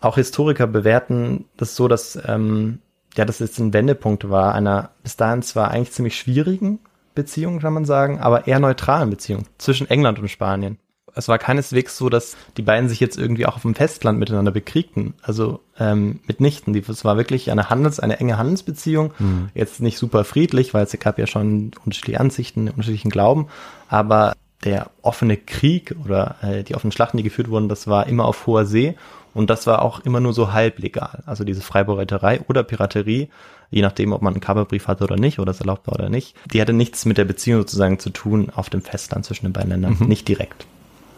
Auch 0.00 0.16
Historiker 0.16 0.66
bewerten 0.66 1.46
das 1.56 1.74
so, 1.74 1.88
dass 1.88 2.18
ähm, 2.26 2.78
ja, 3.16 3.24
das 3.24 3.40
jetzt 3.40 3.58
ein 3.58 3.72
Wendepunkt 3.72 4.30
war, 4.30 4.54
einer 4.54 4.90
bis 5.02 5.16
dahin 5.16 5.42
zwar 5.42 5.70
eigentlich 5.70 5.92
ziemlich 5.92 6.16
schwierigen 6.16 6.78
Beziehung, 7.14 7.58
kann 7.58 7.72
man 7.72 7.84
sagen, 7.84 8.20
aber 8.20 8.46
eher 8.46 8.60
neutralen 8.60 9.10
Beziehung 9.10 9.44
zwischen 9.58 9.90
England 9.90 10.20
und 10.20 10.28
Spanien. 10.28 10.78
Es 11.14 11.26
war 11.26 11.38
keineswegs 11.38 11.96
so, 11.96 12.08
dass 12.08 12.36
die 12.56 12.62
beiden 12.62 12.88
sich 12.88 13.00
jetzt 13.00 13.18
irgendwie 13.18 13.46
auch 13.46 13.56
auf 13.56 13.62
dem 13.62 13.74
Festland 13.74 14.20
miteinander 14.20 14.52
bekriegten. 14.52 15.14
Also 15.20 15.60
ähm, 15.76 16.20
mitnichten. 16.28 16.76
Es 16.76 17.04
war 17.04 17.16
wirklich 17.16 17.50
eine 17.50 17.70
Handels, 17.70 17.98
eine 17.98 18.20
enge 18.20 18.38
Handelsbeziehung. 18.38 19.12
Jetzt 19.52 19.80
nicht 19.80 19.98
super 19.98 20.22
friedlich, 20.22 20.74
weil 20.74 20.84
es 20.84 20.96
gab 21.00 21.18
ja 21.18 21.26
schon 21.26 21.72
unterschiedliche 21.84 22.20
Ansichten, 22.20 22.68
unterschiedlichen 22.68 23.10
Glauben. 23.10 23.48
Aber 23.88 24.36
der 24.64 24.90
offene 25.02 25.36
Krieg 25.36 25.96
oder 26.04 26.36
äh, 26.42 26.62
die 26.62 26.76
offenen 26.76 26.92
Schlachten, 26.92 27.16
die 27.16 27.24
geführt 27.24 27.50
wurden, 27.50 27.68
das 27.68 27.88
war 27.88 28.06
immer 28.06 28.24
auf 28.24 28.46
hoher 28.46 28.64
See. 28.64 28.94
Und 29.34 29.50
das 29.50 29.66
war 29.66 29.82
auch 29.82 30.00
immer 30.00 30.20
nur 30.20 30.32
so 30.32 30.52
halblegal. 30.52 31.22
Also 31.26 31.44
diese 31.44 31.60
Freibeuterei 31.60 32.40
oder 32.48 32.62
Piraterie, 32.62 33.28
je 33.70 33.82
nachdem, 33.82 34.12
ob 34.12 34.22
man 34.22 34.34
einen 34.34 34.40
Kaperbrief 34.40 34.88
hatte 34.88 35.04
oder 35.04 35.16
nicht, 35.16 35.38
oder 35.38 35.50
es 35.50 35.60
erlaubt 35.60 35.86
war 35.86 35.94
oder 35.94 36.08
nicht, 36.08 36.36
die 36.52 36.60
hatte 36.60 36.72
nichts 36.72 37.04
mit 37.04 37.18
der 37.18 37.24
Beziehung 37.24 37.60
sozusagen 37.60 37.98
zu 37.98 38.10
tun 38.10 38.50
auf 38.54 38.70
dem 38.70 38.82
Festland 38.82 39.24
zwischen 39.24 39.46
den 39.46 39.52
beiden 39.52 39.70
Ländern. 39.70 39.96
Nicht 40.08 40.26
direkt, 40.28 40.66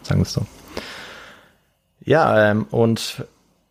sagen 0.03 0.19
wir 0.19 0.25
es 0.25 0.33
so. 0.33 0.45
Ja, 2.03 2.51
ähm, 2.51 2.65
und 2.71 3.23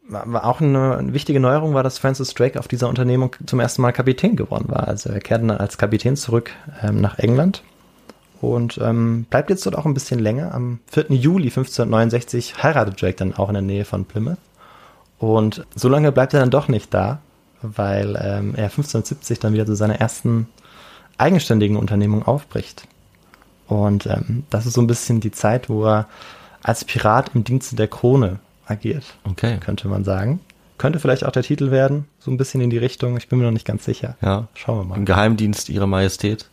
war 0.08 0.44
auch 0.44 0.60
eine, 0.60 0.96
eine 0.96 1.12
wichtige 1.12 1.38
Neuerung 1.38 1.74
war, 1.74 1.82
dass 1.84 1.98
Francis 1.98 2.34
Drake 2.34 2.58
auf 2.58 2.66
dieser 2.66 2.88
Unternehmung 2.88 3.36
zum 3.46 3.60
ersten 3.60 3.82
Mal 3.82 3.92
Kapitän 3.92 4.34
geworden 4.34 4.66
war. 4.68 4.88
Also 4.88 5.10
er 5.10 5.20
kehrte 5.20 5.46
dann 5.46 5.58
als 5.58 5.78
Kapitän 5.78 6.16
zurück 6.16 6.50
ähm, 6.82 7.00
nach 7.00 7.18
England 7.18 7.62
und 8.40 8.78
ähm, 8.82 9.26
bleibt 9.28 9.50
jetzt 9.50 9.66
dort 9.66 9.76
auch 9.76 9.84
ein 9.86 9.94
bisschen 9.94 10.18
länger. 10.18 10.54
Am 10.54 10.80
4. 10.88 11.06
Juli 11.10 11.48
1569 11.48 12.62
heiratet 12.62 13.00
Drake 13.00 13.16
dann 13.16 13.34
auch 13.34 13.48
in 13.48 13.54
der 13.54 13.62
Nähe 13.62 13.84
von 13.84 14.04
Plymouth. 14.04 14.38
Und 15.18 15.66
so 15.74 15.88
lange 15.88 16.12
bleibt 16.12 16.32
er 16.32 16.40
dann 16.40 16.50
doch 16.50 16.68
nicht 16.68 16.94
da, 16.94 17.20
weil 17.60 18.16
ähm, 18.16 18.54
er 18.54 18.64
1570 18.64 19.38
dann 19.38 19.52
wieder 19.52 19.66
zu 19.66 19.74
seiner 19.74 20.00
ersten 20.00 20.48
eigenständigen 21.18 21.76
Unternehmung 21.76 22.22
aufbricht. 22.26 22.86
Und 23.66 24.06
ähm, 24.06 24.44
das 24.50 24.66
ist 24.66 24.72
so 24.72 24.80
ein 24.80 24.86
bisschen 24.86 25.20
die 25.20 25.30
Zeit, 25.30 25.68
wo 25.68 25.84
er 25.84 26.06
als 26.62 26.84
Pirat 26.84 27.32
im 27.34 27.44
Dienste 27.44 27.76
der 27.76 27.88
Krone 27.88 28.38
agiert, 28.66 29.04
Okay. 29.28 29.58
könnte 29.58 29.88
man 29.88 30.04
sagen. 30.04 30.40
Könnte 30.80 30.98
vielleicht 30.98 31.26
auch 31.26 31.30
der 31.30 31.42
Titel 31.42 31.70
werden, 31.70 32.06
so 32.20 32.30
ein 32.30 32.38
bisschen 32.38 32.62
in 32.62 32.70
die 32.70 32.78
Richtung. 32.78 33.18
Ich 33.18 33.28
bin 33.28 33.38
mir 33.38 33.44
noch 33.44 33.52
nicht 33.52 33.66
ganz 33.66 33.84
sicher. 33.84 34.16
Ja. 34.22 34.48
Schauen 34.54 34.78
wir 34.78 34.84
mal. 34.84 34.96
Im 34.96 35.04
Geheimdienst 35.04 35.68
Ihrer 35.68 35.86
Majestät. 35.86 36.48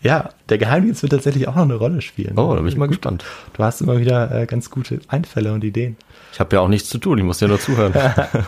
Ja, 0.00 0.30
der 0.48 0.56
Geheimdienst 0.56 1.02
wird 1.02 1.12
tatsächlich 1.12 1.46
auch 1.46 1.56
noch 1.56 1.64
eine 1.64 1.74
Rolle 1.74 2.00
spielen. 2.00 2.38
Oh, 2.38 2.54
da 2.54 2.60
bin 2.60 2.68
ich 2.68 2.78
mal 2.78 2.86
Gut. 2.86 2.96
gespannt. 2.96 3.26
Du 3.52 3.62
hast 3.62 3.82
immer 3.82 3.98
wieder 3.98 4.30
äh, 4.34 4.46
ganz 4.46 4.70
gute 4.70 5.00
Einfälle 5.08 5.52
und 5.52 5.62
Ideen. 5.62 5.98
Ich 6.32 6.40
habe 6.40 6.56
ja 6.56 6.62
auch 6.62 6.68
nichts 6.68 6.88
zu 6.88 6.96
tun, 6.96 7.18
ich 7.18 7.24
muss 7.24 7.36
dir 7.36 7.48
nur 7.48 7.60
zuhören. 7.60 7.92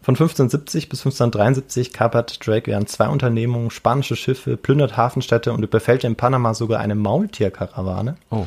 Von 0.00 0.14
1570 0.14 0.88
bis 0.88 1.00
1573 1.00 1.92
kapert 1.92 2.46
Drake 2.46 2.70
während 2.70 2.88
zwei 2.88 3.08
Unternehmungen 3.08 3.70
spanische 3.70 4.16
Schiffe, 4.16 4.56
plündert 4.56 4.96
Hafenstädte 4.96 5.52
und 5.52 5.62
überfällt 5.62 6.04
in 6.04 6.16
Panama 6.16 6.54
sogar 6.54 6.80
eine 6.80 6.94
Maultierkarawane, 6.94 8.16
Oh. 8.30 8.46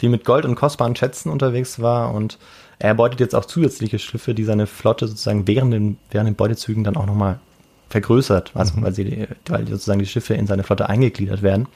die 0.00 0.08
mit 0.08 0.24
Gold 0.24 0.46
und 0.46 0.54
kostbaren 0.54 0.96
Schätzen 0.96 1.28
unterwegs 1.30 1.82
war 1.82 2.14
und 2.14 2.38
er 2.82 2.94
beutet 2.94 3.20
jetzt 3.20 3.36
auch 3.36 3.44
zusätzliche 3.44 4.00
Schiffe, 4.00 4.34
die 4.34 4.42
seine 4.42 4.66
Flotte 4.66 5.06
sozusagen 5.06 5.46
während 5.46 5.72
den, 5.72 5.98
während 6.10 6.26
den 6.26 6.34
Beutezügen 6.34 6.82
dann 6.82 6.96
auch 6.96 7.06
nochmal 7.06 7.38
vergrößert, 7.90 8.50
also 8.54 8.72
weil 8.82 8.92
sie, 8.92 9.28
weil 9.46 9.68
sozusagen 9.68 10.00
die 10.00 10.06
Schiffe 10.06 10.34
in 10.34 10.48
seine 10.48 10.64
Flotte 10.64 10.88
eingegliedert 10.88 11.42
werden. 11.42 11.68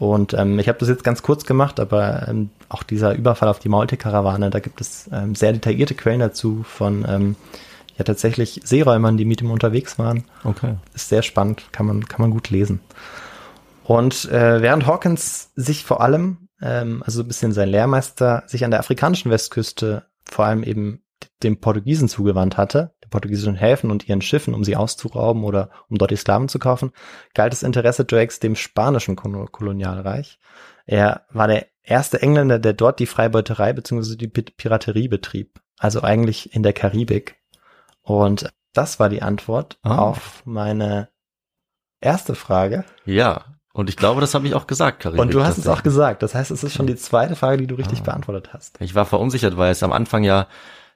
Und 0.00 0.34
ähm, 0.34 0.58
ich 0.58 0.66
habe 0.66 0.78
das 0.78 0.88
jetzt 0.88 1.04
ganz 1.04 1.22
kurz 1.22 1.44
gemacht, 1.44 1.78
aber 1.78 2.26
ähm, 2.26 2.50
auch 2.68 2.82
dieser 2.82 3.14
Überfall 3.14 3.48
auf 3.48 3.60
die 3.60 3.68
Maultierkarawane, 3.68 4.50
da 4.50 4.58
gibt 4.58 4.80
es 4.80 5.08
ähm, 5.12 5.36
sehr 5.36 5.52
detaillierte 5.52 5.94
Quellen 5.94 6.20
dazu 6.20 6.64
von 6.64 7.06
ähm, 7.08 7.36
ja 7.96 8.02
tatsächlich 8.02 8.62
Seeräumern, 8.64 9.16
die 9.16 9.24
mit 9.24 9.40
ihm 9.42 9.52
unterwegs 9.52 9.96
waren. 9.96 10.24
Okay. 10.42 10.74
Ist 10.92 11.10
sehr 11.10 11.22
spannend, 11.22 11.66
kann 11.70 11.86
man 11.86 12.08
kann 12.08 12.20
man 12.20 12.32
gut 12.32 12.50
lesen. 12.50 12.80
Und 13.84 14.24
äh, 14.24 14.60
während 14.60 14.86
Hawkins 14.86 15.50
sich 15.54 15.84
vor 15.84 16.00
allem, 16.00 16.48
ähm, 16.62 17.02
also 17.04 17.22
ein 17.22 17.28
bisschen 17.28 17.52
sein 17.52 17.68
Lehrmeister, 17.68 18.42
sich 18.46 18.64
an 18.64 18.70
der 18.70 18.80
afrikanischen 18.80 19.30
Westküste 19.30 20.06
vor 20.24 20.44
allem 20.44 20.62
eben 20.62 21.02
dem 21.42 21.60
Portugiesen 21.60 22.08
zugewandt 22.08 22.56
hatte, 22.56 22.94
den 23.04 23.10
portugiesischen 23.10 23.56
Häfen 23.56 23.90
und 23.90 24.08
ihren 24.08 24.22
Schiffen, 24.22 24.54
um 24.54 24.64
sie 24.64 24.76
auszurauben 24.76 25.44
oder 25.44 25.70
um 25.88 25.98
dort 25.98 26.10
die 26.10 26.16
Sklaven 26.16 26.48
zu 26.48 26.58
kaufen, 26.58 26.92
galt 27.34 27.52
das 27.52 27.62
Interesse 27.62 28.04
Drakes 28.04 28.40
dem 28.40 28.56
spanischen 28.56 29.16
Kolonialreich. 29.16 30.38
Er 30.86 31.26
war 31.30 31.48
der 31.48 31.66
erste 31.82 32.22
Engländer, 32.22 32.58
der 32.58 32.72
dort 32.72 33.00
die 33.00 33.06
Freibeuterei 33.06 33.72
bzw. 33.72 34.16
die 34.16 34.28
Piraterie 34.28 35.08
betrieb, 35.08 35.60
also 35.78 36.02
eigentlich 36.02 36.54
in 36.54 36.62
der 36.62 36.72
Karibik. 36.72 37.36
Und 38.02 38.50
das 38.72 39.00
war 39.00 39.08
die 39.08 39.22
Antwort 39.22 39.78
Ah. 39.82 39.98
auf 39.98 40.42
meine 40.46 41.08
erste 42.00 42.34
Frage. 42.34 42.84
Ja, 43.04 43.44
und 43.72 43.88
ich 43.88 43.96
glaube, 43.96 44.20
das 44.20 44.34
habe 44.34 44.46
ich 44.46 44.54
auch 44.54 44.66
gesagt, 44.66 45.00
Karibik. 45.00 45.20
Und 45.20 45.34
du 45.34 45.44
hast 45.44 45.58
es 45.58 45.66
auch 45.68 45.82
gesagt. 45.82 46.22
Das 46.22 46.34
heißt, 46.34 46.50
es 46.50 46.64
ist 46.64 46.74
schon 46.74 46.86
die 46.86 46.96
zweite 46.96 47.36
Frage, 47.36 47.56
die 47.58 47.66
du 47.66 47.74
richtig 47.76 48.00
Ah. 48.00 48.04
beantwortet 48.04 48.50
hast. 48.52 48.80
Ich 48.80 48.94
war 48.94 49.06
verunsichert, 49.06 49.56
weil 49.56 49.70
es 49.72 49.82
am 49.82 49.92
Anfang 49.92 50.24
ja 50.24 50.46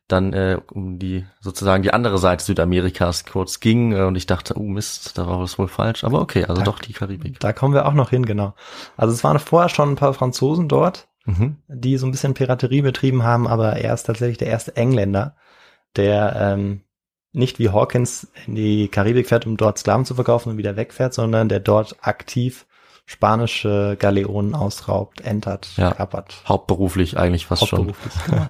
dann 0.08 0.34
äh, 0.34 0.58
um 0.70 0.98
die 0.98 1.24
sozusagen 1.40 1.82
die 1.82 1.92
andere 1.94 2.18
Seite 2.18 2.44
Südamerikas 2.44 3.24
kurz 3.24 3.60
ging 3.60 3.92
äh, 3.92 4.02
und 4.02 4.16
ich 4.16 4.26
dachte, 4.26 4.54
oh 4.58 4.62
Mist, 4.62 5.16
da 5.16 5.26
war 5.26 5.40
was 5.40 5.58
wohl 5.58 5.68
falsch. 5.68 6.04
Aber 6.04 6.20
okay, 6.20 6.44
also 6.44 6.56
Da- 6.60 6.64
doch 6.64 6.78
die 6.78 6.92
Karibik. 6.92 7.40
Da 7.40 7.52
kommen 7.54 7.72
wir 7.72 7.86
auch 7.86 7.94
noch 7.94 8.10
hin, 8.10 8.26
genau. 8.26 8.54
Also 8.98 9.14
es 9.14 9.24
waren 9.24 9.38
vorher 9.38 9.70
schon 9.70 9.92
ein 9.92 9.96
paar 9.96 10.12
Franzosen 10.12 10.68
dort, 10.68 11.08
Mhm. 11.24 11.56
die 11.68 11.96
so 11.96 12.06
ein 12.06 12.10
bisschen 12.10 12.34
Piraterie 12.34 12.82
betrieben 12.82 13.22
haben, 13.22 13.46
aber 13.48 13.76
er 13.76 13.94
ist 13.94 14.02
tatsächlich 14.02 14.36
der 14.36 14.48
erste 14.48 14.76
Engländer, 14.76 15.36
der 15.96 16.36
ähm, 16.38 16.82
nicht 17.34 17.58
wie 17.58 17.68
Hawkins 17.70 18.28
in 18.46 18.54
die 18.54 18.88
Karibik 18.88 19.28
fährt, 19.28 19.46
um 19.46 19.56
dort 19.56 19.78
Sklaven 19.78 20.04
zu 20.04 20.14
verkaufen 20.14 20.50
und 20.50 20.56
wieder 20.58 20.76
wegfährt, 20.76 21.12
sondern 21.14 21.48
der 21.48 21.60
dort 21.60 21.96
aktiv 22.00 22.66
spanische 23.06 23.96
Galeonen 23.98 24.54
ausraubt, 24.54 25.20
entert, 25.20 25.68
Ja. 25.76 25.92
kapert. 25.92 26.36
Hauptberuflich 26.48 27.18
eigentlich 27.18 27.46
fast 27.46 27.66
schon. 27.68 27.88
Hauptberuflich, 27.88 28.24
genau. 28.24 28.46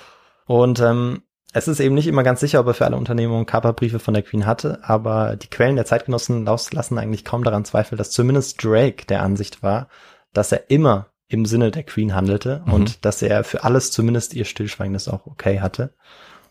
Und 0.46 0.80
ähm, 0.80 1.22
es 1.54 1.68
ist 1.68 1.80
eben 1.80 1.94
nicht 1.94 2.06
immer 2.08 2.22
ganz 2.22 2.40
sicher, 2.40 2.60
ob 2.60 2.66
er 2.66 2.74
für 2.74 2.84
alle 2.84 2.96
Unternehmungen 2.96 3.46
Kaperbriefe 3.46 3.98
von 3.98 4.12
der 4.12 4.22
Queen 4.22 4.44
hatte, 4.44 4.80
aber 4.82 5.36
die 5.36 5.46
Quellen 5.48 5.76
der 5.76 5.86
Zeitgenossen 5.86 6.44
lassen 6.44 6.98
eigentlich 6.98 7.24
kaum 7.24 7.44
daran 7.44 7.64
zweifeln, 7.64 7.96
dass 7.96 8.10
zumindest 8.10 8.62
Drake 8.62 9.06
der 9.06 9.22
Ansicht 9.22 9.62
war, 9.62 9.88
dass 10.32 10.52
er 10.52 10.68
immer 10.70 11.06
im 11.28 11.46
Sinne 11.46 11.70
der 11.70 11.84
Queen 11.84 12.14
handelte 12.14 12.62
Mhm. 12.66 12.72
und 12.74 13.04
dass 13.04 13.22
er 13.22 13.44
für 13.44 13.64
alles 13.64 13.90
zumindest 13.90 14.34
ihr 14.34 14.44
Stillschweigendes 14.44 15.08
auch 15.08 15.26
okay 15.26 15.60
hatte. 15.60 15.94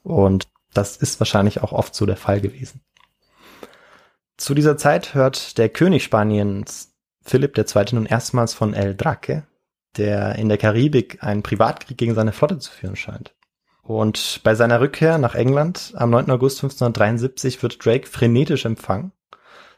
Und 0.01 0.47
das 0.73 0.97
ist 0.97 1.19
wahrscheinlich 1.19 1.61
auch 1.61 1.71
oft 1.71 1.95
so 1.95 2.05
der 2.05 2.17
Fall 2.17 2.41
gewesen. 2.41 2.81
Zu 4.37 4.53
dieser 4.53 4.77
Zeit 4.77 5.13
hört 5.13 5.57
der 5.57 5.69
König 5.69 6.03
Spaniens 6.03 6.93
Philipp 7.21 7.57
II. 7.57 7.85
nun 7.93 8.05
erstmals 8.05 8.53
von 8.53 8.73
El 8.73 8.95
Draque, 8.95 9.43
der 9.97 10.35
in 10.35 10.49
der 10.49 10.57
Karibik 10.57 11.23
einen 11.23 11.43
Privatkrieg 11.43 11.97
gegen 11.97 12.15
seine 12.15 12.31
Flotte 12.31 12.57
zu 12.59 12.71
führen 12.71 12.95
scheint. 12.95 13.33
Und 13.83 14.41
bei 14.43 14.55
seiner 14.55 14.79
Rückkehr 14.79 15.17
nach 15.17 15.35
England 15.35 15.93
am 15.95 16.09
9. 16.09 16.31
August 16.31 16.59
1573 16.59 17.61
wird 17.61 17.85
Drake 17.85 18.07
frenetisch 18.07 18.65
empfangen. 18.65 19.11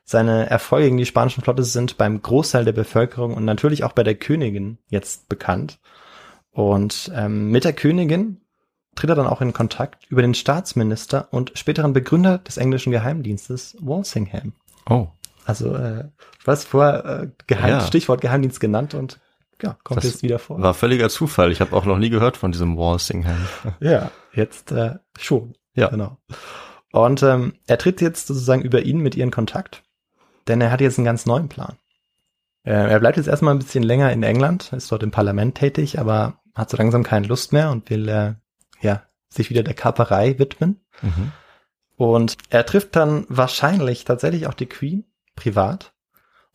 Seine 0.04 0.48
Erfolge 0.48 0.86
gegen 0.86 0.98
die 0.98 1.08
spanischen 1.08 1.44
Flotte 1.44 1.64
sind 1.64 1.98
beim 1.98 2.22
Großteil 2.22 2.64
der 2.64 2.74
Bevölkerung 2.74 3.34
und 3.34 3.44
natürlich 3.44 3.84
auch 3.84 3.94
bei 3.94 4.04
der 4.04 4.14
Königin 4.14 4.78
jetzt 4.88 5.28
bekannt. 5.28 5.80
Und 6.52 7.12
ähm, 7.16 7.50
mit 7.50 7.66
der 7.66 7.74
Königin 7.74 8.45
tritt 8.96 9.10
er 9.10 9.16
dann 9.16 9.28
auch 9.28 9.42
in 9.42 9.54
Kontakt 9.54 10.06
über 10.10 10.22
den 10.22 10.34
Staatsminister 10.34 11.28
und 11.32 11.52
späteren 11.56 11.94
Begründer 11.94 12.38
des 12.40 12.58
englischen 12.58 12.92
Geheimdienstes 12.92 13.76
Walsingham. 13.82 14.54
Oh, 14.90 15.08
Also 15.46 15.76
äh, 15.76 16.06
was 16.44 16.64
vorher 16.66 17.06
äh, 17.24 17.28
Geheim, 17.48 17.70
Ja. 17.72 17.82
Stichwort 17.82 18.22
Geheimdienst 18.22 18.60
genannt 18.60 18.94
und 18.94 19.20
ja, 19.62 19.78
kommt 19.84 19.98
Das 19.98 20.06
jetzt 20.06 20.24
wieder 20.24 20.38
vor. 20.40 20.62
war 20.62 20.74
völliger 20.74 21.10
Zufall. 21.10 21.52
Ich 21.52 21.62
habe 21.62 21.76
auch 21.76 21.86
noch 21.86 21.98
nie 21.98 22.10
gehört 22.10 22.36
von 22.38 22.52
diesem 22.52 22.78
Walsingham. 22.78 23.48
Ja, 23.80 24.12
jetzt 24.34 24.72
äh, 24.72 24.96
schon. 25.18 25.56
Ja. 25.76 25.88
Genau. 25.90 26.18
Und 26.92 27.24
ähm, 27.24 27.54
er 27.68 27.78
tritt 27.78 28.00
jetzt 28.02 28.28
sozusagen 28.28 28.62
über 28.62 28.82
ihn 28.84 29.00
mit 29.00 29.16
ihr 29.16 29.24
in 29.24 29.32
Kontakt, 29.32 29.84
denn 30.48 30.62
er 30.62 30.72
hat 30.72 30.82
jetzt 30.82 30.98
einen 30.98 31.06
ganz 31.06 31.26
neuen 31.26 31.50
Plan. 31.50 31.76
Äh, 32.64 32.72
er 32.74 33.00
bleibt 33.00 33.18
jetzt 33.18 33.28
erstmal 33.28 33.54
ein 33.54 33.60
bisschen 33.60 33.84
länger 33.84 34.12
in 34.12 34.24
England, 34.24 34.72
ist 34.74 34.92
dort 34.92 35.04
im 35.04 35.12
Parlament 35.12 35.56
tätig, 35.56 36.00
aber 36.00 36.40
hat 36.54 36.70
so 36.70 36.78
langsam 36.78 37.04
keine 37.04 37.28
Lust 37.28 37.52
mehr 37.54 37.70
und 37.72 37.90
will 37.90 38.08
äh, 38.10 38.34
ja 38.82 39.04
sich 39.30 39.50
wieder 39.50 39.64
der 39.64 39.74
Kaperei 39.74 40.40
widmen. 40.40 40.82
Mhm. 41.02 41.32
Und 41.98 42.38
er 42.50 42.66
trifft 42.66 42.96
dann 42.96 43.26
wahrscheinlich 43.30 44.06
tatsächlich 44.06 44.48
auch 44.48 44.54
die 44.54 44.66
Queen 44.66 45.06
privat 45.36 45.94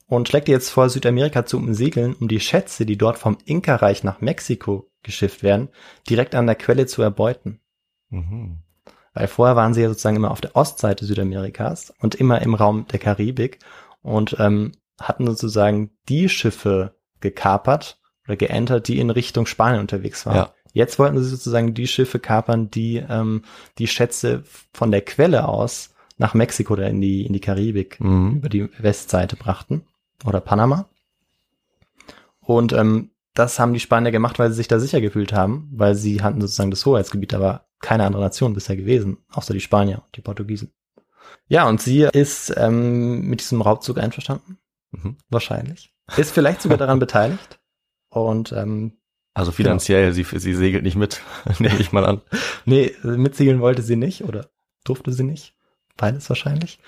und 0.06 0.28
schlägt 0.28 0.48
ihr 0.48 0.54
jetzt 0.54 0.70
vor, 0.70 0.90
Südamerika 0.90 1.46
zu 1.46 1.56
umsegeln, 1.56 2.14
um 2.14 2.28
die 2.28 2.40
Schätze, 2.40 2.84
die 2.84 2.98
dort 2.98 3.16
vom 3.16 3.38
Inka-Reich 3.44 4.02
nach 4.02 4.20
Mexiko 4.20 4.90
geschifft 5.02 5.42
werden, 5.42 5.68
direkt 6.08 6.34
an 6.34 6.46
der 6.46 6.56
Quelle 6.56 6.86
zu 6.86 7.00
erbeuten. 7.00 7.60
Mhm. 8.08 8.58
Weil 9.14 9.28
vorher 9.28 9.56
waren 9.56 9.72
sie 9.72 9.82
ja 9.82 9.88
sozusagen 9.88 10.16
immer 10.16 10.30
auf 10.30 10.40
der 10.40 10.56
Ostseite 10.56 11.04
Südamerikas 11.04 11.94
und 12.00 12.14
immer 12.14 12.42
im 12.42 12.54
Raum 12.54 12.86
der 12.88 12.98
Karibik 12.98 13.60
und 14.02 14.36
ähm, 14.38 14.72
hatten 15.00 15.26
sozusagen 15.26 15.90
die 16.08 16.28
Schiffe 16.28 16.94
gekapert 17.20 18.00
oder 18.26 18.36
geentert, 18.36 18.88
die 18.88 18.98
in 18.98 19.10
Richtung 19.10 19.46
Spanien 19.46 19.80
unterwegs 19.80 20.26
waren. 20.26 20.36
Ja. 20.36 20.54
Jetzt 20.72 20.98
wollten 20.98 21.18
sie 21.22 21.28
sozusagen 21.28 21.74
die 21.74 21.86
Schiffe 21.88 22.18
kapern, 22.18 22.70
die 22.70 22.96
ähm, 22.96 23.42
die 23.78 23.86
Schätze 23.86 24.44
von 24.72 24.90
der 24.90 25.02
Quelle 25.02 25.48
aus 25.48 25.90
nach 26.18 26.34
Mexiko 26.34 26.74
oder 26.74 26.88
in 26.88 27.00
die 27.00 27.26
in 27.26 27.32
die 27.32 27.40
Karibik 27.40 28.00
Mhm. 28.00 28.36
über 28.36 28.48
die 28.48 28.68
Westseite 28.78 29.36
brachten 29.36 29.82
oder 30.24 30.40
Panama. 30.40 30.88
Und 32.40 32.72
ähm, 32.72 33.10
das 33.34 33.58
haben 33.58 33.72
die 33.74 33.80
Spanier 33.80 34.10
gemacht, 34.10 34.38
weil 34.38 34.50
sie 34.50 34.56
sich 34.56 34.68
da 34.68 34.78
sicher 34.80 35.00
gefühlt 35.00 35.32
haben, 35.32 35.68
weil 35.72 35.94
sie 35.94 36.22
hatten 36.22 36.40
sozusagen 36.40 36.70
das 36.70 36.84
Hoheitsgebiet, 36.84 37.32
da 37.32 37.40
war 37.40 37.66
keine 37.80 38.04
andere 38.04 38.22
Nation 38.22 38.54
bisher 38.54 38.76
gewesen, 38.76 39.18
außer 39.30 39.54
die 39.54 39.60
Spanier 39.60 40.02
und 40.04 40.16
die 40.16 40.20
Portugiesen. 40.20 40.72
Ja, 41.46 41.68
und 41.68 41.80
sie 41.80 42.02
ist 42.12 42.52
ähm, 42.56 43.22
mit 43.28 43.40
diesem 43.40 43.62
Raubzug 43.62 43.98
einverstanden, 43.98 44.58
Mhm. 44.92 45.16
wahrscheinlich. 45.28 45.94
Ist 46.16 46.32
vielleicht 46.32 46.60
sogar 46.62 46.76
daran 46.78 46.98
beteiligt. 46.98 47.60
Und 48.08 48.50
ähm, 48.52 48.98
Also 49.34 49.52
finanziell, 49.52 50.12
sie, 50.12 50.24
sie 50.24 50.54
segelt 50.54 50.82
nicht 50.82 50.96
mit, 50.96 51.20
nehme 51.58 51.78
ich 51.78 51.92
mal 51.92 52.04
an. 52.04 52.20
Nee, 52.64 52.92
mitsegeln 53.02 53.60
wollte 53.60 53.82
sie 53.82 53.96
nicht 53.96 54.24
oder 54.24 54.46
durfte 54.84 55.12
sie 55.12 55.22
nicht. 55.22 55.54
Beides 55.96 56.28
wahrscheinlich. 56.28 56.78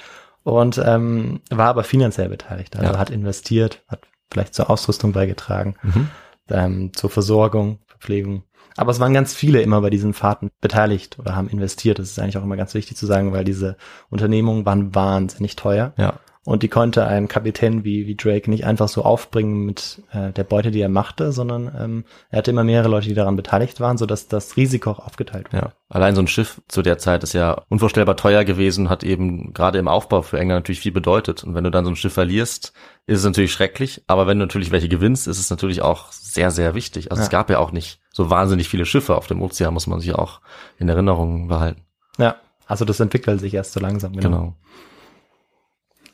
Und 0.43 0.81
ähm, 0.85 1.41
war 1.51 1.69
aber 1.69 1.85
finanziell 1.85 2.29
beteiligt. 2.29 2.77
Also 2.77 2.93
Ja. 2.93 2.99
hat 2.99 3.11
investiert, 3.11 3.83
hat 3.89 4.01
vielleicht 4.33 4.55
zur 4.55 4.71
Ausrüstung 4.71 5.13
beigetragen, 5.13 5.77
Mhm. 5.83 6.09
ähm, 6.51 6.93
zur 6.95 7.11
Versorgung, 7.11 7.79
Verpflegung. 7.87 8.43
Aber 8.77 8.91
es 8.91 8.99
waren 8.99 9.13
ganz 9.15 9.35
viele 9.35 9.61
immer 9.63 9.81
bei 9.83 9.91
diesen 9.91 10.15
Fahrten 10.15 10.51
beteiligt 10.61 11.19
oder 11.19 11.37
haben 11.37 11.49
investiert. 11.49 11.99
Das 11.99 12.09
ist 12.11 12.19
eigentlich 12.19 12.39
auch 12.39 12.43
immer 12.43 12.57
ganz 12.57 12.73
wichtig 12.75 12.97
zu 12.97 13.07
sagen, 13.07 13.33
weil 13.33 13.45
diese 13.45 13.77
Unternehmungen 14.09 14.65
waren 14.67 14.95
wahnsinnig 14.95 15.57
teuer. 15.57 15.93
Ja. 15.99 16.15
Und 16.45 16.65
die 16.65 16.69
konnte 16.69 17.07
ein 17.07 17.29
Kapitän 17.29 17.85
wie, 17.85 18.09
wie 18.09 18.17
Drake 18.17 18.51
nicht 18.51 18.65
einfach 18.65 18.89
so 18.89 19.03
aufbringen 19.05 19.65
mit 19.65 20.03
äh, 20.11 20.33
der 20.33 20.43
Beute, 20.43 20.73
die 20.73 20.81
er 20.81 20.89
machte, 20.89 21.31
sondern 21.31 21.73
ähm, 21.79 22.05
er 22.31 22.39
hatte 22.39 22.51
immer 22.51 22.65
mehrere 22.65 22.89
Leute, 22.89 23.07
die 23.07 23.15
daran 23.15 23.37
beteiligt 23.37 23.79
waren, 23.79 23.97
sodass 23.97 24.27
das 24.27 24.57
Risiko 24.57 24.91
auch 24.91 24.99
aufgeteilt 24.99 25.53
wurde. 25.53 25.67
Ja, 25.67 25.73
allein 25.89 26.17
so 26.17 26.21
ein 26.21 26.27
Schiff 26.27 26.61
zu 26.67 26.83
der 26.83 26.99
Zeit 26.99 27.23
ist 27.23 27.33
ja 27.33 27.63
unvorstellbar 27.69 28.17
teuer 28.17 28.43
gewesen, 28.43 28.89
hat 28.91 29.05
eben 29.05 29.53
gerade 29.55 29.79
im 29.79 29.87
Aufbau 29.87 30.23
für 30.23 30.41
England 30.41 30.65
natürlich 30.65 30.81
viel 30.81 30.91
bedeutet. 30.91 31.45
Und 31.45 31.55
wenn 31.55 31.63
du 31.63 31.71
dann 31.71 31.85
so 31.85 31.93
ein 31.93 31.97
Schiff 31.97 32.15
verlierst, 32.15 32.73
ist 33.07 33.21
es 33.21 33.25
natürlich 33.25 33.53
schrecklich. 33.53 34.03
Aber 34.09 34.27
wenn 34.27 34.41
du 34.41 34.45
natürlich 34.45 34.73
welche 34.73 34.89
gewinnst, 34.89 35.29
ist 35.29 35.39
es 35.39 35.49
natürlich 35.49 35.81
auch 35.83 36.11
sehr, 36.11 36.51
sehr 36.51 36.75
wichtig. 36.75 37.13
Also 37.13 37.21
Ja. 37.21 37.25
es 37.27 37.31
gab 37.31 37.51
ja 37.51 37.61
auch 37.61 37.71
nicht 37.71 38.01
so 38.11 38.31
wahnsinnig 38.31 38.69
viele 38.69 38.85
Schiffe 38.85 39.15
auf 39.15 39.29
dem 39.29 39.41
Ozean, 39.43 39.73
muss 39.73 39.87
man 39.87 40.01
sich 40.01 40.13
auch 40.17 40.41
in 40.77 40.89
Erinnerung 40.89 41.47
behalten. 41.47 41.83
Ja, 42.19 42.35
also 42.67 42.85
das 42.85 42.99
entwickelt 42.99 43.39
sich 43.39 43.55
erst 43.55 43.75
so 43.75 43.79
langsam. 43.81 44.13
Genau. 44.15 44.29
Genau. 44.29 44.55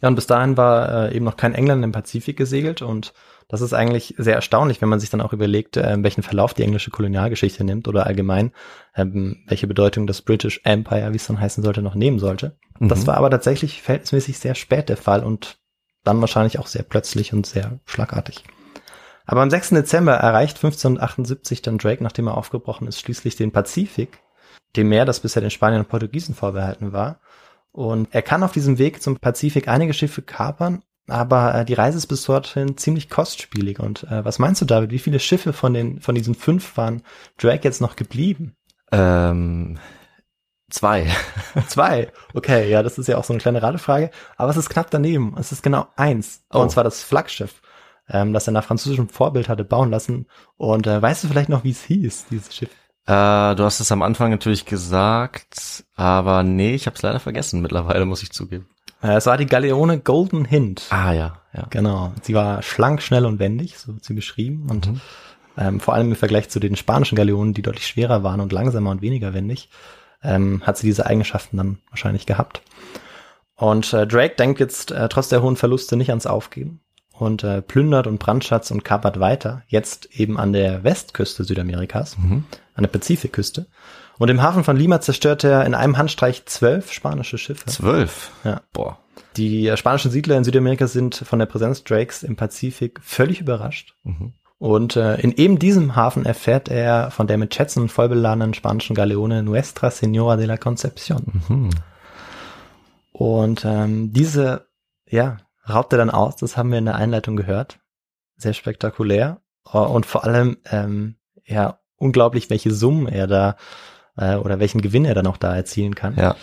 Ja, 0.00 0.08
und 0.08 0.14
bis 0.14 0.26
dahin 0.26 0.56
war 0.56 1.08
äh, 1.10 1.16
eben 1.16 1.24
noch 1.24 1.36
kein 1.36 1.54
England 1.54 1.82
im 1.84 1.92
Pazifik 1.92 2.36
gesegelt 2.36 2.82
und 2.82 3.12
das 3.48 3.62
ist 3.62 3.72
eigentlich 3.72 4.14
sehr 4.18 4.34
erstaunlich, 4.34 4.82
wenn 4.82 4.90
man 4.90 5.00
sich 5.00 5.08
dann 5.10 5.22
auch 5.22 5.32
überlegt, 5.32 5.76
äh, 5.76 5.96
welchen 6.02 6.22
Verlauf 6.22 6.52
die 6.54 6.62
englische 6.62 6.90
Kolonialgeschichte 6.90 7.64
nimmt 7.64 7.88
oder 7.88 8.06
allgemein, 8.06 8.52
ähm, 8.94 9.42
welche 9.48 9.66
Bedeutung 9.66 10.06
das 10.06 10.20
British 10.22 10.60
Empire, 10.64 11.12
wie 11.12 11.16
es 11.16 11.26
dann 11.26 11.40
heißen 11.40 11.64
sollte, 11.64 11.80
noch 11.82 11.94
nehmen 11.94 12.18
sollte. 12.18 12.56
Das 12.78 13.02
Mhm. 13.02 13.06
war 13.08 13.16
aber 13.16 13.30
tatsächlich 13.30 13.82
verhältnismäßig 13.82 14.38
sehr 14.38 14.54
spät 14.54 14.88
der 14.88 14.98
Fall 14.98 15.24
und 15.24 15.58
dann 16.04 16.20
wahrscheinlich 16.20 16.58
auch 16.58 16.66
sehr 16.66 16.82
plötzlich 16.82 17.32
und 17.32 17.46
sehr 17.46 17.80
schlagartig. 17.86 18.44
Aber 19.26 19.42
am 19.42 19.50
6. 19.50 19.70
Dezember 19.70 20.14
erreicht 20.14 20.56
1578 20.58 21.60
dann 21.62 21.78
Drake, 21.78 22.02
nachdem 22.02 22.28
er 22.28 22.36
aufgebrochen 22.36 22.86
ist, 22.86 23.00
schließlich 23.00 23.36
den 23.36 23.50
Pazifik, 23.52 24.20
dem 24.76 24.88
Meer, 24.88 25.04
das 25.04 25.20
bisher 25.20 25.42
den 25.42 25.50
Spaniern 25.50 25.82
und 25.82 25.88
Portugiesen 25.88 26.34
vorbehalten 26.34 26.92
war. 26.92 27.20
Und 27.72 28.08
er 28.12 28.22
kann 28.22 28.42
auf 28.42 28.52
diesem 28.52 28.78
Weg 28.78 29.02
zum 29.02 29.18
Pazifik 29.18 29.68
einige 29.68 29.94
Schiffe 29.94 30.22
kapern, 30.22 30.82
aber 31.08 31.54
äh, 31.54 31.64
die 31.64 31.74
Reise 31.74 31.98
ist 31.98 32.06
bis 32.06 32.24
dorthin 32.24 32.76
ziemlich 32.76 33.08
kostspielig. 33.08 33.80
Und 33.80 34.04
äh, 34.04 34.24
was 34.24 34.38
meinst 34.38 34.60
du, 34.60 34.66
David? 34.66 34.90
Wie 34.90 34.98
viele 34.98 35.20
Schiffe 35.20 35.52
von 35.52 35.74
den 35.74 36.00
von 36.00 36.14
diesen 36.14 36.34
fünf 36.34 36.76
waren 36.76 37.02
Drake 37.38 37.64
jetzt 37.64 37.80
noch 37.80 37.96
geblieben? 37.96 38.54
Ähm, 38.92 39.78
zwei. 40.70 41.10
Zwei. 41.68 42.12
Okay, 42.34 42.70
ja, 42.70 42.82
das 42.82 42.98
ist 42.98 43.06
ja 43.06 43.16
auch 43.16 43.24
so 43.24 43.32
eine 43.32 43.40
kleine 43.40 43.62
Radefrage. 43.62 44.10
Aber 44.36 44.50
es 44.50 44.56
ist 44.56 44.68
knapp 44.68 44.90
daneben. 44.90 45.34
Es 45.38 45.50
ist 45.50 45.62
genau 45.62 45.88
eins. 45.96 46.44
Oh. 46.52 46.60
Und 46.60 46.70
zwar 46.70 46.84
das 46.84 47.02
Flaggschiff, 47.02 47.62
ähm, 48.08 48.32
das 48.32 48.46
er 48.46 48.52
nach 48.52 48.64
französischem 48.64 49.08
Vorbild 49.08 49.48
hatte 49.48 49.64
bauen 49.64 49.90
lassen. 49.90 50.26
Und 50.56 50.86
äh, 50.86 51.00
weißt 51.00 51.24
du 51.24 51.28
vielleicht 51.28 51.48
noch, 51.48 51.64
wie 51.64 51.70
es 51.70 51.84
hieß, 51.84 52.26
dieses 52.30 52.54
Schiff? 52.54 52.70
Äh, 53.08 53.54
du 53.56 53.64
hast 53.64 53.80
es 53.80 53.90
am 53.90 54.02
Anfang 54.02 54.30
natürlich 54.30 54.66
gesagt, 54.66 55.84
aber 55.96 56.42
nee, 56.42 56.74
ich 56.74 56.86
habe 56.86 56.94
es 56.96 57.02
leider 57.02 57.20
vergessen 57.20 57.62
mittlerweile, 57.62 58.04
muss 58.04 58.22
ich 58.22 58.30
zugeben. 58.32 58.68
Äh, 59.02 59.14
es 59.16 59.24
war 59.26 59.38
die 59.38 59.46
Galeone 59.46 59.98
Golden 59.98 60.44
Hind. 60.44 60.86
Ah 60.90 61.12
ja, 61.12 61.40
ja. 61.54 61.66
Genau. 61.70 62.12
Sie 62.22 62.34
war 62.34 62.62
schlank, 62.62 63.00
schnell 63.00 63.24
und 63.24 63.38
wendig, 63.38 63.78
so 63.78 63.94
wird 63.94 64.04
sie 64.04 64.14
beschrieben. 64.14 64.66
Und 64.70 64.88
Mhm. 64.88 65.00
ähm, 65.56 65.80
vor 65.80 65.94
allem 65.94 66.10
im 66.10 66.16
Vergleich 66.16 66.50
zu 66.50 66.60
den 66.60 66.76
spanischen 66.76 67.16
Galeonen, 67.16 67.54
die 67.54 67.62
deutlich 67.62 67.86
schwerer 67.86 68.22
waren 68.22 68.40
und 68.40 68.52
langsamer 68.52 68.90
und 68.90 69.00
weniger 69.00 69.32
wendig, 69.32 69.70
ähm, 70.22 70.62
hat 70.66 70.76
sie 70.76 70.86
diese 70.86 71.06
Eigenschaften 71.06 71.56
dann 71.56 71.78
wahrscheinlich 71.88 72.26
gehabt. 72.26 72.60
Und 73.56 73.92
äh, 73.94 74.06
Drake 74.06 74.36
denkt 74.36 74.60
jetzt 74.60 74.90
äh, 74.90 75.08
trotz 75.08 75.28
der 75.30 75.42
hohen 75.42 75.56
Verluste 75.56 75.96
nicht 75.96 76.10
ans 76.10 76.26
Aufgeben 76.26 76.80
und 77.12 77.42
äh, 77.42 77.62
plündert 77.62 78.06
und 78.06 78.18
brandschatzt 78.18 78.70
und 78.70 78.84
kapert 78.84 79.18
weiter, 79.18 79.62
jetzt 79.66 80.06
eben 80.12 80.38
an 80.38 80.52
der 80.52 80.84
Westküste 80.84 81.42
Südamerikas, 81.44 82.18
Mhm. 82.18 82.44
An 82.78 82.84
der 82.84 82.90
Pazifikküste. 82.90 83.66
Und 84.18 84.30
im 84.30 84.40
Hafen 84.40 84.64
von 84.64 84.76
Lima 84.76 85.00
zerstört 85.00 85.44
er 85.44 85.66
in 85.66 85.74
einem 85.74 85.98
Handstreich 85.98 86.46
zwölf 86.46 86.92
spanische 86.92 87.38
Schiffe. 87.38 87.66
Zwölf. 87.66 88.30
Ja. 88.44 88.62
Boah. 88.72 88.98
Die 89.36 89.70
spanischen 89.76 90.10
Siedler 90.10 90.36
in 90.36 90.44
Südamerika 90.44 90.86
sind 90.86 91.14
von 91.14 91.38
der 91.38 91.46
Präsenz 91.46 91.84
Drakes 91.84 92.22
im 92.22 92.36
Pazifik 92.36 93.00
völlig 93.02 93.40
überrascht. 93.40 93.94
Mhm. 94.04 94.32
Und 94.58 94.96
äh, 94.96 95.16
in 95.20 95.32
eben 95.32 95.58
diesem 95.58 95.94
Hafen 95.94 96.24
erfährt 96.24 96.68
er 96.68 97.10
von 97.10 97.28
der 97.28 97.38
mit 97.38 97.54
Schätzen 97.54 97.88
vollbeladenen 97.88 98.54
spanischen 98.54 98.96
Galeone 98.96 99.42
Nuestra 99.42 99.88
Señora 99.88 100.36
de 100.36 100.46
la 100.46 100.56
Concepción. 100.56 101.42
Mhm. 101.48 101.70
Und 103.12 103.64
ähm, 103.64 104.12
diese, 104.12 104.66
ja, 105.08 105.38
raubt 105.68 105.92
er 105.92 105.98
dann 105.98 106.10
aus, 106.10 106.36
das 106.36 106.56
haben 106.56 106.70
wir 106.70 106.78
in 106.78 106.86
der 106.86 106.96
Einleitung 106.96 107.36
gehört. 107.36 107.78
Sehr 108.36 108.54
spektakulär. 108.54 109.40
Äh, 109.72 109.78
Und 109.78 110.06
vor 110.06 110.24
allem, 110.24 110.58
ähm, 110.70 111.16
ja, 111.44 111.78
unglaublich, 111.98 112.50
welche 112.50 112.72
Summen 112.72 113.06
er 113.06 113.26
da 113.26 113.56
äh, 114.16 114.36
oder 114.36 114.58
welchen 114.58 114.80
Gewinn 114.80 115.04
er 115.04 115.14
dann 115.14 115.26
auch 115.26 115.36
da 115.36 115.54
erzielen 115.54 115.94
kann. 115.94 116.16
Ja. 116.16 116.36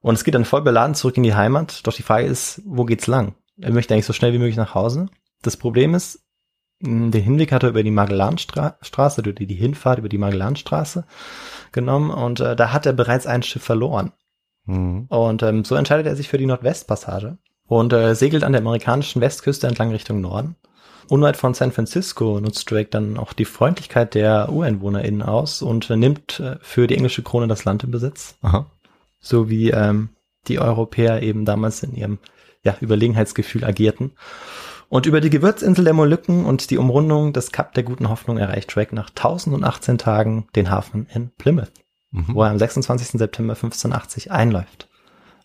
Und 0.00 0.14
es 0.14 0.24
geht 0.24 0.34
dann 0.34 0.44
voll 0.44 0.62
beladen 0.62 0.94
zurück 0.94 1.16
in 1.16 1.22
die 1.22 1.34
Heimat. 1.34 1.86
Doch 1.86 1.92
die 1.92 2.02
Frage 2.02 2.26
ist, 2.26 2.62
wo 2.64 2.84
geht's 2.84 3.06
lang? 3.06 3.34
Er 3.60 3.72
möchte 3.72 3.94
eigentlich 3.94 4.06
so 4.06 4.12
schnell 4.12 4.32
wie 4.32 4.38
möglich 4.38 4.56
nach 4.56 4.74
Hause. 4.74 5.06
Das 5.42 5.56
Problem 5.56 5.94
ist, 5.94 6.20
den 6.80 7.12
Hinweg 7.12 7.52
hat 7.52 7.62
er 7.62 7.70
über 7.70 7.82
die 7.82 7.90
Magellanstraße, 7.90 9.20
oder 9.20 9.32
die 9.32 9.46
die 9.46 9.54
Hinfahrt 9.54 9.98
über 9.98 10.10
die 10.10 10.18
Magellanstraße 10.18 11.06
genommen 11.72 12.10
und 12.10 12.40
äh, 12.40 12.54
da 12.54 12.72
hat 12.72 12.84
er 12.84 12.92
bereits 12.92 13.26
ein 13.26 13.42
Schiff 13.42 13.62
verloren. 13.62 14.12
Mhm. 14.66 15.06
Und 15.08 15.42
ähm, 15.42 15.64
so 15.64 15.74
entscheidet 15.74 16.06
er 16.06 16.16
sich 16.16 16.28
für 16.28 16.38
die 16.38 16.46
Nordwestpassage 16.46 17.38
und 17.66 17.92
äh, 17.92 18.14
segelt 18.14 18.44
an 18.44 18.52
der 18.52 18.60
amerikanischen 18.60 19.22
Westküste 19.22 19.66
entlang 19.66 19.90
Richtung 19.90 20.20
Norden. 20.20 20.56
Unweit 21.08 21.36
von 21.36 21.54
San 21.54 21.72
Francisco 21.72 22.40
nutzt 22.40 22.70
Drake 22.70 22.88
dann 22.90 23.16
auch 23.18 23.32
die 23.32 23.44
Freundlichkeit 23.44 24.14
der 24.14 24.50
UreinwohnerInnen 24.52 25.22
aus 25.22 25.62
und 25.62 25.88
nimmt 25.90 26.40
äh, 26.40 26.56
für 26.60 26.86
die 26.86 26.96
englische 26.96 27.22
Krone 27.22 27.48
das 27.48 27.64
Land 27.64 27.84
in 27.84 27.90
Besitz 27.90 28.36
Aha. 28.42 28.66
so 29.20 29.48
wie 29.48 29.70
ähm, 29.70 30.10
die 30.48 30.58
Europäer 30.58 31.22
eben 31.22 31.44
damals 31.44 31.82
in 31.82 31.94
ihrem 31.94 32.18
ja, 32.62 32.76
Überlegenheitsgefühl 32.80 33.64
agierten. 33.64 34.12
Und 34.88 35.06
über 35.06 35.20
die 35.20 35.30
Gewürzinsel 35.30 35.84
der 35.84 35.94
Molukken 35.94 36.44
und 36.44 36.70
die 36.70 36.78
Umrundung 36.78 37.32
des 37.32 37.50
Kap 37.50 37.74
der 37.74 37.82
Guten 37.82 38.08
Hoffnung 38.08 38.38
erreicht 38.38 38.74
Drake 38.74 38.94
nach 38.94 39.08
1018 39.10 39.98
Tagen 39.98 40.46
den 40.54 40.70
Hafen 40.70 41.06
in 41.12 41.30
Plymouth, 41.30 41.72
Mhm. 42.12 42.34
wo 42.34 42.42
er 42.44 42.50
am 42.50 42.58
26. 42.58 43.18
September 43.18 43.54
1580 43.54 44.30
einläuft. 44.30 44.88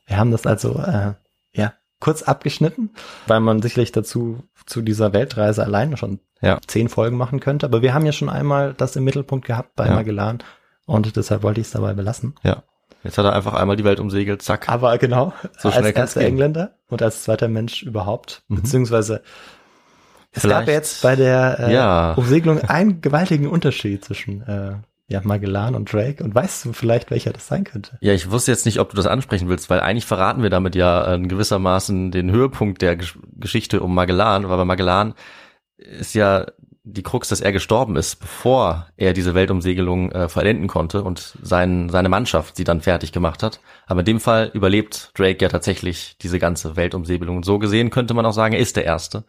Wir 0.06 0.18
haben 0.18 0.32
das 0.32 0.46
also 0.46 0.78
äh, 0.78 1.14
ja 1.54 1.74
kurz 2.00 2.22
abgeschnitten, 2.24 2.92
weil 3.28 3.40
man 3.40 3.62
sicherlich 3.62 3.92
dazu 3.92 4.44
zu 4.66 4.82
dieser 4.82 5.14
Weltreise 5.14 5.64
alleine 5.64 5.98
schon 5.98 6.20
Ja. 6.42 6.60
zehn 6.68 6.90
Folgen 6.90 7.18
machen 7.18 7.40
könnte. 7.40 7.66
Aber 7.66 7.82
wir 7.82 7.94
haben 7.94 8.06
ja 8.06 8.12
schon 8.12 8.30
einmal 8.30 8.74
das 8.76 8.96
im 8.96 9.04
Mittelpunkt 9.04 9.46
gehabt 9.46 9.76
bei 9.76 9.88
Ja. 9.88 9.94
Magellan 9.96 10.40
und 10.86 11.16
deshalb 11.16 11.44
wollte 11.44 11.62
ich 11.62 11.68
es 11.68 11.74
dabei 11.74 11.94
belassen. 11.94 12.36
Ja. 12.44 12.64
Jetzt 13.04 13.18
hat 13.18 13.26
er 13.26 13.34
einfach 13.34 13.56
einmal 13.56 13.78
die 13.78 13.84
Welt 13.84 14.00
umsegelt, 14.00 14.42
zack. 14.44 14.70
Aber 14.70 14.98
genau, 15.00 15.34
So 15.58 15.72
schnell 15.72 15.86
als 15.86 15.96
erster 15.96 16.20
gehen. 16.20 16.30
Engländer 16.34 16.76
und 16.88 17.02
als 17.02 17.24
zweiter 17.24 17.48
Mensch 17.48 17.82
überhaupt, 17.82 18.44
Mhm. 18.48 18.58
beziehungsweise 18.58 19.24
es 20.34 20.44
gab 20.44 20.52
Vielleicht- 20.52 20.68
ja 20.68 20.74
jetzt 20.76 21.02
bei 21.02 21.16
der 21.16 21.60
äh, 21.60 21.74
Ja. 21.74 22.14
Umsegelung 22.14 22.62
einen 22.62 23.02
gewaltigen 23.02 23.48
Unterschied 23.48 24.06
zwischen 24.06 24.42
äh, 24.44 24.74
ja, 25.12 25.22
Magellan 25.24 25.76
und 25.76 25.92
Drake 25.92 26.24
und 26.24 26.34
weißt 26.34 26.66
du 26.66 26.74
vielleicht, 26.74 27.12
welcher 27.12 27.34
das 27.34 27.48
sein 27.48 27.64
könnte? 27.64 27.98
Ja, 28.02 28.14
ich 28.14 28.32
wusste 28.32 28.52
jetzt 28.52 28.66
nicht, 28.66 28.80
ob 28.80 28.90
du 28.90 28.96
das 28.96 29.06
ansprechen 29.06 29.50
willst, 29.50 29.70
weil 29.70 29.80
eigentlich 29.80 30.06
verraten 30.06 30.42
wir 30.42 30.50
damit 30.50 30.76
ja 30.76 31.14
in 31.14 31.28
gewissermaßen 31.28 32.12
den 32.12 32.32
Höhepunkt 32.32 32.82
der 32.82 32.96
Gesch 32.96 33.18
Geschichte 33.36 33.82
um 33.82 33.94
Magellan, 33.94 34.48
weil 34.50 34.58
bei 34.58 34.66
Magellan 34.66 35.14
ist 35.78 36.14
ja 36.14 36.46
die 36.84 37.04
Krux, 37.04 37.30
dass 37.30 37.42
er 37.42 37.52
gestorben 37.52 37.96
ist, 37.96 38.16
bevor 38.20 38.88
er 38.98 39.14
diese 39.14 39.36
Weltumsegelung 39.36 40.12
äh, 40.12 40.30
vollenden 40.30 40.68
konnte 40.68 41.04
und 41.04 41.38
sein, 41.42 41.90
seine 41.90 42.10
Mannschaft 42.10 42.56
sie 42.56 42.64
dann 42.64 42.82
fertig 42.82 43.12
gemacht 43.12 43.44
hat. 43.44 43.60
Aber 43.86 44.00
in 44.00 44.06
dem 44.06 44.20
Fall 44.20 44.50
überlebt 44.54 45.12
Drake 45.16 45.44
ja 45.44 45.50
tatsächlich 45.50 46.18
diese 46.22 46.40
ganze 46.40 46.76
Weltumsegelung. 46.76 47.38
Und 47.38 47.46
so 47.46 47.60
gesehen 47.60 47.92
könnte 47.92 48.14
man 48.14 48.26
auch 48.26 48.34
sagen, 48.34 48.56
er 48.56 48.60
ist 48.60 48.78
der 48.78 48.86
Erste. 48.86 49.26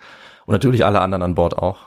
Und 0.46 0.52
natürlich 0.52 0.84
alle 0.84 1.00
anderen 1.00 1.22
an 1.22 1.34
Bord 1.34 1.58
auch. 1.58 1.78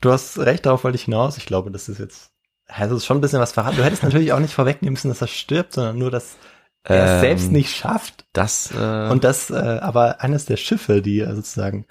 Du 0.00 0.12
hast 0.12 0.38
recht, 0.38 0.66
darauf 0.66 0.84
wollte 0.84 0.96
ich 0.96 1.04
hinaus. 1.04 1.36
Ich 1.36 1.46
glaube, 1.46 1.72
das 1.72 1.88
ist 1.88 1.98
jetzt, 1.98 2.30
also 2.68 2.96
es 2.96 3.04
schon 3.04 3.18
ein 3.18 3.20
bisschen 3.20 3.40
was 3.40 3.52
verraten. 3.52 3.76
Du 3.76 3.84
hättest 3.84 4.02
natürlich 4.02 4.32
auch 4.32 4.40
nicht 4.40 4.54
vorwegnehmen 4.54 4.94
müssen, 4.94 5.08
dass 5.08 5.20
er 5.20 5.28
stirbt, 5.28 5.74
sondern 5.74 5.98
nur, 5.98 6.10
dass 6.10 6.36
er 6.84 7.04
es 7.04 7.10
Ähm, 7.12 7.20
selbst 7.20 7.52
nicht 7.52 7.74
schafft 7.74 8.26
Das, 8.32 8.72
äh, 8.72 9.08
und 9.10 9.24
dass 9.24 9.50
äh, 9.50 9.54
aber 9.54 10.20
eines 10.20 10.46
der 10.46 10.56
Schiffe, 10.56 11.02
die 11.02 11.20
äh, 11.20 11.34
sozusagen 11.34 11.86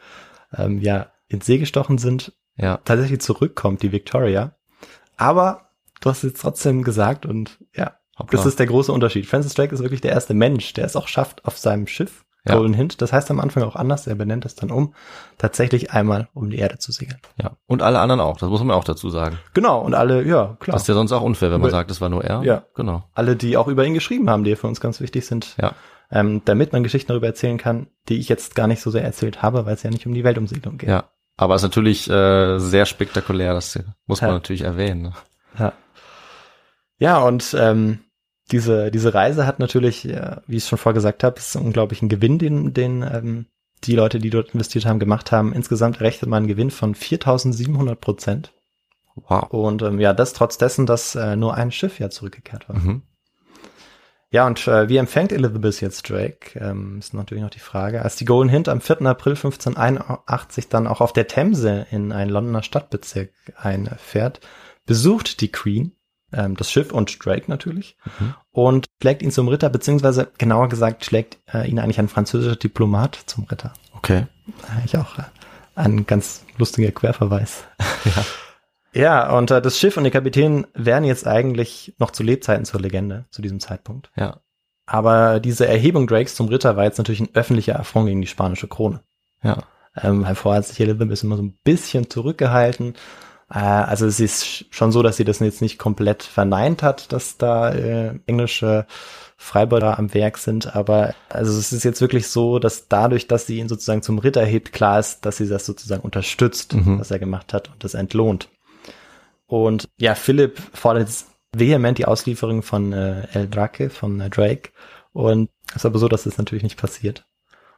ähm, 0.55 0.80
ja 0.80 1.11
ins 1.28 1.45
See 1.45 1.57
gestochen 1.57 1.97
sind, 1.97 2.34
ja, 2.57 2.80
tatsächlich 2.86 3.19
zurückkommt, 3.21 3.82
die 3.84 3.91
Victoria. 3.91 4.55
Aber 5.17 5.69
du 6.01 6.09
hast 6.09 6.19
es 6.23 6.32
jetzt 6.32 6.41
trotzdem 6.41 6.84
gesagt 6.84 7.26
und 7.26 7.59
ja, 7.73 7.97
Hoppla. 8.17 8.38
das 8.38 8.45
ist 8.45 8.59
der 8.59 8.67
große 8.67 8.91
Unterschied. 8.91 9.26
Francis 9.26 9.53
Drake 9.53 9.73
ist 9.73 9.82
wirklich 9.82 10.01
der 10.01 10.11
erste 10.11 10.34
Mensch, 10.34 10.73
der 10.73 10.86
es 10.86 10.95
auch 10.95 11.07
schafft, 11.07 11.45
auf 11.45 11.57
seinem 11.57 11.88
Schiff, 11.88 12.26
Ja. 12.48 12.56
Golden 12.56 12.74
Hint, 12.76 13.02
das 13.02 13.12
heißt 13.12 13.32
am 13.32 13.39
Anfang 13.39 13.64
auch 13.64 13.76
anders, 13.76 14.06
er 14.08 14.16
benennt 14.16 14.46
es 14.46 14.54
dann 14.56 14.70
um, 14.72 14.93
tatsächlich 15.38 15.91
einmal 15.91 16.28
um 16.34 16.50
die 16.50 16.58
Erde 16.60 16.78
zu 16.78 16.91
segeln. 16.91 17.20
ja. 17.41 17.52
Und 17.68 17.82
alle 17.82 18.00
anderen 18.00 18.22
auch, 18.22 18.38
das 18.38 18.50
muss 18.50 18.64
man 18.64 18.76
auch 18.76 18.84
dazu 18.84 19.10
sagen. 19.10 19.39
Genau, 19.54 19.82
und 19.82 19.96
alle, 19.96 20.24
ja, 20.24 20.56
klar. 20.60 20.74
Das 20.76 20.84
ist 20.84 20.88
ja 20.88 20.93
sonst 20.93 21.12
auch 21.12 21.22
unfair, 21.24 21.50
wenn 21.52 21.60
man 21.62 21.70
Über- 21.70 21.78
sagt, 21.78 21.89
es 21.91 22.02
war 22.02 22.10
nur 22.10 22.24
er. 22.24 22.43
Ja. 22.43 22.64
Genau. 22.76 23.04
alle, 23.14 23.36
die 23.36 23.58
auch 23.58 23.68
über 23.68 23.84
ihn 23.86 23.93
geschrieben 23.96 24.30
haben, 24.30 24.43
die 24.43 24.56
für 24.56 24.68
uns 24.68 24.80
ganz 24.80 25.02
wichtig 25.02 25.26
sind, 25.26 25.56
Ja. 25.60 25.74
ähm, 26.12 26.43
damit 26.46 26.72
man 26.72 26.84
Geschichten 26.84 27.08
darüber 27.08 27.28
erzählen 27.28 27.58
kann, 27.58 27.88
die 28.10 28.20
ich 28.20 28.30
jetzt 28.30 28.54
gar 28.56 28.68
nicht 28.68 28.82
so 28.82 28.91
sehr 28.91 29.04
erzählt 29.04 29.41
habe, 29.41 29.66
weil 29.66 29.74
es 29.74 29.82
ja 29.84 29.89
nicht 29.89 30.06
um 30.06 30.14
die 30.14 30.24
Weltumsegelung 30.24 30.78
geht. 30.78 30.89
Ja. 30.89 31.06
Aber 31.38 31.56
es 31.56 31.64
ist 31.64 31.70
natürlich 31.70 32.10
äh, 32.10 32.60
sehr 32.60 32.86
spektakulär, 32.86 33.54
das 33.54 33.78
muss 34.06 34.22
man 34.22 34.30
Ja. 34.30 34.34
natürlich 34.36 34.62
erwähnen. 34.62 35.02
Ne? 35.02 35.14
Ja, 35.60 35.74
ja 36.98 37.18
und 37.18 37.56
ähm, 37.60 38.00
diese, 38.52 38.91
diese 38.91 39.14
Reise 39.14 39.48
hat 39.48 39.60
natürlich, 39.60 40.04
ja, 40.04 40.41
wie 40.48 40.58
ich 40.58 40.64
es 40.64 40.70
schon 40.70 40.78
vorher 40.78 40.93
gesagt 40.93 41.24
habe, 41.24 41.38
ist 41.38 41.56
einen 41.56 41.66
unglaublichen 41.68 42.10
Gewinn, 42.10 42.38
den, 42.38 42.74
den 42.74 43.02
ähm, 43.02 43.46
die 43.84 43.96
Leute, 43.96 44.20
die 44.20 44.30
dort 44.30 44.54
investiert 44.54 44.86
haben, 44.86 45.00
gemacht 45.00 45.32
haben. 45.32 45.54
Insgesamt 45.54 45.98
errechnet 45.98 46.30
man 46.30 46.38
einen 46.38 46.48
Gewinn 46.48 46.72
von 46.72 46.96
4.700 46.96 47.96
Prozent. 47.96 48.54
Wow. 49.16 49.50
Und 49.52 49.82
ähm, 49.82 50.00
ja, 50.00 50.14
das 50.14 50.34
trotz 50.34 50.58
dessen, 50.58 50.86
dass 50.86 51.16
äh, 51.16 51.36
nur 51.36 51.56
ein 51.56 51.72
Schiff 51.72 52.00
ja 52.00 52.10
zurückgekehrt 52.10 52.68
war. 52.70 52.78
Mhm. 52.78 53.02
Ja, 54.32 54.46
und 54.46 54.68
äh, 54.68 54.89
wie 54.89 54.98
empfängt 54.98 55.32
Elizabeth 55.32 55.80
jetzt 55.80 56.10
Drake? 56.10 56.60
Ähm, 56.60 57.00
ist 57.00 57.14
natürlich 57.14 57.43
noch 57.43 57.52
die 57.52 57.60
Frage. 57.60 58.02
Als 58.02 58.18
die 58.18 58.26
Golden 58.26 58.50
Hint 58.50 58.68
am 58.68 58.82
4. 58.82 59.04
April 59.04 59.34
1581 59.34 60.68
dann 60.68 60.88
auch 60.88 61.00
auf 61.00 61.14
der 61.14 61.28
Themse 61.28 61.88
in 61.91 62.12
einen 62.12 62.32
Londoner 62.32 62.64
Stadtbezirk 62.64 63.32
einfährt, 63.56 64.41
besucht 64.86 65.39
die 65.41 65.52
Queen 65.52 65.95
ähm, 66.36 66.56
das 66.56 66.72
Schiff 66.72 66.92
und 66.92 67.24
Drake 67.26 67.46
natürlich 67.48 67.98
Mhm. 68.20 68.34
und 68.52 68.86
schlägt 69.02 69.22
ihn 69.22 69.32
zum 69.32 69.48
Ritter, 69.48 69.70
beziehungsweise 69.70 70.32
genauer 70.38 70.70
gesagt 70.70 71.06
schlägt 71.06 71.38
äh, 71.54 71.68
ihn 71.70 71.80
eigentlich 71.80 72.00
ein 72.00 72.08
französischer 72.10 72.56
Diplomat 72.56 73.20
zum 73.26 73.46
Ritter. 73.46 73.74
Okay. 73.94 74.28
Eigentlich 74.70 74.98
auch 74.98 75.18
äh, 75.18 75.24
ein 75.76 76.06
ganz 76.06 76.46
lustiger 76.58 76.92
Querverweis. 76.92 77.64
ja. 78.06 78.26
Ja, 78.94 79.38
und 79.38 79.52
äh, 79.52 79.62
das 79.62 79.78
Schiff 79.78 79.98
und 79.98 80.04
der 80.04 80.12
Kapitän 80.12 80.68
wären 80.74 81.04
jetzt 81.04 81.28
eigentlich 81.28 81.94
noch 81.98 82.12
zu 82.12 82.24
Lebzeiten 82.24 82.64
zur 82.64 82.80
Legende, 82.80 83.26
zu 83.30 83.42
diesem 83.42 83.60
Zeitpunkt. 83.60 84.10
Ja. 84.16 84.40
Aber 84.86 85.42
diese 85.42 85.68
Erhebung 85.68 86.08
Drakes 86.08 86.36
zum 86.36 86.48
Ritter 86.48 86.78
war 86.78 86.86
jetzt 86.86 86.98
natürlich 86.98 87.20
ein 87.20 87.34
öffentlicher 87.34 87.78
Affront 87.78 88.08
gegen 88.08 88.22
die 88.22 88.28
spanische 88.28 88.68
Krone. 88.68 89.02
Ja. 89.44 89.64
Ähm, 90.02 90.26
vorher 90.36 90.60
hat 90.60 90.68
sich 90.68 90.80
Elizabeth 90.80 91.24
immer 91.24 91.38
so 91.38 91.44
ein 91.44 91.58
bisschen 91.64 92.10
zurückgehalten. 92.10 92.96
Äh, 93.50 93.60
also 93.60 94.06
es 94.06 94.20
ist 94.20 94.66
schon 94.70 94.91
so, 94.91 95.04
dass 95.04 95.18
sie 95.18 95.26
das 95.26 95.39
jetzt 95.39 95.62
nicht 95.62 95.78
komplett 95.78 96.24
verneint 96.24 96.84
hat, 96.84 97.12
dass 97.12 97.38
da 97.38 97.72
äh, 97.72 98.20
englische 98.26 98.86
Freibeuter 99.38 100.00
am 100.00 100.14
Werk 100.14 100.38
sind, 100.38 100.76
aber 100.76 101.14
also 101.30 101.58
es 101.58 101.74
ist 101.74 101.84
jetzt 101.84 102.00
wirklich 102.02 102.28
so, 102.30 102.58
dass 102.58 102.88
dadurch, 102.88 103.28
dass 103.28 103.46
sie 103.46 103.60
ihn 103.60 103.68
sozusagen 103.68 104.02
zum 104.02 104.18
Ritter 104.18 104.46
hebt, 104.46 104.72
klar 104.72 105.00
ist, 105.00 105.26
dass 105.26 105.38
sie 105.38 105.48
das 105.48 105.66
sozusagen 105.66 106.04
unterstützt, 106.04 106.74
mhm. 106.74 107.00
was 107.00 107.12
er 107.12 107.20
gemacht 107.20 107.54
hat 107.54 107.70
und 107.70 107.84
das 107.84 107.96
entlohnt. 107.96 108.50
Und 109.46 109.89
ja, 109.98 110.16
Philipp 110.16 110.60
fordert 110.74 111.04
jetzt 111.04 111.28
vehement 111.56 111.98
die 111.98 112.06
Auslieferung 112.06 112.64
von 112.64 112.93
äh, 112.93 113.28
El 113.34 113.48
Drake, 113.50 113.89
von 113.89 114.20
äh, 114.20 114.30
Drake. 114.30 114.72
Und 115.14 115.50
es 115.70 115.78
ist 115.78 115.86
aber 115.86 116.00
so, 116.00 116.08
dass 116.08 116.24
das 116.24 116.38
natürlich 116.38 116.64
nicht 116.64 116.78
passiert. 116.78 117.26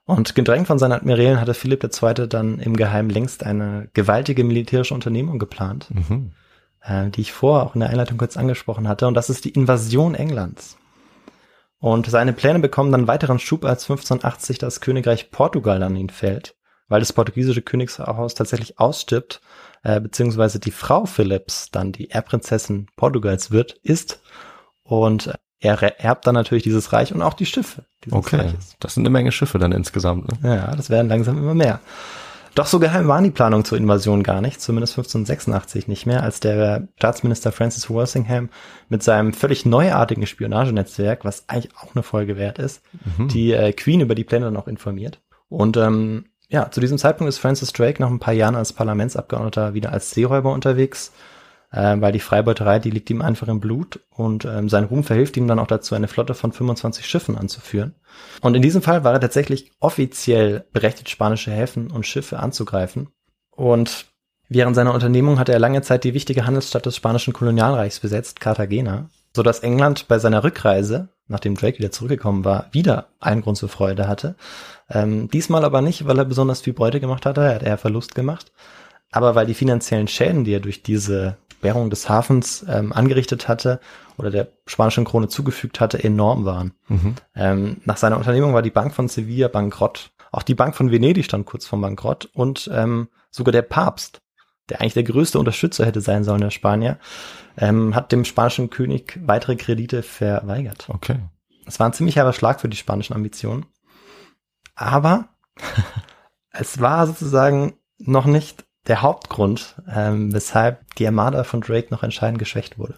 Und 0.08 0.36
gedrängt 0.36 0.68
von 0.68 0.80
seinen 0.80 0.94
Admirälen 0.94 1.42
hatte 1.42 1.54
Philipp 1.54 1.84
II. 1.84 2.30
dann 2.30 2.60
im 2.60 2.78
Geheimen 2.78 3.10
längst 3.10 3.44
eine 3.44 3.90
gewaltige 3.94 4.46
militärische 4.46 4.94
Unternehmung 4.94 5.38
geplant, 5.38 5.90
mhm. 5.90 6.32
äh, 6.82 7.10
die 7.10 7.20
ich 7.20 7.34
vorher 7.34 7.68
auch 7.68 7.76
in 7.76 7.82
der 7.82 7.90
Einleitung 7.90 8.18
kurz 8.18 8.38
angesprochen 8.38 8.88
hatte. 8.88 9.06
Und 9.06 9.16
das 9.16 9.30
ist 9.30 9.44
die 9.44 9.50
Invasion 9.50 10.16
Englands. 10.16 10.78
Und 11.80 12.08
seine 12.08 12.32
Pläne 12.32 12.60
bekommen 12.60 12.94
dann 12.94 13.08
weiteren 13.08 13.38
Schub, 13.38 13.66
als 13.66 13.84
1580 13.84 14.58
das 14.58 14.80
Königreich 14.80 15.30
Portugal 15.30 15.84
an 15.84 15.98
ihn 15.98 16.10
fällt, 16.10 16.56
weil 16.88 17.02
das 17.02 17.12
portugiesische 17.12 17.62
Königshaus 17.62 18.34
tatsächlich 18.34 18.80
ausstirbt, 18.80 19.42
äh, 19.84 20.00
beziehungsweise 20.00 20.62
die 20.62 20.72
Frau 20.72 21.06
Philipps 21.06 21.70
dann 21.70 21.92
die 21.92 22.12
Erbprinzessin 22.12 22.88
Portugals 22.96 23.52
wird, 23.52 23.74
ist. 23.84 24.22
Und 24.84 25.34
er 25.60 25.82
erbt 26.00 26.28
dann 26.28 26.36
natürlich 26.36 26.64
dieses 26.64 26.94
Reich 26.94 27.14
und 27.14 27.22
auch 27.22 27.34
die 27.34 27.46
Schiffe. 27.46 27.84
Okay, 28.12 28.38
Reiches. 28.38 28.76
das 28.80 28.94
sind 28.94 29.04
eine 29.04 29.10
Menge 29.10 29.32
Schiffe 29.32 29.58
dann 29.58 29.72
insgesamt. 29.72 30.44
Ne? 30.44 30.56
Ja, 30.56 30.76
das 30.76 30.90
werden 30.90 31.10
langsam 31.10 31.38
immer 31.38 31.56
mehr. 31.56 31.80
Doch 32.58 32.66
so 32.66 32.80
geheim 32.80 33.08
waren 33.08 33.24
die 33.24 33.30
Planungen 33.30 33.66
zur 33.66 33.78
Invasion 33.78 34.24
gar 34.24 34.42
nicht, 34.42 34.62
zumindest 34.62 34.94
1586 34.94 35.88
nicht 35.88 36.08
mehr, 36.08 36.24
als 36.24 36.40
der 36.40 36.88
Staatsminister 36.96 37.52
Francis 37.52 37.88
Walsingham 37.88 38.50
mit 38.90 39.04
seinem 39.04 39.34
völlig 39.34 39.68
neuartigen 39.68 40.26
Spionagenetzwerk, 40.26 41.24
was 41.24 41.48
eigentlich 41.50 41.72
auch 41.78 41.94
eine 41.94 42.02
Folge 42.02 42.36
wert 42.36 42.58
ist, 42.58 42.82
mhm. 43.18 43.28
die 43.28 43.54
äh, 43.54 43.74
Queen 43.74 44.02
über 44.02 44.16
die 44.16 44.24
Pläne 44.24 44.46
dann 44.46 44.58
auch 44.58 44.68
informiert. 44.68 45.22
Und 45.50 45.78
ähm, 45.78 46.26
ja, 46.50 46.72
zu 46.72 46.80
diesem 46.80 46.98
Zeitpunkt 46.98 47.30
ist 47.30 47.38
Francis 47.38 47.74
Drake 47.74 48.02
nach 48.02 48.10
ein 48.10 48.20
paar 48.20 48.34
Jahren 48.34 48.56
als 48.56 48.74
Parlamentsabgeordneter 48.74 49.76
wieder 49.76 49.92
als 49.92 50.10
Seeräuber 50.12 50.52
unterwegs 50.52 51.12
äh, 51.72 51.96
weil 52.00 52.12
die 52.12 52.20
Freibeuterei, 52.20 52.80
die 52.80 52.92
liegt 52.92 53.10
ihm 53.10 53.22
einfach 53.22 53.48
im 53.48 53.60
Blut 53.60 54.00
und 54.10 54.46
ähm, 54.46 54.70
sein 54.70 54.86
Ruhm 54.86 55.04
verhilft 55.04 55.38
ihm 55.38 55.48
dann 55.48 55.60
auch 55.60 55.68
dazu, 55.68 55.96
eine 55.96 56.08
Flotte 56.08 56.34
von 56.34 56.52
25 56.52 57.06
Schiffen 57.06 57.38
anzuführen. 57.38 57.96
Und 58.42 58.56
in 58.56 58.62
diesem 58.62 58.82
Fall 58.82 59.04
war 59.04 59.14
er 59.14 59.20
tatsächlich 59.20 59.72
offiziell 59.80 60.66
berechtigt, 60.72 61.10
spanische 61.10 61.52
Häfen 61.52 61.92
und 61.92 62.06
Schiffe 62.06 62.40
anzugreifen. 62.40 63.10
Und 63.52 64.06
während 64.48 64.76
seiner 64.76 64.94
Unternehmung 64.94 65.40
hatte 65.40 65.52
er 65.52 65.60
lange 65.60 65.82
Zeit 65.82 66.04
die 66.04 66.14
wichtige 66.14 66.46
Handelsstadt 66.46 66.86
des 66.86 66.96
spanischen 66.96 67.34
Kolonialreichs 67.34 68.00
besetzt, 68.00 68.40
Cartagena, 68.40 69.10
so 69.36 69.44
dass 69.44 69.60
England 69.60 70.08
bei 70.08 70.20
seiner 70.20 70.44
Rückreise, 70.44 71.10
nachdem 71.28 71.56
Drake 71.56 71.80
wieder 71.80 71.92
zurückgekommen 71.92 72.46
war, 72.46 72.68
wieder 72.72 73.10
einen 73.20 73.42
Grund 73.42 73.58
zur 73.58 73.70
Freude 73.70 74.08
hatte. 74.08 74.36
Ähm, 74.90 75.30
diesmal 75.30 75.66
aber 75.66 75.82
nicht, 75.82 76.08
weil 76.08 76.18
er 76.18 76.26
besonders 76.26 76.62
viel 76.62 76.74
Beute 76.74 77.02
gemacht 77.02 77.26
hatte, 77.26 77.42
er 77.42 77.56
hat 77.56 77.64
eher 77.64 77.78
Verlust 77.78 78.16
gemacht, 78.16 78.54
aber 79.12 79.36
weil 79.36 79.46
die 79.46 79.54
finanziellen 79.54 80.08
Schäden, 80.08 80.46
die 80.46 80.54
er 80.54 80.60
durch 80.62 80.82
diese 80.82 81.38
Sperrung 81.58 81.90
des 81.90 82.08
Hafens 82.08 82.66
ähm, 82.70 82.94
angerichtet 82.94 83.48
hatte 83.48 83.80
oder 84.18 84.30
der 84.30 84.50
spanischen 84.68 85.06
Krone 85.06 85.28
zugefügt 85.28 85.80
hatte, 85.80 86.04
enorm 86.04 86.46
waren. 86.46 86.74
Mhm. 86.88 87.16
Ähm, 87.36 87.78
nach 87.86 87.98
seiner 87.98 88.18
Unternehmung 88.18 88.54
war 88.54 88.62
die 88.62 88.70
Bank 88.70 88.94
von 88.94 89.08
Sevilla 89.08 89.48
bankrott. 89.48 90.12
Auch 90.32 90.44
die 90.44 90.56
Bank 90.56 90.76
von 90.76 90.92
Venedig 90.92 91.26
stand 91.26 91.46
kurz 91.46 91.66
vor 91.66 91.82
Bankrott 91.82 92.30
und 92.34 92.70
ähm, 92.74 93.10
sogar 93.32 93.52
der 93.52 93.64
Papst, 93.64 94.22
der 94.70 94.82
eigentlich 94.82 94.94
der 94.94 95.04
größte 95.04 95.40
Unterstützer 95.40 95.86
hätte 95.86 96.02
sein 96.02 96.24
sollen, 96.24 96.42
der 96.42 96.52
Spanier, 96.52 97.00
ähm, 97.58 97.96
hat 97.96 98.12
dem 98.12 98.24
spanischen 98.24 98.70
König 98.70 99.20
weitere 99.24 99.56
Kredite 99.56 100.04
verweigert. 100.04 100.90
Okay. 100.90 101.20
Es 101.66 101.80
war 101.80 101.90
ein 101.90 101.94
ziemlich 101.94 102.18
herber 102.18 102.34
Schlag 102.34 102.62
für 102.62 102.70
die 102.70 102.78
spanischen 102.78 103.14
Ambitionen. 103.16 103.66
Aber 104.76 105.30
es 106.52 106.80
war 106.80 107.08
sozusagen 107.08 107.74
noch 107.98 108.26
nicht 108.26 108.67
der 108.88 109.02
Hauptgrund, 109.02 109.76
ähm, 109.94 110.34
weshalb 110.34 110.96
die 110.96 111.06
Armada 111.06 111.44
von 111.44 111.62
Drake 111.62 111.88
noch 111.92 112.04
entscheidend 112.04 112.40
geschwächt 112.40 112.80
wurde. 112.80 112.96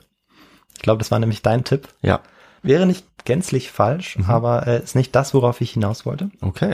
Ich 0.75 0.81
glaube, 0.81 0.99
das 0.99 1.11
war 1.11 1.19
nämlich 1.19 1.41
dein 1.41 1.63
Tipp. 1.63 1.87
Ja. 2.01 2.21
Wäre 2.61 2.85
nicht 2.85 3.05
gänzlich 3.25 3.71
falsch, 3.71 4.17
mhm. 4.17 4.25
aber 4.25 4.67
äh, 4.67 4.83
ist 4.83 4.95
nicht 4.95 5.15
das, 5.15 5.33
worauf 5.33 5.61
ich 5.61 5.71
hinaus 5.71 6.05
wollte. 6.05 6.29
Okay. 6.41 6.73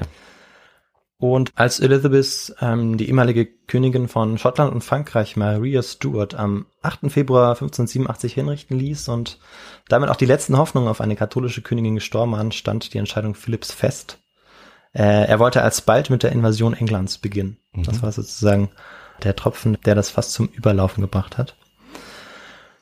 Und 1.18 1.52
als 1.56 1.80
Elizabeth, 1.80 2.56
ähm, 2.60 2.98
die 2.98 3.08
ehemalige 3.08 3.46
Königin 3.46 4.10
von 4.10 4.38
Schottland 4.38 4.74
und 4.74 4.84
Frankreich, 4.84 5.38
Maria 5.38 5.82
Stuart, 5.82 6.36
am 6.36 6.66
8. 6.82 7.10
Februar 7.10 7.52
1587 7.52 8.34
hinrichten 8.34 8.78
ließ 8.78 9.08
und 9.08 9.40
damit 9.88 10.10
auch 10.10 10.18
die 10.18 10.26
letzten 10.26 10.58
Hoffnungen 10.58 10.90
auf 10.90 11.00
eine 11.00 11.16
katholische 11.16 11.62
Königin 11.62 11.96
gestorben 11.96 12.34
waren, 12.34 12.52
stand 12.52 12.94
die 12.94 12.98
Entscheidung 12.98 13.34
Philipps 13.34 13.72
fest. 13.72 14.20
Äh, 14.94 15.26
er 15.28 15.40
wollte 15.40 15.62
alsbald 15.62 16.10
mit 16.10 16.24
der 16.24 16.32
Invasion 16.32 16.74
Englands 16.74 17.18
beginnen. 17.18 17.58
Mhm. 17.74 17.84
Das 17.84 18.04
war 18.04 18.12
sozusagen 18.12 18.70
der 19.24 19.36
Tropfen, 19.36 19.78
der 19.86 19.96
das 19.96 20.10
fast 20.10 20.34
zum 20.34 20.48
Überlaufen 20.48 21.02
gebracht 21.02 21.38
hat. 21.38 21.56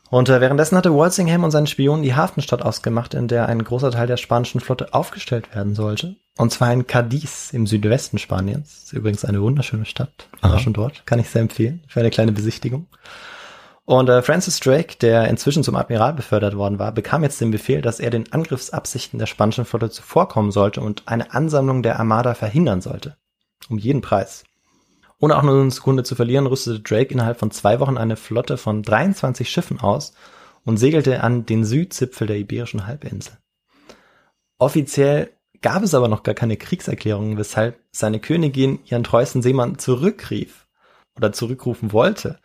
Und 0.09 0.29
äh, 0.29 0.41
währenddessen 0.41 0.77
hatte 0.77 0.95
Walsingham 0.95 1.43
und 1.43 1.49
seine 1.49 1.65
Spionen 1.65 2.03
die 2.03 2.13
Hafenstadt 2.13 2.61
ausgemacht, 2.61 3.15
in 3.15 3.27
der 3.27 3.47
ein 3.49 3.63
großer 3.63 3.89
Teil 3.89 4.05
der 4.05 4.17
spanischen 4.17 4.59
Flotte 4.59 4.93
aufgestellt 4.93 5.55
werden 5.55 5.73
sollte. 5.73 6.17
Und 6.37 6.51
zwar 6.51 6.71
in 6.71 6.85
Cadiz 6.85 7.51
im 7.51 7.65
Südwesten 7.65 8.19
Spaniens. 8.19 8.83
Ist 8.83 8.93
übrigens 8.93 9.25
eine 9.25 9.41
wunderschöne 9.41 9.85
Stadt. 9.85 10.27
War 10.41 10.59
schon 10.59 10.73
dort. 10.73 11.05
Kann 11.07 11.17
ich 11.17 11.29
sehr 11.29 11.41
empfehlen. 11.41 11.83
Für 11.87 11.99
eine 11.99 12.11
kleine 12.11 12.31
Besichtigung. 12.31 12.85
Und 13.85 14.07
äh, 14.07 14.21
Francis 14.21 14.59
Drake, 14.59 14.97
der 15.01 15.27
inzwischen 15.29 15.63
zum 15.63 15.75
Admiral 15.75 16.13
befördert 16.13 16.55
worden 16.55 16.79
war, 16.79 16.91
bekam 16.91 17.23
jetzt 17.23 17.41
den 17.41 17.51
Befehl, 17.51 17.81
dass 17.81 17.99
er 17.99 18.11
den 18.11 18.31
Angriffsabsichten 18.31 19.19
der 19.19 19.25
spanischen 19.25 19.65
Flotte 19.65 19.89
zuvorkommen 19.89 20.51
sollte 20.51 20.79
und 20.81 21.03
eine 21.07 21.33
Ansammlung 21.33 21.83
der 21.83 21.99
Armada 21.99 22.33
verhindern 22.33 22.81
sollte. 22.81 23.17
Um 23.67 23.77
jeden 23.77 24.01
Preis. 24.01 24.43
Ohne 25.23 25.37
auch 25.37 25.43
nur 25.43 25.61
eine 25.61 25.71
Sekunde 25.71 26.03
zu 26.03 26.15
verlieren, 26.15 26.47
rüstete 26.47 26.81
Drake 26.81 27.13
innerhalb 27.13 27.39
von 27.39 27.49
zwei 27.49 27.79
Wochen 27.79 27.97
eine 27.97 28.17
Flotte 28.17 28.57
von 28.57 28.83
23 28.83 29.49
Schiffen 29.49 29.79
aus 29.79 30.13
und 30.65 30.75
segelte 30.75 31.23
an 31.23 31.45
den 31.45 31.63
Südzipfel 31.63 32.27
der 32.27 32.35
Iberischen 32.35 32.87
Halbinsel. 32.87 33.37
Offiziell 34.59 35.29
gab 35.61 35.81
es 35.81 35.95
aber 35.95 36.09
noch 36.09 36.23
gar 36.23 36.35
keine 36.35 36.57
Kriegserklärungen, 36.57 37.37
weshalb 37.37 37.79
seine 37.93 38.19
Königin 38.19 38.79
ihren 38.83 39.05
treuesten 39.05 39.41
Seemann 39.41 39.77
zurückrief 39.79 40.67
oder 41.15 41.31
zurückrufen 41.31 41.93
wollte. 41.93 42.39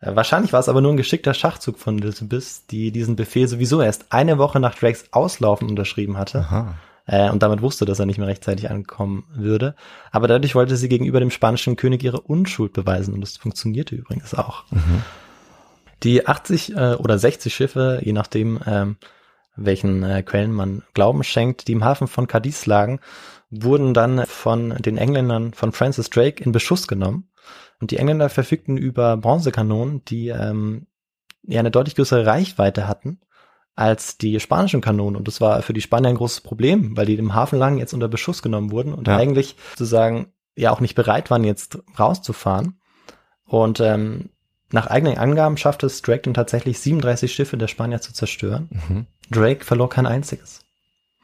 Äh, 0.00 0.16
wahrscheinlich 0.16 0.54
war 0.54 0.60
es 0.60 0.70
aber 0.70 0.80
nur 0.80 0.92
ein 0.92 0.96
geschickter 0.96 1.34
Schachzug 1.34 1.78
von 1.78 1.98
Elizabeth, 1.98 2.70
die 2.70 2.92
diesen 2.92 3.14
Befehl 3.14 3.46
sowieso 3.46 3.82
erst 3.82 4.06
eine 4.08 4.38
Woche 4.38 4.58
nach 4.58 4.74
Drakes 4.74 5.04
Auslaufen 5.10 5.68
unterschrieben 5.68 6.16
hatte. 6.16 6.38
Aha 6.38 6.76
äh, 7.06 7.30
und 7.30 7.42
damit 7.42 7.62
wusste, 7.62 7.84
dass 7.84 7.98
er 7.98 8.06
nicht 8.06 8.18
mehr 8.18 8.28
rechtzeitig 8.28 8.70
ankommen 8.70 9.24
würde. 9.34 9.74
Aber 10.10 10.28
dadurch 10.28 10.54
wollte 10.54 10.76
sie 10.76 10.88
gegenüber 10.88 11.20
dem 11.20 11.30
spanischen 11.30 11.76
König 11.76 12.02
ihre 12.02 12.20
Unschuld 12.20 12.72
beweisen 12.72 13.14
und 13.14 13.20
das 13.20 13.36
funktionierte 13.36 13.94
übrigens 13.94 14.34
auch. 14.34 14.64
Mhm. 14.70 15.02
Die 16.02 16.26
80 16.26 16.74
äh, 16.74 16.94
oder 16.94 17.18
60 17.18 17.54
Schiffe, 17.54 18.00
je 18.02 18.12
nachdem, 18.12 18.60
ähm, 18.66 18.96
welchen 19.56 20.02
äh, 20.02 20.22
Quellen 20.22 20.52
man 20.52 20.82
Glauben 20.94 21.22
schenkt, 21.24 21.68
die 21.68 21.72
im 21.72 21.84
Hafen 21.84 22.08
von 22.08 22.26
Cadiz 22.26 22.66
lagen, 22.66 23.00
wurden 23.50 23.92
dann 23.94 24.24
von 24.26 24.70
den 24.70 24.96
Engländern 24.96 25.52
von 25.52 25.72
Francis 25.72 26.08
Drake 26.08 26.42
in 26.42 26.52
Beschuss 26.52 26.88
genommen. 26.88 27.28
Und 27.80 27.90
die 27.90 27.98
Engländer 27.98 28.28
verfügten 28.30 28.76
über 28.76 29.16
Bronzekanonen, 29.16 30.04
die 30.06 30.28
ähm, 30.28 30.86
ja 31.42 31.60
eine 31.60 31.70
deutlich 31.70 31.96
größere 31.96 32.24
Reichweite 32.24 32.88
hatten 32.88 33.20
als 33.74 34.18
die 34.18 34.38
spanischen 34.40 34.80
Kanonen. 34.80 35.16
Und 35.16 35.28
das 35.28 35.40
war 35.40 35.62
für 35.62 35.72
die 35.72 35.80
Spanier 35.80 36.10
ein 36.10 36.16
großes 36.16 36.42
Problem, 36.42 36.96
weil 36.96 37.06
die 37.06 37.14
im 37.14 37.34
Hafen 37.34 37.58
lagen 37.58 37.78
jetzt 37.78 37.94
unter 37.94 38.08
Beschuss 38.08 38.42
genommen 38.42 38.70
wurden 38.70 38.92
und 38.92 39.08
ja. 39.08 39.16
eigentlich 39.16 39.56
sozusagen 39.70 40.32
ja 40.56 40.70
auch 40.70 40.80
nicht 40.80 40.94
bereit 40.94 41.30
waren, 41.30 41.44
jetzt 41.44 41.78
rauszufahren. 41.98 42.80
Und 43.46 43.80
ähm, 43.80 44.30
nach 44.70 44.86
eigenen 44.86 45.18
Angaben 45.18 45.56
schaffte 45.56 45.86
es 45.86 46.02
Drake 46.02 46.22
dann 46.22 46.34
tatsächlich 46.34 46.80
37 46.80 47.32
Schiffe 47.32 47.56
der 47.56 47.68
Spanier 47.68 48.00
zu 48.00 48.12
zerstören. 48.12 48.68
Mhm. 48.70 49.06
Drake 49.30 49.64
verlor 49.64 49.88
kein 49.88 50.06
einziges. 50.06 50.60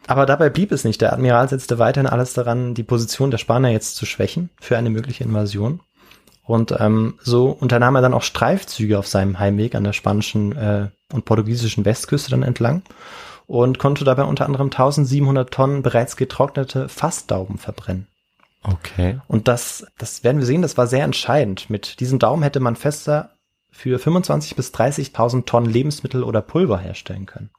Aber 0.06 0.24
dabei 0.24 0.48
blieb 0.48 0.72
es 0.72 0.84
nicht. 0.84 1.00
Der 1.00 1.12
Admiral 1.12 1.48
setzte 1.48 1.78
weiterhin 1.78 2.08
alles 2.08 2.32
daran, 2.32 2.74
die 2.74 2.82
Position 2.82 3.30
der 3.30 3.38
Spanier 3.38 3.70
jetzt 3.70 3.96
zu 3.96 4.06
schwächen 4.06 4.48
für 4.60 4.78
eine 4.78 4.90
mögliche 4.90 5.24
Invasion. 5.24 5.80
Und 6.48 6.74
ähm, 6.80 7.18
so 7.20 7.50
unternahm 7.50 7.94
er 7.94 8.00
dann 8.00 8.14
auch 8.14 8.22
Streifzüge 8.22 8.98
auf 8.98 9.06
seinem 9.06 9.38
Heimweg 9.38 9.74
an 9.74 9.84
der 9.84 9.92
spanischen 9.92 10.56
äh, 10.56 10.88
und 11.12 11.26
portugiesischen 11.26 11.84
Westküste 11.84 12.30
dann 12.30 12.42
entlang 12.42 12.82
und 13.46 13.78
konnte 13.78 14.06
dabei 14.06 14.24
unter 14.24 14.46
anderem 14.46 14.68
1700 14.68 15.52
Tonnen 15.52 15.82
bereits 15.82 16.16
getrocknete 16.16 16.88
Fassdauben 16.88 17.58
verbrennen. 17.58 18.06
Okay. 18.62 19.20
Und 19.28 19.46
das, 19.46 19.86
das 19.98 20.24
werden 20.24 20.38
wir 20.38 20.46
sehen, 20.46 20.62
das 20.62 20.78
war 20.78 20.86
sehr 20.86 21.04
entscheidend. 21.04 21.68
Mit 21.68 22.00
diesen 22.00 22.18
Daumen 22.18 22.42
hätte 22.42 22.60
man 22.60 22.76
fester 22.76 23.28
für 23.70 23.98
25 23.98 24.56
bis 24.56 24.72
30.000 24.72 25.44
Tonnen 25.44 25.70
Lebensmittel 25.70 26.24
oder 26.24 26.40
Pulver 26.40 26.78
herstellen 26.78 27.26
können. 27.26 27.50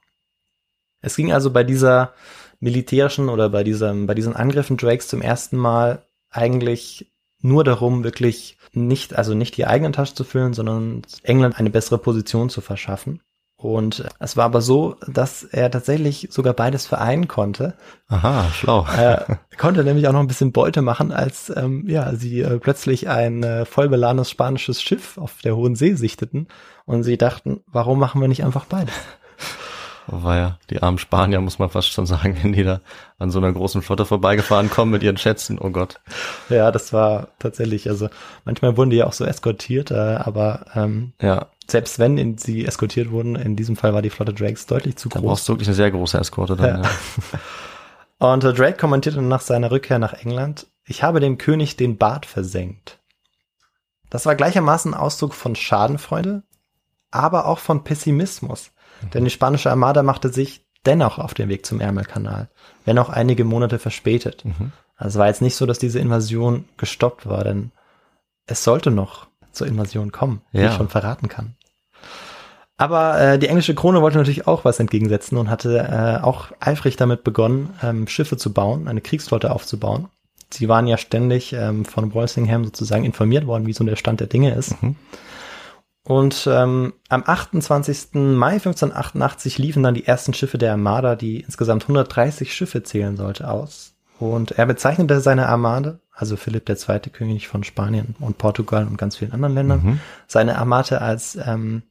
Es 1.00 1.14
ging 1.14 1.32
also 1.32 1.52
bei 1.52 1.62
dieser 1.62 2.12
militärischen 2.58 3.28
oder 3.28 3.50
bei 3.50 3.62
diesem, 3.62 4.08
bei 4.08 4.14
diesen 4.14 4.34
Angriffen 4.34 4.76
Drakes 4.76 5.06
zum 5.06 5.22
ersten 5.22 5.56
Mal 5.56 6.02
eigentlich 6.28 7.06
nur 7.42 7.64
darum, 7.64 8.04
wirklich 8.04 8.56
nicht, 8.72 9.16
also 9.16 9.34
nicht 9.34 9.56
die 9.56 9.66
eigenen 9.66 9.92
Tasche 9.92 10.14
zu 10.14 10.24
füllen, 10.24 10.54
sondern 10.54 11.02
England 11.22 11.58
eine 11.58 11.70
bessere 11.70 11.98
Position 11.98 12.50
zu 12.50 12.60
verschaffen. 12.60 13.20
Und 13.60 14.04
es 14.18 14.38
war 14.38 14.46
aber 14.46 14.62
so, 14.62 14.96
dass 15.06 15.44
er 15.44 15.70
tatsächlich 15.70 16.28
sogar 16.30 16.54
beides 16.54 16.86
vereinen 16.86 17.28
konnte. 17.28 17.74
Aha, 18.08 18.50
schlau. 18.54 18.86
Er 18.96 19.38
konnte 19.58 19.84
nämlich 19.84 20.08
auch 20.08 20.14
noch 20.14 20.20
ein 20.20 20.28
bisschen 20.28 20.52
Beute 20.52 20.80
machen, 20.80 21.12
als 21.12 21.52
ähm, 21.54 21.84
ja 21.86 22.14
sie 22.14 22.40
äh, 22.40 22.58
plötzlich 22.58 23.10
ein 23.10 23.42
äh, 23.42 23.66
vollbeladenes 23.66 24.30
spanisches 24.30 24.80
Schiff 24.80 25.18
auf 25.18 25.42
der 25.44 25.56
Hohen 25.56 25.76
See 25.76 25.92
sichteten 25.92 26.48
und 26.86 27.02
sie 27.02 27.18
dachten, 27.18 27.60
warum 27.66 27.98
machen 27.98 28.22
wir 28.22 28.28
nicht 28.28 28.44
einfach 28.44 28.64
beides? 28.64 28.94
War 30.12 30.36
ja 30.36 30.58
die 30.70 30.82
armen 30.82 30.98
Spanier, 30.98 31.40
muss 31.40 31.58
man 31.58 31.70
fast 31.70 31.88
schon 31.92 32.06
sagen, 32.06 32.36
wenn 32.42 32.52
die 32.52 32.64
da 32.64 32.80
an 33.18 33.30
so 33.30 33.38
einer 33.38 33.52
großen 33.52 33.82
Flotte 33.82 34.04
vorbeigefahren 34.06 34.70
kommen 34.70 34.90
mit 34.90 35.02
ihren 35.02 35.16
Schätzen. 35.16 35.58
Oh 35.58 35.70
Gott. 35.70 36.00
Ja, 36.48 36.72
das 36.72 36.92
war 36.92 37.28
tatsächlich, 37.38 37.88
also 37.88 38.08
manchmal 38.44 38.76
wurden 38.76 38.90
die 38.90 38.96
ja 38.96 39.06
auch 39.06 39.12
so 39.12 39.24
eskortiert, 39.24 39.90
äh, 39.90 39.94
aber 39.94 40.66
ähm, 40.74 41.12
Ja, 41.20 41.46
selbst 41.70 41.98
wenn 41.98 42.18
in, 42.18 42.38
sie 42.38 42.66
eskortiert 42.66 43.10
wurden, 43.10 43.36
in 43.36 43.56
diesem 43.56 43.76
Fall 43.76 43.94
war 43.94 44.02
die 44.02 44.10
Flotte 44.10 44.34
Drakes 44.34 44.66
deutlich 44.66 44.96
zu 44.96 45.08
da 45.08 45.20
groß. 45.20 45.28
brauchst 45.28 45.48
du 45.48 45.52
wirklich 45.52 45.68
eine 45.68 45.76
sehr 45.76 45.90
große 45.90 46.18
Eskorte 46.18 46.56
dann. 46.56 46.82
Ja. 46.82 46.82
Ja. 46.82 46.90
Und 48.32 48.44
äh, 48.44 48.52
Drake 48.52 48.76
kommentierte 48.76 49.22
nach 49.22 49.40
seiner 49.40 49.70
Rückkehr 49.70 49.98
nach 49.98 50.12
England, 50.12 50.66
ich 50.84 51.02
habe 51.02 51.20
dem 51.20 51.38
König 51.38 51.76
den 51.76 51.96
Bart 51.96 52.26
versenkt. 52.26 52.98
Das 54.10 54.26
war 54.26 54.34
gleichermaßen 54.34 54.92
Ausdruck 54.92 55.34
von 55.34 55.54
Schadenfreude, 55.54 56.42
aber 57.12 57.46
auch 57.46 57.60
von 57.60 57.84
Pessimismus. 57.84 58.72
Denn 59.14 59.24
die 59.24 59.30
spanische 59.30 59.70
Armada 59.70 60.02
machte 60.02 60.30
sich 60.32 60.64
dennoch 60.86 61.18
auf 61.18 61.34
den 61.34 61.48
Weg 61.48 61.66
zum 61.66 61.80
Ärmelkanal, 61.80 62.48
wenn 62.84 62.98
auch 62.98 63.08
einige 63.10 63.44
Monate 63.44 63.78
verspätet. 63.78 64.44
Also 64.96 65.16
es 65.16 65.18
war 65.18 65.26
jetzt 65.28 65.42
nicht 65.42 65.56
so, 65.56 65.66
dass 65.66 65.78
diese 65.78 65.98
Invasion 65.98 66.64
gestoppt 66.76 67.26
war, 67.28 67.44
denn 67.44 67.72
es 68.46 68.64
sollte 68.64 68.90
noch 68.90 69.26
zur 69.52 69.66
Invasion 69.66 70.12
kommen, 70.12 70.42
wie 70.52 70.60
Ja. 70.60 70.68
ich 70.68 70.74
schon 70.74 70.88
verraten 70.88 71.28
kann. 71.28 71.54
Aber 72.76 73.20
äh, 73.20 73.38
die 73.38 73.48
englische 73.48 73.74
Krone 73.74 74.00
wollte 74.00 74.16
natürlich 74.16 74.46
auch 74.46 74.64
was 74.64 74.80
entgegensetzen 74.80 75.36
und 75.36 75.50
hatte 75.50 75.78
äh, 75.78 76.22
auch 76.24 76.46
eifrig 76.60 76.96
damit 76.96 77.24
begonnen, 77.24 77.74
ähm, 77.82 78.06
Schiffe 78.08 78.38
zu 78.38 78.52
bauen, 78.54 78.88
eine 78.88 79.02
Kriegsflotte 79.02 79.50
aufzubauen. 79.52 80.08
Sie 80.52 80.68
waren 80.68 80.86
ja 80.86 80.96
ständig 80.96 81.52
ähm, 81.52 81.84
von 81.84 82.14
Walsingham 82.14 82.64
sozusagen 82.64 83.04
informiert 83.04 83.46
worden, 83.46 83.66
wie 83.66 83.72
so 83.74 83.84
der 83.84 83.96
Stand 83.96 84.20
der 84.20 84.26
Dinge 84.28 84.54
ist. 84.54 84.74
Und 86.04 86.48
ähm, 86.50 86.94
am 87.08 87.22
28. 87.26 88.14
Mai 88.14 88.52
1588 88.54 89.58
liefen 89.58 89.82
dann 89.82 89.94
die 89.94 90.06
ersten 90.06 90.32
Schiffe 90.32 90.58
der 90.58 90.72
Armada, 90.72 91.14
die 91.14 91.40
insgesamt 91.40 91.82
130 91.84 92.54
Schiffe 92.54 92.82
zählen 92.82 93.16
sollte, 93.16 93.50
aus. 93.50 93.94
Und 94.18 94.52
er 94.52 94.66
bezeichnete 94.66 95.20
seine 95.20 95.48
Armade, 95.48 96.00
also 96.12 96.36
Philipp 96.36 96.68
II., 96.68 97.00
König 97.12 97.48
von 97.48 97.64
Spanien 97.64 98.16
und 98.20 98.38
Portugal 98.38 98.86
und 98.86 98.98
ganz 98.98 99.16
vielen 99.16 99.32
anderen 99.32 99.54
Ländern, 99.54 100.00
seine 100.26 100.58
Armada 100.58 100.98
als 100.98 101.38
ähm, 101.42 101.82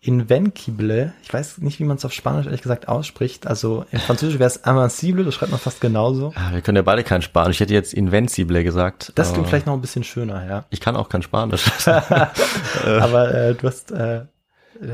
Invencible. 0.00 1.12
Ich 1.22 1.32
weiß 1.32 1.58
nicht, 1.58 1.80
wie 1.80 1.84
man 1.84 1.96
es 1.96 2.04
auf 2.04 2.12
Spanisch 2.12 2.46
ehrlich 2.46 2.62
gesagt 2.62 2.88
ausspricht. 2.88 3.46
Also 3.46 3.84
in 3.90 3.98
Französisch 3.98 4.38
wäre 4.38 4.46
es 4.46 4.56
Invincible, 4.56 5.24
das 5.24 5.34
schreibt 5.34 5.50
man 5.50 5.60
fast 5.60 5.80
genauso. 5.80 6.32
Ah, 6.36 6.52
Wir 6.52 6.60
können 6.60 6.76
ja 6.76 6.82
beide 6.82 7.02
kein 7.02 7.22
Spanisch. 7.22 7.56
Ich 7.56 7.60
hätte 7.60 7.74
jetzt 7.74 7.94
Invencible 7.94 8.62
gesagt. 8.62 9.12
Das 9.16 9.28
klingt 9.28 9.40
aber 9.40 9.48
vielleicht 9.48 9.66
noch 9.66 9.74
ein 9.74 9.80
bisschen 9.80 10.04
schöner, 10.04 10.46
ja. 10.46 10.64
Ich 10.70 10.80
kann 10.80 10.96
auch 10.96 11.08
kein 11.08 11.22
Spanisch. 11.22 11.64
Aber 11.86 13.34
äh, 13.34 13.54
du 13.54 13.66
hast 13.66 13.90
äh, 13.90 14.26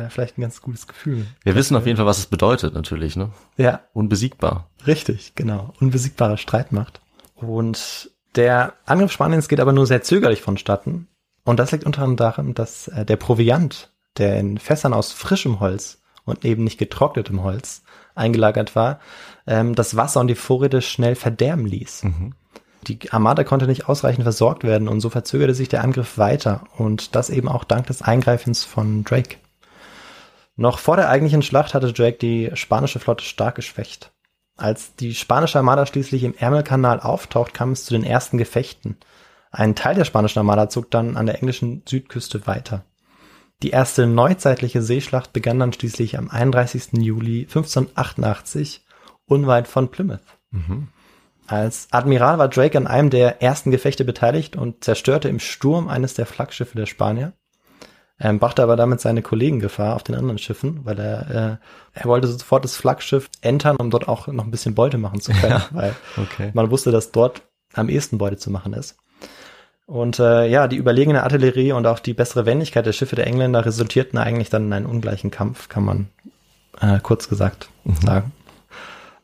vielleicht 0.09 0.39
ein 0.39 0.43
ganz 0.43 0.63
gutes 0.63 0.87
Gefühl. 0.87 1.27
Wir 1.43 1.55
wissen 1.55 1.77
auf 1.77 1.87
jeden 1.87 1.97
Fall, 1.97 2.07
was 2.07 2.19
es 2.19 2.27
bedeutet, 2.27 2.75
natürlich, 2.75 3.17
ne? 3.17 3.31
Ja, 3.57 3.81
Unbesiegbar. 3.93 4.71
Richtig, 4.87 5.35
genau. 5.35 5.75
Unbesiegbare 5.81 6.39
Streitmacht. 6.39 7.01
Und 7.35 8.11
der 8.37 8.73
Angriff 8.87 9.13
Spaniens 9.13 9.49
geht 9.49 9.61
aber 9.61 9.73
nur 9.73 9.87
sehr 9.87 10.03
zögerlich 10.03 10.41
vonstatten. 10.43 11.09
Und 11.45 11.59
das 11.61 11.73
liegt 11.73 11.85
unter 11.85 12.01
anderem 12.03 12.17
daran, 12.17 12.55
dass 12.55 12.89
äh, 12.89 13.05
der 13.05 13.17
Proviant, 13.17 13.91
der 14.17 14.39
in 14.39 14.59
Fässern 14.59 14.95
aus 14.95 15.13
frischem 15.13 15.61
Holz 15.61 16.03
und 16.25 16.45
eben 16.45 16.65
nicht 16.65 16.79
getrocknetem 16.79 17.43
Holz 17.43 17.83
eingelagert 18.15 18.77
war, 18.77 19.01
ähm, 19.47 19.75
das 19.75 19.97
Wasser 19.97 20.21
und 20.21 20.29
die 20.29 20.35
Vorräte 20.35 20.83
schnell 20.83 21.15
verderben 21.15 21.67
ließ. 21.67 22.07
Die 22.87 23.13
Armada 23.13 23.45
konnte 23.45 23.67
nicht 23.67 23.89
ausreichend 23.89 24.25
versorgt 24.25 24.63
werden 24.63 24.89
und 24.89 25.01
so 25.01 25.11
verzögerte 25.11 25.55
sich 25.55 25.69
der 25.69 25.83
Angriff 25.83 26.19
weiter 26.19 26.65
und 26.77 27.15
das 27.15 27.31
eben 27.31 27.49
auch 27.49 27.65
dank 27.65 27.87
des 27.87 28.03
Eingreifens 28.03 28.65
von 28.65 29.05
Drake. 29.05 29.37
Noch 30.57 30.79
vor 30.79 30.97
der 30.97 31.09
eigentlichen 31.09 31.43
Schlacht 31.43 31.75
hatte 31.75 31.93
Drake 31.93 32.19
die 32.19 32.51
spanische 32.55 33.01
Flotte 33.01 33.25
stark 33.25 33.57
geschwächt. 33.57 34.13
Als 34.57 34.95
die 34.95 35.15
spanische 35.15 35.59
Armada 35.59 35.85
schließlich 35.85 36.23
im 36.23 36.35
Ärmelkanal 36.35 37.01
auftaucht, 37.01 37.55
kam 37.55 37.73
es 37.73 37.85
zu 37.85 37.93
den 37.93 38.05
ersten 38.05 38.39
Gefechten. 38.39 38.97
Ein 39.51 39.75
Teil 39.75 39.97
der 39.97 40.05
spanischen 40.05 40.39
Armada 40.39 40.69
zog 40.69 40.91
dann 40.91 41.17
an 41.17 41.27
der 41.27 41.37
englischen 41.41 41.83
Südküste 41.89 42.47
weiter. 42.47 42.85
Die 43.65 43.71
erste 43.71 44.07
neuzeitliche 44.07 44.83
Seeschlacht 44.83 45.33
begann 45.33 45.59
dann 45.59 45.73
schließlich 45.73 46.19
am 46.19 46.29
31. 46.29 46.99
Juli 46.99 47.45
1588 47.49 48.85
unweit 49.25 49.69
von 49.69 49.91
Plymouth. 49.91 50.21
Als 51.47 51.89
Admiral 51.91 52.37
war 52.37 52.49
Drake 52.49 52.77
an 52.77 52.87
einem 52.87 53.09
der 53.09 53.41
ersten 53.41 53.71
Gefechte 53.71 54.05
beteiligt 54.05 54.55
und 54.55 54.85
zerstörte 54.85 55.31
im 55.31 55.39
Sturm 55.39 55.89
eines 55.89 56.13
der 56.13 56.27
Flaggschiffe 56.27 56.77
der 56.77 56.85
Spanier. 56.85 57.33
Er 58.19 58.35
brachte 58.35 58.63
aber 58.63 58.77
damit 58.77 59.01
seine 59.01 59.23
Kollegen 59.23 59.61
Gefahr 59.61 59.97
auf 59.97 60.03
den 60.03 60.15
anderen 60.15 60.37
Schiffen, 60.37 60.85
weil 60.85 60.99
er, 60.99 61.31
äh, 61.31 61.57
er 62.01 62.05
wollte 62.05 62.29
sofort 62.29 62.65
das 62.65 62.77
Flaggschiff 62.77 63.31
entern, 63.41 63.77
um 63.77 63.89
dort 63.89 64.09
auch 64.09 64.27
noch 64.27 64.45
ein 64.45 64.51
bisschen 64.51 64.75
Beute 64.75 64.99
machen 64.99 65.23
zu 65.23 65.33
können, 65.33 65.63
weil 65.71 65.97
Okay. 66.19 66.51
man 66.53 66.71
wusste, 66.71 66.91
dass 66.93 67.13
dort 67.13 67.41
am 67.73 67.89
ehesten 67.89 68.19
Beute 68.19 68.37
zu 68.37 68.51
machen 68.51 68.75
ist. 68.75 68.99
Und 69.87 70.19
äh, 70.19 70.47
ja, 70.47 70.67
die 70.67 70.77
überlegene 70.77 71.23
Artillerie 71.23 71.73
und 71.73 71.87
auch 71.87 71.99
die 71.99 72.15
bessere 72.15 72.47
Wendigkeit 72.47 72.87
der 72.87 72.93
Schiffe 72.93 73.17
der 73.17 73.27
Engländer 73.27 73.67
resultierten 73.67 74.19
eigentlich 74.19 74.49
dann 74.49 74.67
in 74.67 74.73
einen 74.73 74.87
ungleichen 74.87 75.31
Kampf, 75.31 75.69
kann 75.69 75.85
man 75.85 76.09
äh, 76.81 77.01
kurz 77.01 77.29
gesagt 77.29 77.69
sagen. 78.03 78.33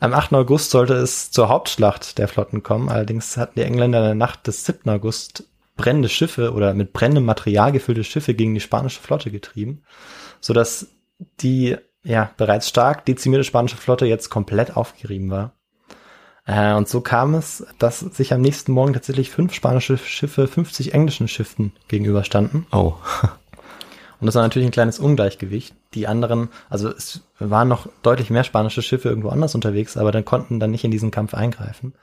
Am 0.01 0.15
8. 0.15 0.33
August 0.35 0.71
sollte 0.71 0.95
es 0.95 1.31
zur 1.31 1.49
Hauptschlacht 1.49 2.19
der 2.19 2.29
Flotten 2.29 2.63
kommen, 2.63 2.89
allerdings 2.89 3.37
hatten 3.37 3.59
die 3.59 3.67
Engländer 3.67 3.99
in 3.99 4.05
der 4.05 4.15
Nacht 4.15 4.47
des 4.47 4.65
7. 4.65 4.89
August 4.91 5.45
brennende 5.77 6.09
Schiffe 6.09 6.53
oder 6.53 6.75
mit 6.75 6.93
brennendem 6.93 7.25
Material 7.25 7.73
gefüllte 7.73 8.05
Schiffe 8.05 8.35
gegen 8.35 8.55
die 8.55 8.61
spanische 8.61 9.01
Flotte 9.01 9.31
getrieben, 9.31 9.83
sodass 10.41 10.89
die 11.41 11.77
ja 12.03 12.31
bereits 12.37 12.69
stark 12.69 13.07
dezimierte 13.07 13.45
spanische 13.45 13.77
Flotte 13.77 14.07
jetzt 14.07 14.31
komplett 14.31 14.77
aufgerieben 14.77 15.31
war. 15.31 15.53
Äh, 16.51 16.75
und 16.75 16.89
so 16.89 17.01
kam 17.01 17.35
es, 17.35 17.65
dass 17.79 18.01
sich 18.01 18.33
am 18.33 18.41
nächsten 18.41 18.73
Morgen 18.73 18.93
tatsächlich 18.93 19.31
fünf 19.31 19.55
spanische 19.55 19.97
Schiffe 19.97 20.49
50 20.49 20.95
englischen 20.95 21.29
Schiffen 21.29 21.73
gegenüberstanden. 21.87 22.67
Oh. 22.73 22.95
Und 24.21 24.27
das 24.27 24.35
war 24.35 24.43
natürlich 24.43 24.67
ein 24.69 24.73
kleines 24.73 24.99
Ungleichgewicht. 24.99 25.75
Die 25.95 26.09
anderen, 26.09 26.49
also 26.69 26.89
es 26.89 27.23
waren 27.39 27.69
noch 27.69 27.89
deutlich 28.03 28.31
mehr 28.31 28.45
spanische 28.45 28.83
Schiffe 28.83 29.09
irgendwo 29.09 29.29
anders 29.29 29.55
unterwegs, 29.55 29.97
aber 29.97 30.13
dann 30.13 30.25
konnten 30.25 30.61
dann 30.61 30.73
nicht 30.73 30.85
in 30.85 30.91
diesen 30.91 31.11
Kampf 31.11 31.35
eingreifen. 31.35 31.95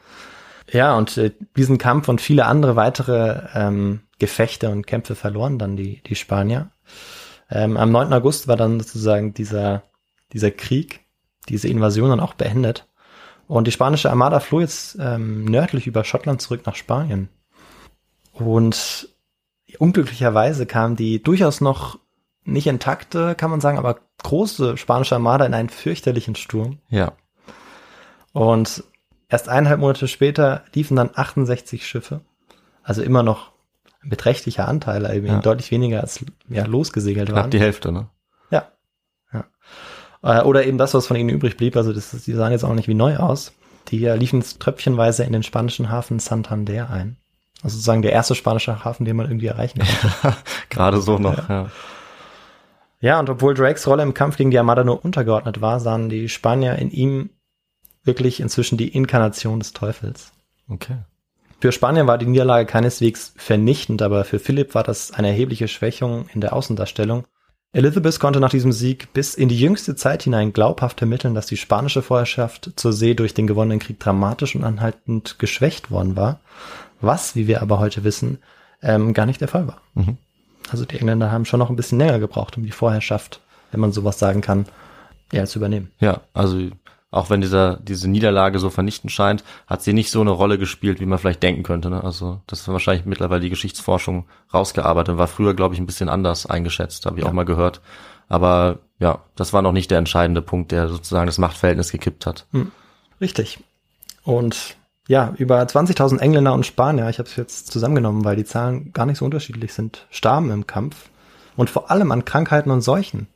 Ja, 0.72 0.98
und 0.98 1.18
äh, 1.18 1.32
diesen 1.56 1.78
Kampf 1.78 2.08
und 2.08 2.22
viele 2.22 2.46
andere 2.46 2.76
weitere 2.76 3.42
ähm, 3.54 4.02
Gefechte 4.18 4.70
und 4.70 4.88
Kämpfe 4.88 5.16
verloren 5.16 5.60
dann 5.60 5.76
die, 5.76 6.02
die 6.04 6.16
Spanier. 6.16 6.72
Ähm, 7.52 7.78
am 7.78 7.92
9. 7.92 8.14
August 8.14 8.48
war 8.48 8.56
dann 8.56 8.80
sozusagen 8.80 9.34
dieser, 9.34 9.84
dieser 10.34 10.52
Krieg, 10.52 11.02
diese 11.50 11.68
Invasion 11.68 12.10
dann 12.10 12.20
auch 12.20 12.34
beendet. 12.34 12.88
Und 13.48 13.66
die 13.68 13.72
spanische 13.72 14.10
Armada 14.10 14.40
floh 14.40 14.60
jetzt 14.60 14.98
ähm, 15.00 15.46
nördlich 15.46 15.88
über 15.88 16.04
Schottland 16.04 16.42
zurück 16.42 16.66
nach 16.66 16.76
Spanien. 16.76 17.30
Und 18.34 19.10
unglücklicherweise 19.80 20.66
kam 20.66 20.96
die 20.96 21.22
durchaus 21.24 21.62
noch 21.62 22.00
nicht 22.44 22.68
intakte, 22.68 23.36
kann 23.36 23.50
man 23.52 23.62
sagen, 23.62 23.78
aber 23.78 24.00
große 24.24 24.78
spanische 24.78 25.16
Armada 25.16 25.46
in 25.46 25.54
einen 25.54 25.70
fürchterlichen 25.70 26.36
Sturm. 26.36 26.80
Ja. 26.90 27.14
Und 28.32 28.84
erst 29.30 29.50
eineinhalb 29.50 29.80
Monate 29.80 30.08
später 30.08 30.64
liefen 30.74 30.96
dann 30.96 31.10
68 31.14 31.86
Schiffe. 31.88 32.22
Also 32.84 33.02
immer 33.02 33.24
noch 33.24 33.52
ein 34.02 34.10
beträchtlicher 34.10 34.68
Anteil, 34.68 35.10
eben 35.16 35.28
Ja. 35.28 35.40
deutlich 35.40 35.72
weniger 35.72 36.02
als 36.02 36.24
ja, 36.48 36.66
losgesegelt 36.66 37.30
Knapp 37.30 37.44
waren. 37.44 37.52
die 37.52 37.60
Hälfte, 37.60 37.92
ne? 37.92 38.10
Ja. 38.50 38.72
ja. 39.34 39.46
Äh, 40.24 40.42
Oder 40.42 40.66
eben 40.66 40.78
das, 40.78 40.94
was 40.94 41.08
von 41.08 41.18
ihnen 41.18 41.30
übrig 41.30 41.58
blieb. 41.58 41.76
Also 41.76 41.94
das, 41.94 42.12
die 42.12 42.34
sahen 42.34 42.52
jetzt 42.52 42.64
auch 42.64 42.74
nicht 42.74 42.88
wie 42.88 42.94
neu 42.94 43.18
aus. 43.18 43.54
Die 43.90 44.04
äh, 44.06 44.16
liefen 44.16 44.44
tröpfchenweise 44.60 45.24
in 45.24 45.34
den 45.34 45.44
spanischen 45.44 45.90
Hafen 45.90 46.20
Santander 46.20 46.90
ein. 46.90 47.18
Also 47.64 47.76
sozusagen 47.76 48.02
der 48.02 48.12
erste 48.12 48.36
spanische 48.36 48.84
Hafen, 48.84 49.06
den 49.06 49.16
man 49.16 49.28
irgendwie 49.28 49.48
erreichen 49.48 49.80
konnte. 49.80 50.38
Gerade 50.70 51.02
so 51.02 51.18
noch, 51.18 51.50
ja. 51.50 51.70
Ja, 53.00 53.20
und 53.20 53.30
obwohl 53.30 53.54
Drakes 53.54 53.88
Rolle 53.88 54.04
im 54.04 54.14
Kampf 54.14 54.38
gegen 54.38 54.52
die 54.52 54.58
Armada 54.58 54.84
nur 54.84 55.04
untergeordnet 55.06 55.62
war, 55.62 55.80
sahen 55.80 56.10
die 56.10 56.30
Spanier 56.30 56.78
in 56.78 56.90
ihm 56.90 57.30
wirklich 58.04 58.40
inzwischen 58.40 58.78
die 58.78 58.88
Inkarnation 58.88 59.60
des 59.60 59.74
Teufels. 59.74 60.32
Okay. 60.68 60.98
Für 61.60 61.72
Spanien 61.72 62.08
war 62.08 62.18
die 62.18 62.26
Niederlage 62.26 62.66
keineswegs 62.66 63.34
vernichtend, 63.36 64.02
aber 64.02 64.26
für 64.26 64.40
Philipp 64.40 64.76
war 64.76 64.84
das 64.84 65.12
eine 65.12 65.30
erhebliche 65.30 65.68
Schwächung 65.68 66.28
in 66.34 66.42
der 66.42 66.54
Außendarstellung. 66.54 67.26
Elizabeth 67.78 68.20
konnte 68.20 68.40
nach 68.40 68.50
diesem 68.50 68.72
Sieg 68.72 69.14
bis 69.14 69.36
in 69.36 69.50
die 69.50 69.60
jüngste 69.60 69.96
Zeit 69.96 70.24
hinein 70.24 70.52
glaubhaft 70.52 70.98
vermitteln, 70.98 71.36
dass 71.36 71.46
die 71.46 71.58
spanische 71.58 72.02
Vorherrschaft 72.02 72.72
zur 72.76 72.92
See 72.92 73.14
durch 73.14 73.36
den 73.36 73.46
gewonnenen 73.46 73.78
Krieg 73.78 74.00
dramatisch 74.00 74.56
und 74.56 74.64
anhaltend 74.64 75.38
geschwächt 75.38 75.92
worden 75.92 76.16
war. 76.16 76.40
Was, 77.02 77.36
wie 77.36 77.46
wir 77.46 77.62
aber 77.62 77.78
heute 77.78 78.04
wissen, 78.04 78.40
ähm, 78.82 79.14
gar 79.14 79.28
nicht 79.28 79.42
der 79.42 79.48
Fall 79.48 79.68
war. 79.68 79.80
Mhm. 79.94 80.18
Also 80.72 80.86
die 80.86 80.98
Engländer 80.98 81.32
haben 81.32 81.46
schon 81.46 81.60
noch 81.60 81.70
ein 81.70 81.76
bisschen 81.76 82.00
länger 82.00 82.18
gebraucht, 82.18 82.58
um 82.58 82.64
die 82.64 82.72
Vorherrschaft, 82.72 83.42
wenn 83.70 83.80
man 83.80 83.92
sowas 83.92 84.18
sagen 84.18 84.42
kann, 84.42 84.66
ja, 85.32 85.46
zu 85.46 85.60
übernehmen. 85.60 85.92
Ja, 86.00 86.22
also 86.34 86.58
auch 87.12 87.30
wenn 87.30 87.42
dieser, 87.42 87.78
diese 87.78 88.10
Niederlage 88.10 88.60
so 88.60 88.70
vernichtend 88.70 89.12
scheint, 89.12 89.44
hat 89.66 89.82
sie 89.82 89.94
nicht 89.94 90.12
so 90.12 90.22
eine 90.22 90.32
Rolle 90.32 90.58
gespielt, 90.58 91.00
wie 91.00 91.06
man 91.06 91.20
vielleicht 91.20 91.42
denken 91.44 91.64
könnte. 91.64 91.90
Ne? 91.90 92.04
Also 92.04 92.42
das 92.48 92.62
ist 92.62 92.68
wahrscheinlich 92.68 93.06
mittlerweile 93.06 93.42
die 93.42 93.50
Geschichtsforschung 93.50 94.26
rausgearbeitet. 94.54 95.18
War 95.18 95.28
früher, 95.28 95.54
glaube 95.54 95.74
ich, 95.74 95.80
ein 95.80 95.86
bisschen 95.86 96.10
anders 96.10 96.46
eingeschätzt, 96.46 97.06
habe 97.06 97.18
ich 97.18 97.24
Ja. 97.24 97.30
auch 97.30 97.34
mal 97.34 97.46
gehört. 97.46 97.82
Aber 98.28 98.80
ja, 99.00 99.20
das 99.36 99.54
war 99.54 99.62
noch 99.62 99.72
nicht 99.72 99.90
der 99.90 100.00
entscheidende 100.00 100.42
Punkt, 100.42 100.72
der 100.72 100.90
sozusagen 100.90 101.28
das 101.28 101.38
Machtverhältnis 101.38 101.92
gekippt 101.92 102.26
hat. 102.26 102.46
Richtig. 103.22 103.60
Und 104.24 104.76
ja, 105.08 105.34
über 105.38 105.62
20.000 105.62 106.20
Engländer 106.20 106.54
und 106.54 106.66
Spanier, 106.66 107.08
ich 107.10 107.20
habe 107.20 107.30
es 107.30 107.38
jetzt 107.38 107.72
zusammengenommen, 107.72 108.26
weil 108.26 108.36
die 108.36 108.44
Zahlen 108.44 108.92
gar 108.92 109.06
nicht 109.06 109.20
so 109.20 109.24
unterschiedlich 109.26 109.74
sind, 109.74 110.06
starben 110.10 110.52
im 110.52 110.68
Kampf. 110.68 111.10
Und 111.58 111.70
vor 111.70 111.92
allem 111.92 112.12
an 112.12 112.24
Krankheiten 112.24 112.72
und 112.72 112.82
Seuchen, 112.82 113.28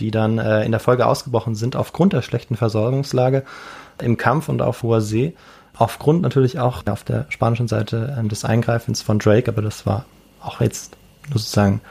die 0.00 0.10
dann 0.10 0.38
äh, 0.38 0.64
in 0.64 0.72
der 0.72 0.80
Folge 0.80 1.06
ausgebrochen 1.06 1.54
sind, 1.54 1.76
aufgrund 1.76 2.14
der 2.14 2.22
schlechten 2.22 2.56
Versorgungslage 2.56 3.44
im 4.02 4.16
Kampf 4.16 4.48
und 4.48 4.62
auf 4.62 4.82
hoher 4.82 5.02
See. 5.02 5.34
Aufgrund 5.76 6.22
natürlich 6.22 6.58
auch 6.58 6.84
auf 6.86 7.04
der 7.04 7.26
spanischen 7.28 7.68
Seite 7.68 8.16
ähm, 8.18 8.30
des 8.30 8.46
Eingreifens 8.46 9.02
von 9.02 9.18
Drake, 9.18 9.50
aber 9.50 9.60
das 9.60 9.84
war 9.84 10.06
auch 10.40 10.60
jetzt 10.62 10.96
nur 11.28 11.38
sozusagen 11.38 11.82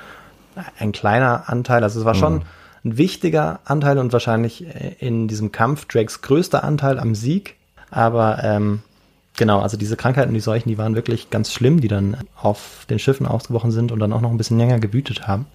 ein 0.79 0.91
kleiner 0.91 1.49
Anteil. 1.49 1.83
Also 1.83 1.99
es 1.99 2.05
war 2.05 2.15
schon 2.15 2.43
ein 2.83 2.97
wichtiger 2.97 3.59
Anteil 3.65 3.99
und 3.99 4.11
wahrscheinlich 4.11 4.65
äh, 4.65 4.95
in 4.99 5.27
diesem 5.27 5.51
Kampf 5.51 5.85
Drakes 5.85 6.21
größter 6.21 6.63
Anteil 6.63 6.99
am 6.99 7.13
Sieg. 7.13 7.57
Aber 7.91 8.43
ähm, 8.43 8.81
genau, 9.37 9.59
also 9.59 9.77
diese 9.77 9.97
Krankheiten, 9.97 10.33
die 10.33 10.39
Seuchen, 10.39 10.69
die 10.69 10.77
waren 10.77 10.95
wirklich 10.95 11.29
ganz 11.29 11.51
schlimm, 11.51 11.79
die 11.79 11.87
dann 11.87 12.17
auf 12.41 12.85
den 12.89 12.97
Schiffen 12.97 13.27
ausgebrochen 13.27 13.71
sind 13.71 13.91
und 13.91 13.99
dann 13.99 14.13
auch 14.13 14.21
noch 14.21 14.31
ein 14.31 14.37
bisschen 14.37 14.57
länger 14.57 14.79
gewütet 14.79 15.27
haben. 15.27 15.45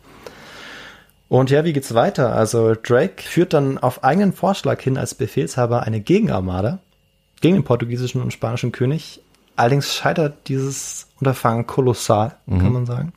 Und 1.30 1.48
ja, 1.48 1.64
wie 1.64 1.72
geht's 1.72 1.94
weiter? 1.94 2.34
Also 2.34 2.74
Drake 2.74 3.22
führt 3.22 3.52
dann 3.52 3.78
auf 3.78 4.02
eigenen 4.02 4.32
Vorschlag 4.32 4.80
hin 4.80 4.98
als 4.98 5.14
Befehlshaber 5.14 5.84
eine 5.84 6.00
Gegenarmada 6.00 6.80
gegen 7.40 7.54
den 7.54 7.62
portugiesischen 7.62 8.20
und 8.20 8.32
spanischen 8.32 8.72
König. 8.72 9.22
Allerdings 9.54 9.94
scheitert 9.94 10.48
dieses 10.48 11.06
Unterfangen 11.20 11.68
kolossal, 11.68 12.34
kann 12.48 12.72
man 12.72 12.84
sagen. 12.84 13.12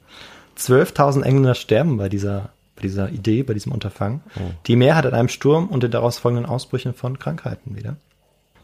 12.000 0.59 1.23
Engländer 1.23 1.55
sterben 1.55 1.97
bei 1.97 2.07
dieser, 2.07 2.51
bei 2.75 2.83
dieser 2.83 3.09
Idee, 3.09 3.41
bei 3.41 3.55
diesem 3.55 3.71
Unterfangen. 3.71 4.21
Die 4.67 4.75
Mehrheit 4.75 5.05
in 5.05 5.15
einem 5.15 5.27
Sturm 5.27 5.65
und 5.69 5.81
den 5.81 5.89
daraus 5.89 6.19
folgenden 6.19 6.45
Ausbrüchen 6.45 6.93
von 6.93 7.17
Krankheiten 7.17 7.75
wieder. 7.75 7.95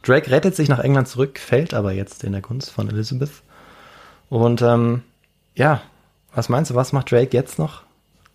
Drake 0.03 0.29
rettet 0.29 0.55
sich 0.55 0.69
nach 0.69 0.79
England 0.79 1.07
zurück, 1.07 1.39
fällt 1.39 1.73
aber 1.73 1.91
jetzt 1.91 2.23
in 2.23 2.33
der 2.33 2.41
Gunst 2.41 2.69
von 2.69 2.87
Elizabeth. 2.87 3.41
Und 4.29 4.61
ähm, 4.61 5.01
ja, 5.55 5.81
was 6.35 6.49
meinst 6.49 6.69
du, 6.69 6.75
was 6.75 6.93
macht 6.93 7.11
Drake 7.11 7.35
jetzt 7.35 7.57
noch, 7.57 7.81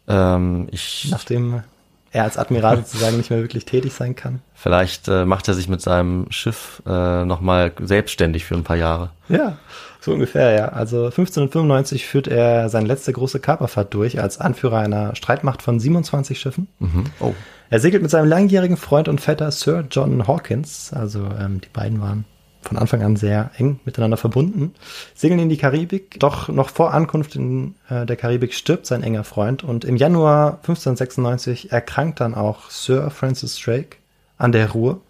Ähm, 0.09 0.69
ich, 0.71 1.09
nachdem 1.11 1.63
er 2.11 2.25
als 2.25 2.37
Admiral 2.37 2.77
sozusagen 2.85 3.17
nicht 3.17 3.31
mehr 3.31 3.41
wirklich 3.41 3.65
tätig 3.65 3.93
sein 3.93 4.15
kann? 4.15 4.41
vielleicht 4.65 5.09
äh, 5.09 5.27
macht 5.27 5.47
er 5.47 5.53
sich 5.53 5.69
mit 5.69 5.83
seinem 5.83 6.25
Schiff 6.31 6.83
äh, 6.87 7.27
nochmal 7.27 7.73
selbstständig 7.83 8.47
für 8.47 8.55
ein 8.55 8.65
paar 8.65 8.77
Jahre. 8.77 9.11
Ja, 9.29 9.59
so 10.01 10.13
ungefähr, 10.15 10.53
ja. 10.53 10.69
Also 10.69 11.05
1595 11.05 12.07
führt 12.07 12.29
er 12.29 12.71
seine 12.71 12.87
letzte 12.87 13.13
große 13.13 13.41
Kaperfahrt 13.41 13.93
durch 13.93 14.23
als 14.23 14.41
Anführer 14.41 14.79
einer 14.79 15.15
Streitmacht 15.17 15.61
von 15.61 15.79
27 15.79 16.41
Schiffen. 16.41 16.69
Mhm. 16.79 17.05
Oh. 17.21 17.35
Er 17.69 17.79
segelt 17.79 18.03
mit 18.03 18.11
seinem 18.11 18.27
langjährigen 18.27 18.79
Freund 18.79 19.09
und 19.09 19.21
Vetter 19.21 19.51
Sir 19.51 19.85
John 19.91 20.27
Hawkins, 20.27 20.95
also 20.95 21.29
ähm, 21.39 21.61
die 21.61 21.69
beiden 21.71 22.01
waren 22.01 22.25
von 22.65 22.77
Anfang 22.77 23.03
an 23.03 23.17
sehr 23.17 23.51
eng 23.57 23.81
miteinander 23.85 24.17
verbunden, 24.17 24.75
segeln 25.15 25.41
in 25.41 25.49
die 25.49 25.57
Karibik. 25.57 26.19
Doch 26.19 26.49
noch 26.49 26.71
vor 26.71 26.93
Ankunft 26.93 27.37
in 27.37 27.75
äh, 27.89 28.07
der 28.07 28.17
Karibik 28.17 28.55
stirbt 28.55 28.87
sein 28.87 29.03
enger 29.03 29.25
Freund 29.25 29.63
und 29.63 29.85
im 29.85 29.97
Januar 29.97 30.59
1596 30.63 31.73
erkrankt 31.73 32.21
dann 32.21 32.35
auch 32.35 32.71
Sir 32.71 33.11
Francis 33.11 33.59
Drake 33.59 33.99
an 34.37 34.53
der 34.53 34.71
Ruhr 34.71 35.01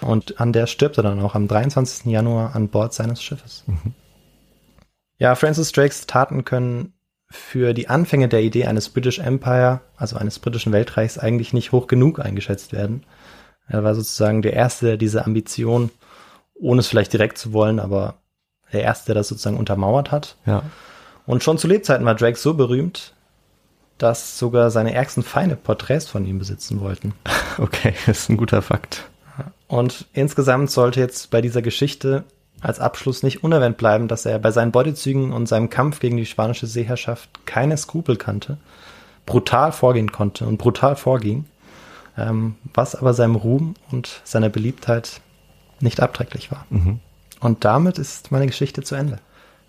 und 0.00 0.40
an 0.40 0.52
der 0.52 0.66
stirbt 0.66 0.96
er 0.96 1.02
dann 1.02 1.20
auch 1.20 1.34
am 1.34 1.48
23. 1.48 2.06
Januar 2.06 2.54
an 2.54 2.68
Bord 2.68 2.94
seines 2.94 3.22
Schiffes. 3.22 3.64
Ja, 5.18 5.34
Francis 5.34 5.72
Drakes 5.72 6.06
Taten 6.06 6.46
können 6.46 6.94
für 7.30 7.74
die 7.74 7.88
Anfänge 7.88 8.26
der 8.26 8.42
Idee 8.42 8.64
eines 8.64 8.88
British 8.88 9.18
Empire, 9.18 9.82
also 9.96 10.16
eines 10.16 10.38
britischen 10.38 10.72
Weltreichs, 10.72 11.18
eigentlich 11.18 11.52
nicht 11.52 11.72
hoch 11.72 11.86
genug 11.86 12.20
eingeschätzt 12.20 12.72
werden. 12.72 13.04
Er 13.68 13.84
war 13.84 13.94
sozusagen 13.94 14.40
der 14.40 14.54
Erste, 14.54 14.86
der 14.86 14.96
diese 14.96 15.26
Ambition, 15.26 15.90
ohne 16.60 16.80
es 16.80 16.86
vielleicht 16.86 17.12
direkt 17.12 17.38
zu 17.38 17.52
wollen, 17.52 17.80
aber 17.80 18.14
der 18.72 18.82
Erste, 18.82 19.06
der 19.06 19.16
das 19.16 19.28
sozusagen 19.28 19.56
untermauert 19.56 20.10
hat. 20.10 20.36
Ja. 20.46 20.62
Und 21.26 21.42
schon 21.42 21.58
zu 21.58 21.66
Lebzeiten 21.68 22.06
war 22.06 22.14
Drake 22.14 22.38
so 22.38 22.54
berühmt, 22.54 23.14
dass 23.98 24.38
sogar 24.38 24.70
seine 24.70 24.94
ärgsten 24.94 25.22
Feinde 25.22 25.56
Porträts 25.56 26.08
von 26.08 26.24
ihm 26.24 26.38
besitzen 26.38 26.80
wollten. 26.80 27.14
Okay, 27.58 27.92
das 28.06 28.20
ist 28.20 28.30
ein 28.30 28.38
guter 28.38 28.62
Fakt. 28.62 29.10
Und 29.66 30.06
insgesamt 30.14 30.70
sollte 30.70 31.00
jetzt 31.00 31.30
bei 31.30 31.42
dieser 31.42 31.60
Geschichte 31.60 32.24
als 32.62 32.80
Abschluss 32.80 33.22
nicht 33.22 33.44
unerwähnt 33.44 33.76
bleiben, 33.76 34.08
dass 34.08 34.24
er 34.24 34.38
bei 34.38 34.50
seinen 34.50 34.72
Beutezügen 34.72 35.32
und 35.32 35.46
seinem 35.46 35.68
Kampf 35.68 36.00
gegen 36.00 36.16
die 36.16 36.24
spanische 36.24 36.66
Seeherrschaft 36.66 37.28
keine 37.46 37.76
Skrupel 37.76 38.16
kannte, 38.16 38.56
brutal 39.26 39.72
vorgehen 39.72 40.10
konnte 40.12 40.46
und 40.46 40.56
brutal 40.56 40.96
vorging, 40.96 41.44
ähm, 42.16 42.54
was 42.72 42.94
aber 42.94 43.12
seinem 43.12 43.36
Ruhm 43.36 43.74
und 43.90 44.22
seiner 44.24 44.48
Beliebtheit 44.48 45.20
nicht 45.80 46.00
abträglich 46.00 46.50
war. 46.50 46.66
Und 47.40 47.64
damit 47.64 47.98
ist 47.98 48.30
meine 48.32 48.46
Geschichte 48.46 48.82
zu 48.82 48.94
Ende. 48.94 49.18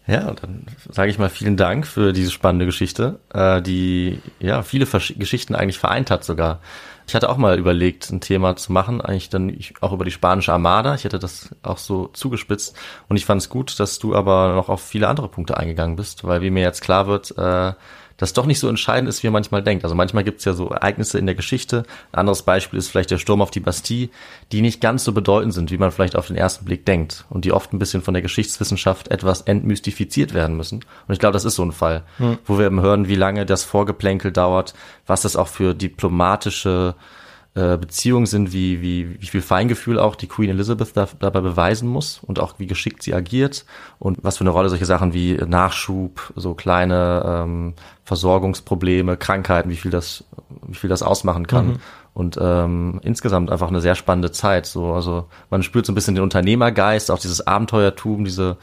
Ja, 0.08 0.32
dann 0.34 0.66
sage 0.90 1.12
ich 1.12 1.20
mal 1.20 1.30
vielen 1.30 1.58
Dank 1.58 1.86
für 1.86 2.12
diese 2.12 2.32
spannende 2.32 2.66
Geschichte, 2.66 3.20
äh, 3.34 3.62
die 3.62 4.20
ja 4.40 4.64
viele 4.64 4.86
Versch 4.86 5.14
Geschichten 5.18 5.54
eigentlich 5.56 5.78
vereint 5.78 6.10
hat 6.10 6.24
sogar. 6.24 6.60
Ich 7.08 7.14
hatte 7.16 7.30
auch 7.30 7.38
mal 7.38 7.60
überlegt, 7.60 8.10
ein 8.10 8.20
Thema 8.20 8.56
zu 8.56 8.72
machen, 8.72 9.02
eigentlich 9.02 9.30
dann 9.30 9.56
auch 9.80 9.94
über 9.94 10.06
die 10.06 10.12
spanische 10.12 10.54
Armada. 10.54 10.96
Ich 10.96 11.04
hätte 11.04 11.20
das 11.20 11.56
auch 11.62 11.78
so 11.78 12.08
zugespitzt 12.08 12.76
und 13.10 13.18
ich 13.18 13.26
fand 13.26 13.42
es 13.42 13.50
gut, 13.50 13.80
dass 13.80 14.00
du 14.00 14.16
aber 14.16 14.56
noch 14.56 14.70
auf 14.70 14.82
viele 14.82 15.08
andere 15.08 15.28
Punkte 15.28 15.58
eingegangen 15.58 15.96
bist, 15.96 16.24
weil 16.24 16.42
wie 16.42 16.50
mir 16.50 16.64
jetzt 16.64 16.82
klar 16.82 17.08
wird, 17.08 17.38
äh, 17.38 17.74
dass 18.22 18.34
doch 18.34 18.46
nicht 18.46 18.60
so 18.60 18.70
entscheidend 18.70 19.10
ist, 19.10 19.24
wie 19.24 19.28
man 19.28 19.34
manchmal 19.34 19.64
denkt. 19.64 19.84
Also 19.84 19.96
manchmal 19.96 20.24
gibt 20.24 20.40
es 20.40 20.46
ja 20.46 20.54
so 20.54 20.70
Ereignisse 20.70 21.18
in 21.18 21.26
der 21.26 21.34
Geschichte. 21.34 21.86
Ein 22.12 22.20
anderes 22.20 22.44
Beispiel 22.44 22.78
ist 22.78 22.88
vielleicht 22.88 23.10
der 23.10 23.18
Sturm 23.18 23.42
auf 23.42 23.50
die 23.50 23.60
Bastille, 23.60 24.10
die 24.52 24.62
nicht 24.62 24.80
ganz 24.80 25.04
so 25.04 25.12
bedeutend 25.12 25.56
sind, 25.56 25.72
wie 25.72 25.80
man 25.80 25.92
vielleicht 25.92 26.16
auf 26.16 26.28
den 26.28 26.36
ersten 26.36 26.64
Blick 26.64 26.86
denkt 26.86 27.26
und 27.32 27.46
die 27.46 27.52
oft 27.52 27.74
ein 27.74 27.80
bisschen 27.80 28.04
von 28.04 28.14
der 28.14 28.22
Geschichtswissenschaft 28.22 29.08
etwas 29.08 29.42
entmystifiziert 29.42 30.36
werden 30.36 30.56
müssen. 30.56 30.86
Und 31.08 31.14
ich 31.14 31.18
glaube, 31.20 31.34
das 31.34 31.46
ist 31.46 31.56
so 31.56 31.64
ein 31.64 31.72
Fall, 31.72 32.04
wo 32.46 32.60
wir 32.60 32.68
eben 32.68 32.82
hören, 32.82 33.08
wie 33.08 33.16
lange 33.16 33.48
das 33.48 33.64
Vorgeplänkel 33.64 34.32
dauert, 34.32 34.76
was 35.08 35.24
das 35.24 35.36
auch 35.36 35.48
für 35.48 35.74
diplomatische 35.74 36.94
äh, 37.54 37.78
Beziehungen 37.78 38.28
sind, 38.28 38.54
wie, 38.54 38.82
wie, 38.82 39.22
wie 39.22 39.28
viel 39.28 39.42
Feingefühl 39.42 40.00
auch 40.00 40.16
die 40.16 40.28
Queen 40.28 40.50
Elizabeth 40.50 40.96
da, 40.96 41.08
dabei 41.20 41.42
beweisen 41.42 41.90
muss 41.90 42.22
und 42.24 42.40
auch 42.40 42.56
wie 42.60 42.68
geschickt 42.68 43.04
sie 43.04 43.14
agiert 43.14 43.66
und 44.00 44.24
was 44.24 44.38
für 44.38 44.42
eine 44.46 44.52
Rolle 44.52 44.70
solche 44.70 44.86
Sachen 44.86 45.14
wie 45.14 45.34
Nachschub, 45.36 46.32
so 46.36 46.54
kleine 46.54 47.24
ähm, 47.26 47.74
Versorgungsprobleme, 48.06 49.18
Krankheiten, 49.18 49.70
wie 49.70 49.76
viel 49.76 49.92
das, 49.92 50.24
wie 50.68 50.76
viel 50.76 50.90
das 50.90 51.04
ausmachen 51.04 51.46
kann. 51.46 51.80
Und 52.14 52.38
ähm, 52.42 53.00
insgesamt 53.04 53.52
einfach 53.52 53.70
eine 53.70 53.80
sehr 53.82 53.96
spannende 53.96 54.32
Zeit. 54.32 54.66
So, 54.66 54.94
also 54.94 55.28
man 55.50 55.64
spürt 55.64 55.86
so 55.86 55.92
ein 55.92 55.96
bisschen 55.96 56.16
den 56.16 56.24
Unternehmergeist, 56.24 57.10
auch 57.10 57.20
dieses 57.20 57.48
Abenteuertum, 57.48 58.26
diese 58.26 58.58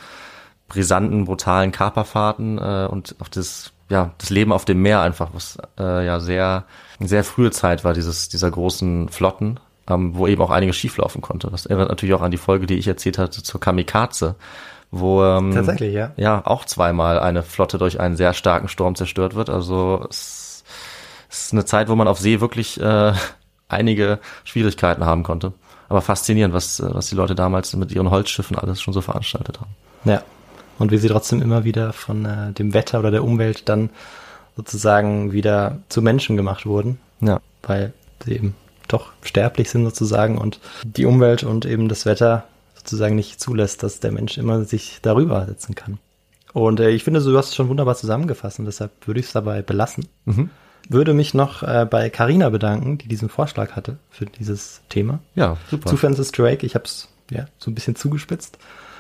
brisanten, 0.68 1.24
brutalen 1.24 1.72
Kaperfahrten 1.72 2.58
äh, 2.58 2.88
und 2.90 3.16
auch 3.20 3.28
das, 3.28 3.72
ja, 3.90 4.12
das 4.18 4.30
Leben 4.30 4.52
auf 4.52 4.64
dem 4.64 4.82
Meer 4.82 5.00
einfach, 5.00 5.30
was 5.32 5.58
äh, 5.78 6.04
ja 6.04 6.20
sehr, 6.20 6.64
sehr 7.00 7.24
frühe 7.24 7.50
Zeit 7.50 7.84
war, 7.84 7.94
dieses, 7.94 8.28
dieser 8.28 8.50
großen 8.50 9.08
Flotten, 9.08 9.60
ähm, 9.88 10.16
wo 10.16 10.26
eben 10.26 10.42
auch 10.42 10.50
einiges 10.50 10.76
schieflaufen 10.76 11.22
konnte. 11.22 11.48
Das 11.50 11.66
erinnert 11.66 11.88
natürlich 11.88 12.14
auch 12.14 12.22
an 12.22 12.30
die 12.30 12.36
Folge, 12.36 12.66
die 12.66 12.74
ich 12.74 12.86
erzählt 12.86 13.18
hatte 13.18 13.42
zur 13.42 13.60
Kamikaze, 13.60 14.34
wo 14.90 15.24
ähm, 15.24 15.52
Tatsächlich, 15.54 15.94
ja. 15.94 16.12
ja 16.16 16.42
auch 16.44 16.64
zweimal 16.64 17.18
eine 17.18 17.42
Flotte 17.42 17.78
durch 17.78 18.00
einen 18.00 18.16
sehr 18.16 18.34
starken 18.34 18.68
Sturm 18.68 18.94
zerstört 18.94 19.34
wird. 19.34 19.48
Also 19.48 20.06
es, 20.10 20.64
es 21.30 21.46
ist 21.46 21.52
eine 21.52 21.64
Zeit, 21.64 21.88
wo 21.88 21.94
man 21.94 22.08
auf 22.08 22.18
See 22.18 22.40
wirklich 22.40 22.80
äh, 22.80 23.12
einige 23.68 24.18
Schwierigkeiten 24.44 25.04
haben 25.04 25.22
konnte. 25.22 25.52
Aber 25.88 26.02
faszinierend, 26.02 26.52
was, 26.52 26.80
äh, 26.80 26.88
was 26.92 27.08
die 27.08 27.14
Leute 27.14 27.34
damals 27.34 27.74
mit 27.74 27.92
ihren 27.92 28.10
Holzschiffen 28.10 28.58
alles 28.58 28.82
schon 28.82 28.92
so 28.92 29.00
veranstaltet 29.00 29.60
haben. 29.60 29.74
Ja. 30.04 30.22
Und 30.78 30.90
wie 30.92 30.98
sie 30.98 31.08
trotzdem 31.08 31.42
immer 31.42 31.64
wieder 31.64 31.92
von 31.92 32.24
äh, 32.24 32.52
dem 32.52 32.72
Wetter 32.74 33.00
oder 33.00 33.10
der 33.10 33.24
Umwelt 33.24 33.68
dann 33.68 33.90
sozusagen 34.56 35.32
wieder 35.32 35.78
zu 35.88 36.02
Menschen 36.02 36.36
gemacht 36.36 36.66
wurden, 36.66 36.98
Ja. 37.20 37.40
weil 37.62 37.92
sie 38.24 38.34
eben 38.34 38.54
doch 38.88 39.12
sterblich 39.22 39.70
sind 39.70 39.84
sozusagen 39.84 40.38
und 40.38 40.60
die 40.84 41.04
Umwelt 41.04 41.42
und 41.44 41.64
eben 41.66 41.88
das 41.88 42.06
Wetter 42.06 42.44
sozusagen 42.74 43.14
nicht 43.16 43.40
zulässt, 43.40 43.82
dass 43.82 44.00
der 44.00 44.12
Mensch 44.12 44.38
immer 44.38 44.64
sich 44.64 44.98
darüber 45.02 45.44
setzen 45.46 45.74
kann. 45.74 45.98
Und 46.54 46.80
äh, 46.80 46.90
ich 46.90 47.04
finde, 47.04 47.20
du 47.22 47.36
hast 47.36 47.48
es 47.50 47.54
schon 47.54 47.68
wunderbar 47.68 47.94
zusammengefasst 47.96 48.58
und 48.58 48.64
deshalb 48.64 48.90
würde 49.06 49.20
ich 49.20 49.26
es 49.26 49.32
dabei 49.32 49.62
belassen. 49.62 50.06
Mhm. 50.24 50.50
Würde 50.88 51.12
mich 51.12 51.34
noch 51.34 51.62
äh, 51.62 51.86
bei 51.88 52.08
Carina 52.08 52.48
bedanken, 52.48 52.96
die 52.98 53.08
diesen 53.08 53.28
Vorschlag 53.28 53.72
hatte 53.72 53.98
für 54.10 54.24
dieses 54.24 54.80
Thema. 54.88 55.18
Ja, 55.34 55.58
super. 55.70 55.90
Zu 55.90 55.96
Francis 55.98 56.32
Drake, 56.32 56.64
ich 56.64 56.74
habe 56.74 56.86
es 56.86 57.08
ja 57.30 57.46
so 57.58 57.70
ein 57.70 57.74
bisschen 57.74 57.94
zugespitzt. 57.94 58.58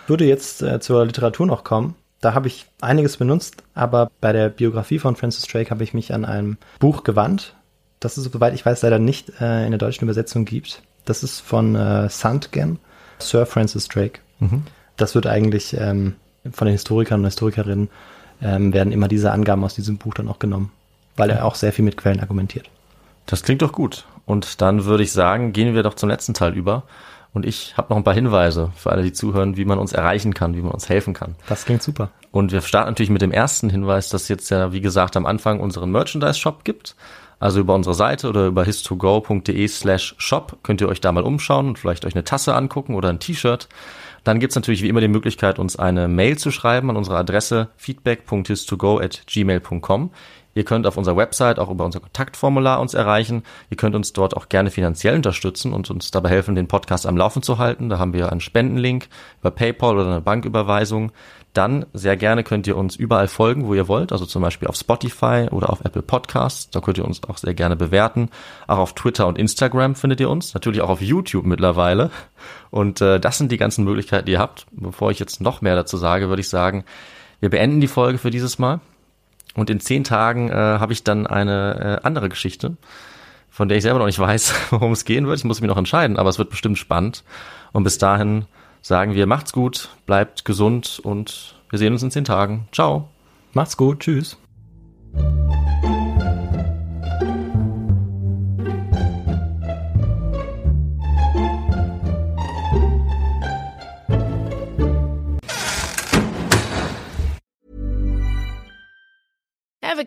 Würde 0.08 0.24
jetzt 0.24 0.62
äh, 0.62 0.80
zur 0.80 1.04
Literatur 1.06 1.46
noch 1.46 1.64
kommen. 1.64 1.94
Da 2.20 2.34
habe 2.34 2.48
ich 2.48 2.66
einiges 2.80 3.16
benutzt, 3.16 3.62
aber 3.74 4.10
bei 4.20 4.32
der 4.32 4.48
Biografie 4.48 4.98
von 4.98 5.14
Francis 5.14 5.44
Drake 5.44 5.70
habe 5.70 5.84
ich 5.84 5.94
mich 5.94 6.12
an 6.12 6.24
einem 6.24 6.56
Buch 6.80 7.04
gewandt, 7.04 7.54
das 8.00 8.16
es, 8.16 8.24
soweit 8.24 8.54
ich 8.54 8.66
weiß, 8.66 8.82
leider 8.82 8.98
nicht 8.98 9.40
äh, 9.40 9.64
in 9.64 9.70
der 9.70 9.78
deutschen 9.78 10.04
Übersetzung 10.04 10.44
gibt. 10.44 10.82
Das 11.04 11.22
ist 11.22 11.40
von 11.40 11.76
äh, 11.76 12.08
Sandgen, 12.08 12.80
Sir 13.18 13.46
Francis 13.46 13.86
Drake. 13.86 14.20
Mhm. 14.40 14.64
Das 14.96 15.14
wird 15.14 15.26
eigentlich 15.26 15.76
ähm, 15.78 16.16
von 16.50 16.66
den 16.66 16.72
Historikern 16.72 17.20
und 17.20 17.26
Historikerinnen 17.26 17.88
ähm, 18.42 18.72
werden 18.72 18.92
immer 18.92 19.08
diese 19.08 19.30
Angaben 19.30 19.64
aus 19.64 19.74
diesem 19.74 19.98
Buch 19.98 20.14
dann 20.14 20.28
auch 20.28 20.38
genommen, 20.38 20.72
weil 21.16 21.30
er 21.30 21.44
auch 21.44 21.54
sehr 21.54 21.72
viel 21.72 21.84
mit 21.84 21.96
Quellen 21.96 22.20
argumentiert. 22.20 22.68
Das 23.26 23.42
klingt 23.42 23.62
doch 23.62 23.72
gut. 23.72 24.06
Und 24.26 24.60
dann 24.60 24.84
würde 24.84 25.02
ich 25.02 25.12
sagen, 25.12 25.52
gehen 25.52 25.74
wir 25.74 25.82
doch 25.82 25.94
zum 25.94 26.08
letzten 26.08 26.34
Teil 26.34 26.54
über. 26.54 26.84
Und 27.32 27.44
ich 27.44 27.76
habe 27.76 27.90
noch 27.90 27.96
ein 27.96 28.04
paar 28.04 28.14
Hinweise 28.14 28.72
für 28.74 28.90
alle, 28.90 29.02
die 29.02 29.12
zuhören, 29.12 29.56
wie 29.56 29.64
man 29.64 29.78
uns 29.78 29.92
erreichen 29.92 30.34
kann, 30.34 30.56
wie 30.56 30.62
man 30.62 30.72
uns 30.72 30.88
helfen 30.88 31.14
kann. 31.14 31.34
Das 31.48 31.64
klingt 31.64 31.82
super. 31.82 32.10
Und 32.30 32.52
wir 32.52 32.60
starten 32.62 32.90
natürlich 32.90 33.10
mit 33.10 33.22
dem 33.22 33.32
ersten 33.32 33.70
Hinweis, 33.70 34.08
dass 34.08 34.28
jetzt 34.28 34.50
ja, 34.50 34.72
wie 34.72 34.80
gesagt, 34.80 35.16
am 35.16 35.26
Anfang 35.26 35.60
unseren 35.60 35.90
Merchandise-Shop 35.90 36.64
gibt. 36.64 36.96
Also 37.40 37.60
über 37.60 37.74
unsere 37.74 37.94
Seite 37.94 38.28
oder 38.28 38.46
über 38.46 38.64
histogo.de 38.64 39.68
slash 39.68 40.16
shop 40.18 40.58
könnt 40.64 40.80
ihr 40.80 40.88
euch 40.88 41.00
da 41.00 41.12
mal 41.12 41.22
umschauen 41.22 41.68
und 41.68 41.78
vielleicht 41.78 42.04
euch 42.04 42.14
eine 42.14 42.24
Tasse 42.24 42.54
angucken 42.54 42.96
oder 42.96 43.10
ein 43.10 43.20
T-Shirt. 43.20 43.68
Dann 44.24 44.40
gibt's 44.40 44.56
natürlich 44.56 44.82
wie 44.82 44.88
immer 44.88 45.00
die 45.00 45.08
Möglichkeit, 45.08 45.60
uns 45.60 45.76
eine 45.76 46.08
Mail 46.08 46.36
zu 46.36 46.50
schreiben 46.50 46.90
an 46.90 46.96
unsere 46.96 47.16
Adresse 47.16 47.68
feedback.histogo 47.76 48.98
at 48.98 49.22
gmail.com. 49.26 50.10
Ihr 50.54 50.64
könnt 50.64 50.86
auf 50.86 50.96
unserer 50.96 51.16
Website 51.16 51.58
auch 51.58 51.70
über 51.70 51.84
unser 51.84 52.00
Kontaktformular 52.00 52.80
uns 52.80 52.94
erreichen. 52.94 53.42
Ihr 53.70 53.76
könnt 53.76 53.94
uns 53.94 54.12
dort 54.12 54.36
auch 54.36 54.48
gerne 54.48 54.70
finanziell 54.70 55.14
unterstützen 55.14 55.72
und 55.72 55.90
uns 55.90 56.10
dabei 56.10 56.30
helfen, 56.30 56.54
den 56.54 56.68
Podcast 56.68 57.06
am 57.06 57.16
Laufen 57.16 57.42
zu 57.42 57.58
halten. 57.58 57.88
Da 57.88 57.98
haben 57.98 58.12
wir 58.12 58.32
einen 58.32 58.40
Spendenlink 58.40 59.08
über 59.40 59.50
PayPal 59.50 59.96
oder 59.96 60.06
eine 60.06 60.20
Banküberweisung. 60.20 61.12
Dann 61.54 61.86
sehr 61.92 62.16
gerne 62.16 62.44
könnt 62.44 62.66
ihr 62.66 62.76
uns 62.76 62.94
überall 62.94 63.26
folgen, 63.26 63.66
wo 63.66 63.74
ihr 63.74 63.88
wollt, 63.88 64.12
also 64.12 64.26
zum 64.26 64.42
Beispiel 64.42 64.68
auf 64.68 64.76
Spotify 64.76 65.48
oder 65.50 65.70
auf 65.70 65.84
Apple 65.84 66.02
Podcasts. 66.02 66.70
Da 66.70 66.80
könnt 66.80 66.98
ihr 66.98 67.04
uns 67.04 67.22
auch 67.24 67.38
sehr 67.38 67.54
gerne 67.54 67.74
bewerten. 67.74 68.30
Auch 68.66 68.78
auf 68.78 68.94
Twitter 68.94 69.26
und 69.26 69.38
Instagram 69.38 69.94
findet 69.94 70.20
ihr 70.20 70.30
uns. 70.30 70.54
Natürlich 70.54 70.82
auch 70.82 70.90
auf 70.90 71.00
YouTube 71.00 71.46
mittlerweile. 71.46 72.10
Und 72.70 73.00
äh, 73.00 73.18
das 73.18 73.38
sind 73.38 73.50
die 73.50 73.56
ganzen 73.56 73.84
Möglichkeiten, 73.84 74.26
die 74.26 74.32
ihr 74.32 74.38
habt. 74.38 74.66
Bevor 74.72 75.10
ich 75.10 75.18
jetzt 75.18 75.40
noch 75.40 75.60
mehr 75.60 75.74
dazu 75.74 75.96
sage, 75.96 76.28
würde 76.28 76.40
ich 76.40 76.48
sagen, 76.48 76.84
wir 77.40 77.50
beenden 77.50 77.80
die 77.80 77.88
Folge 77.88 78.18
für 78.18 78.30
dieses 78.30 78.58
Mal. 78.58 78.80
Und 79.58 79.70
in 79.70 79.80
zehn 79.80 80.04
Tagen 80.04 80.50
äh, 80.50 80.54
habe 80.54 80.92
ich 80.92 81.02
dann 81.02 81.26
eine 81.26 82.00
äh, 82.00 82.06
andere 82.06 82.28
Geschichte, 82.28 82.76
von 83.50 83.68
der 83.68 83.78
ich 83.78 83.82
selber 83.82 83.98
noch 83.98 84.06
nicht 84.06 84.20
weiß, 84.20 84.54
worum 84.70 84.92
es 84.92 85.04
gehen 85.04 85.26
wird. 85.26 85.36
Ich 85.36 85.44
muss 85.44 85.60
mich 85.60 85.68
noch 85.68 85.76
entscheiden, 85.76 86.16
aber 86.16 86.30
es 86.30 86.38
wird 86.38 86.50
bestimmt 86.50 86.78
spannend. 86.78 87.24
Und 87.72 87.82
bis 87.82 87.98
dahin 87.98 88.44
sagen 88.82 89.14
wir, 89.14 89.26
macht's 89.26 89.52
gut, 89.52 89.88
bleibt 90.06 90.44
gesund 90.44 91.00
und 91.02 91.56
wir 91.70 91.78
sehen 91.80 91.92
uns 91.92 92.04
in 92.04 92.12
zehn 92.12 92.24
Tagen. 92.24 92.68
Ciao. 92.70 93.08
Macht's 93.52 93.76
gut, 93.76 93.98
tschüss. 93.98 94.38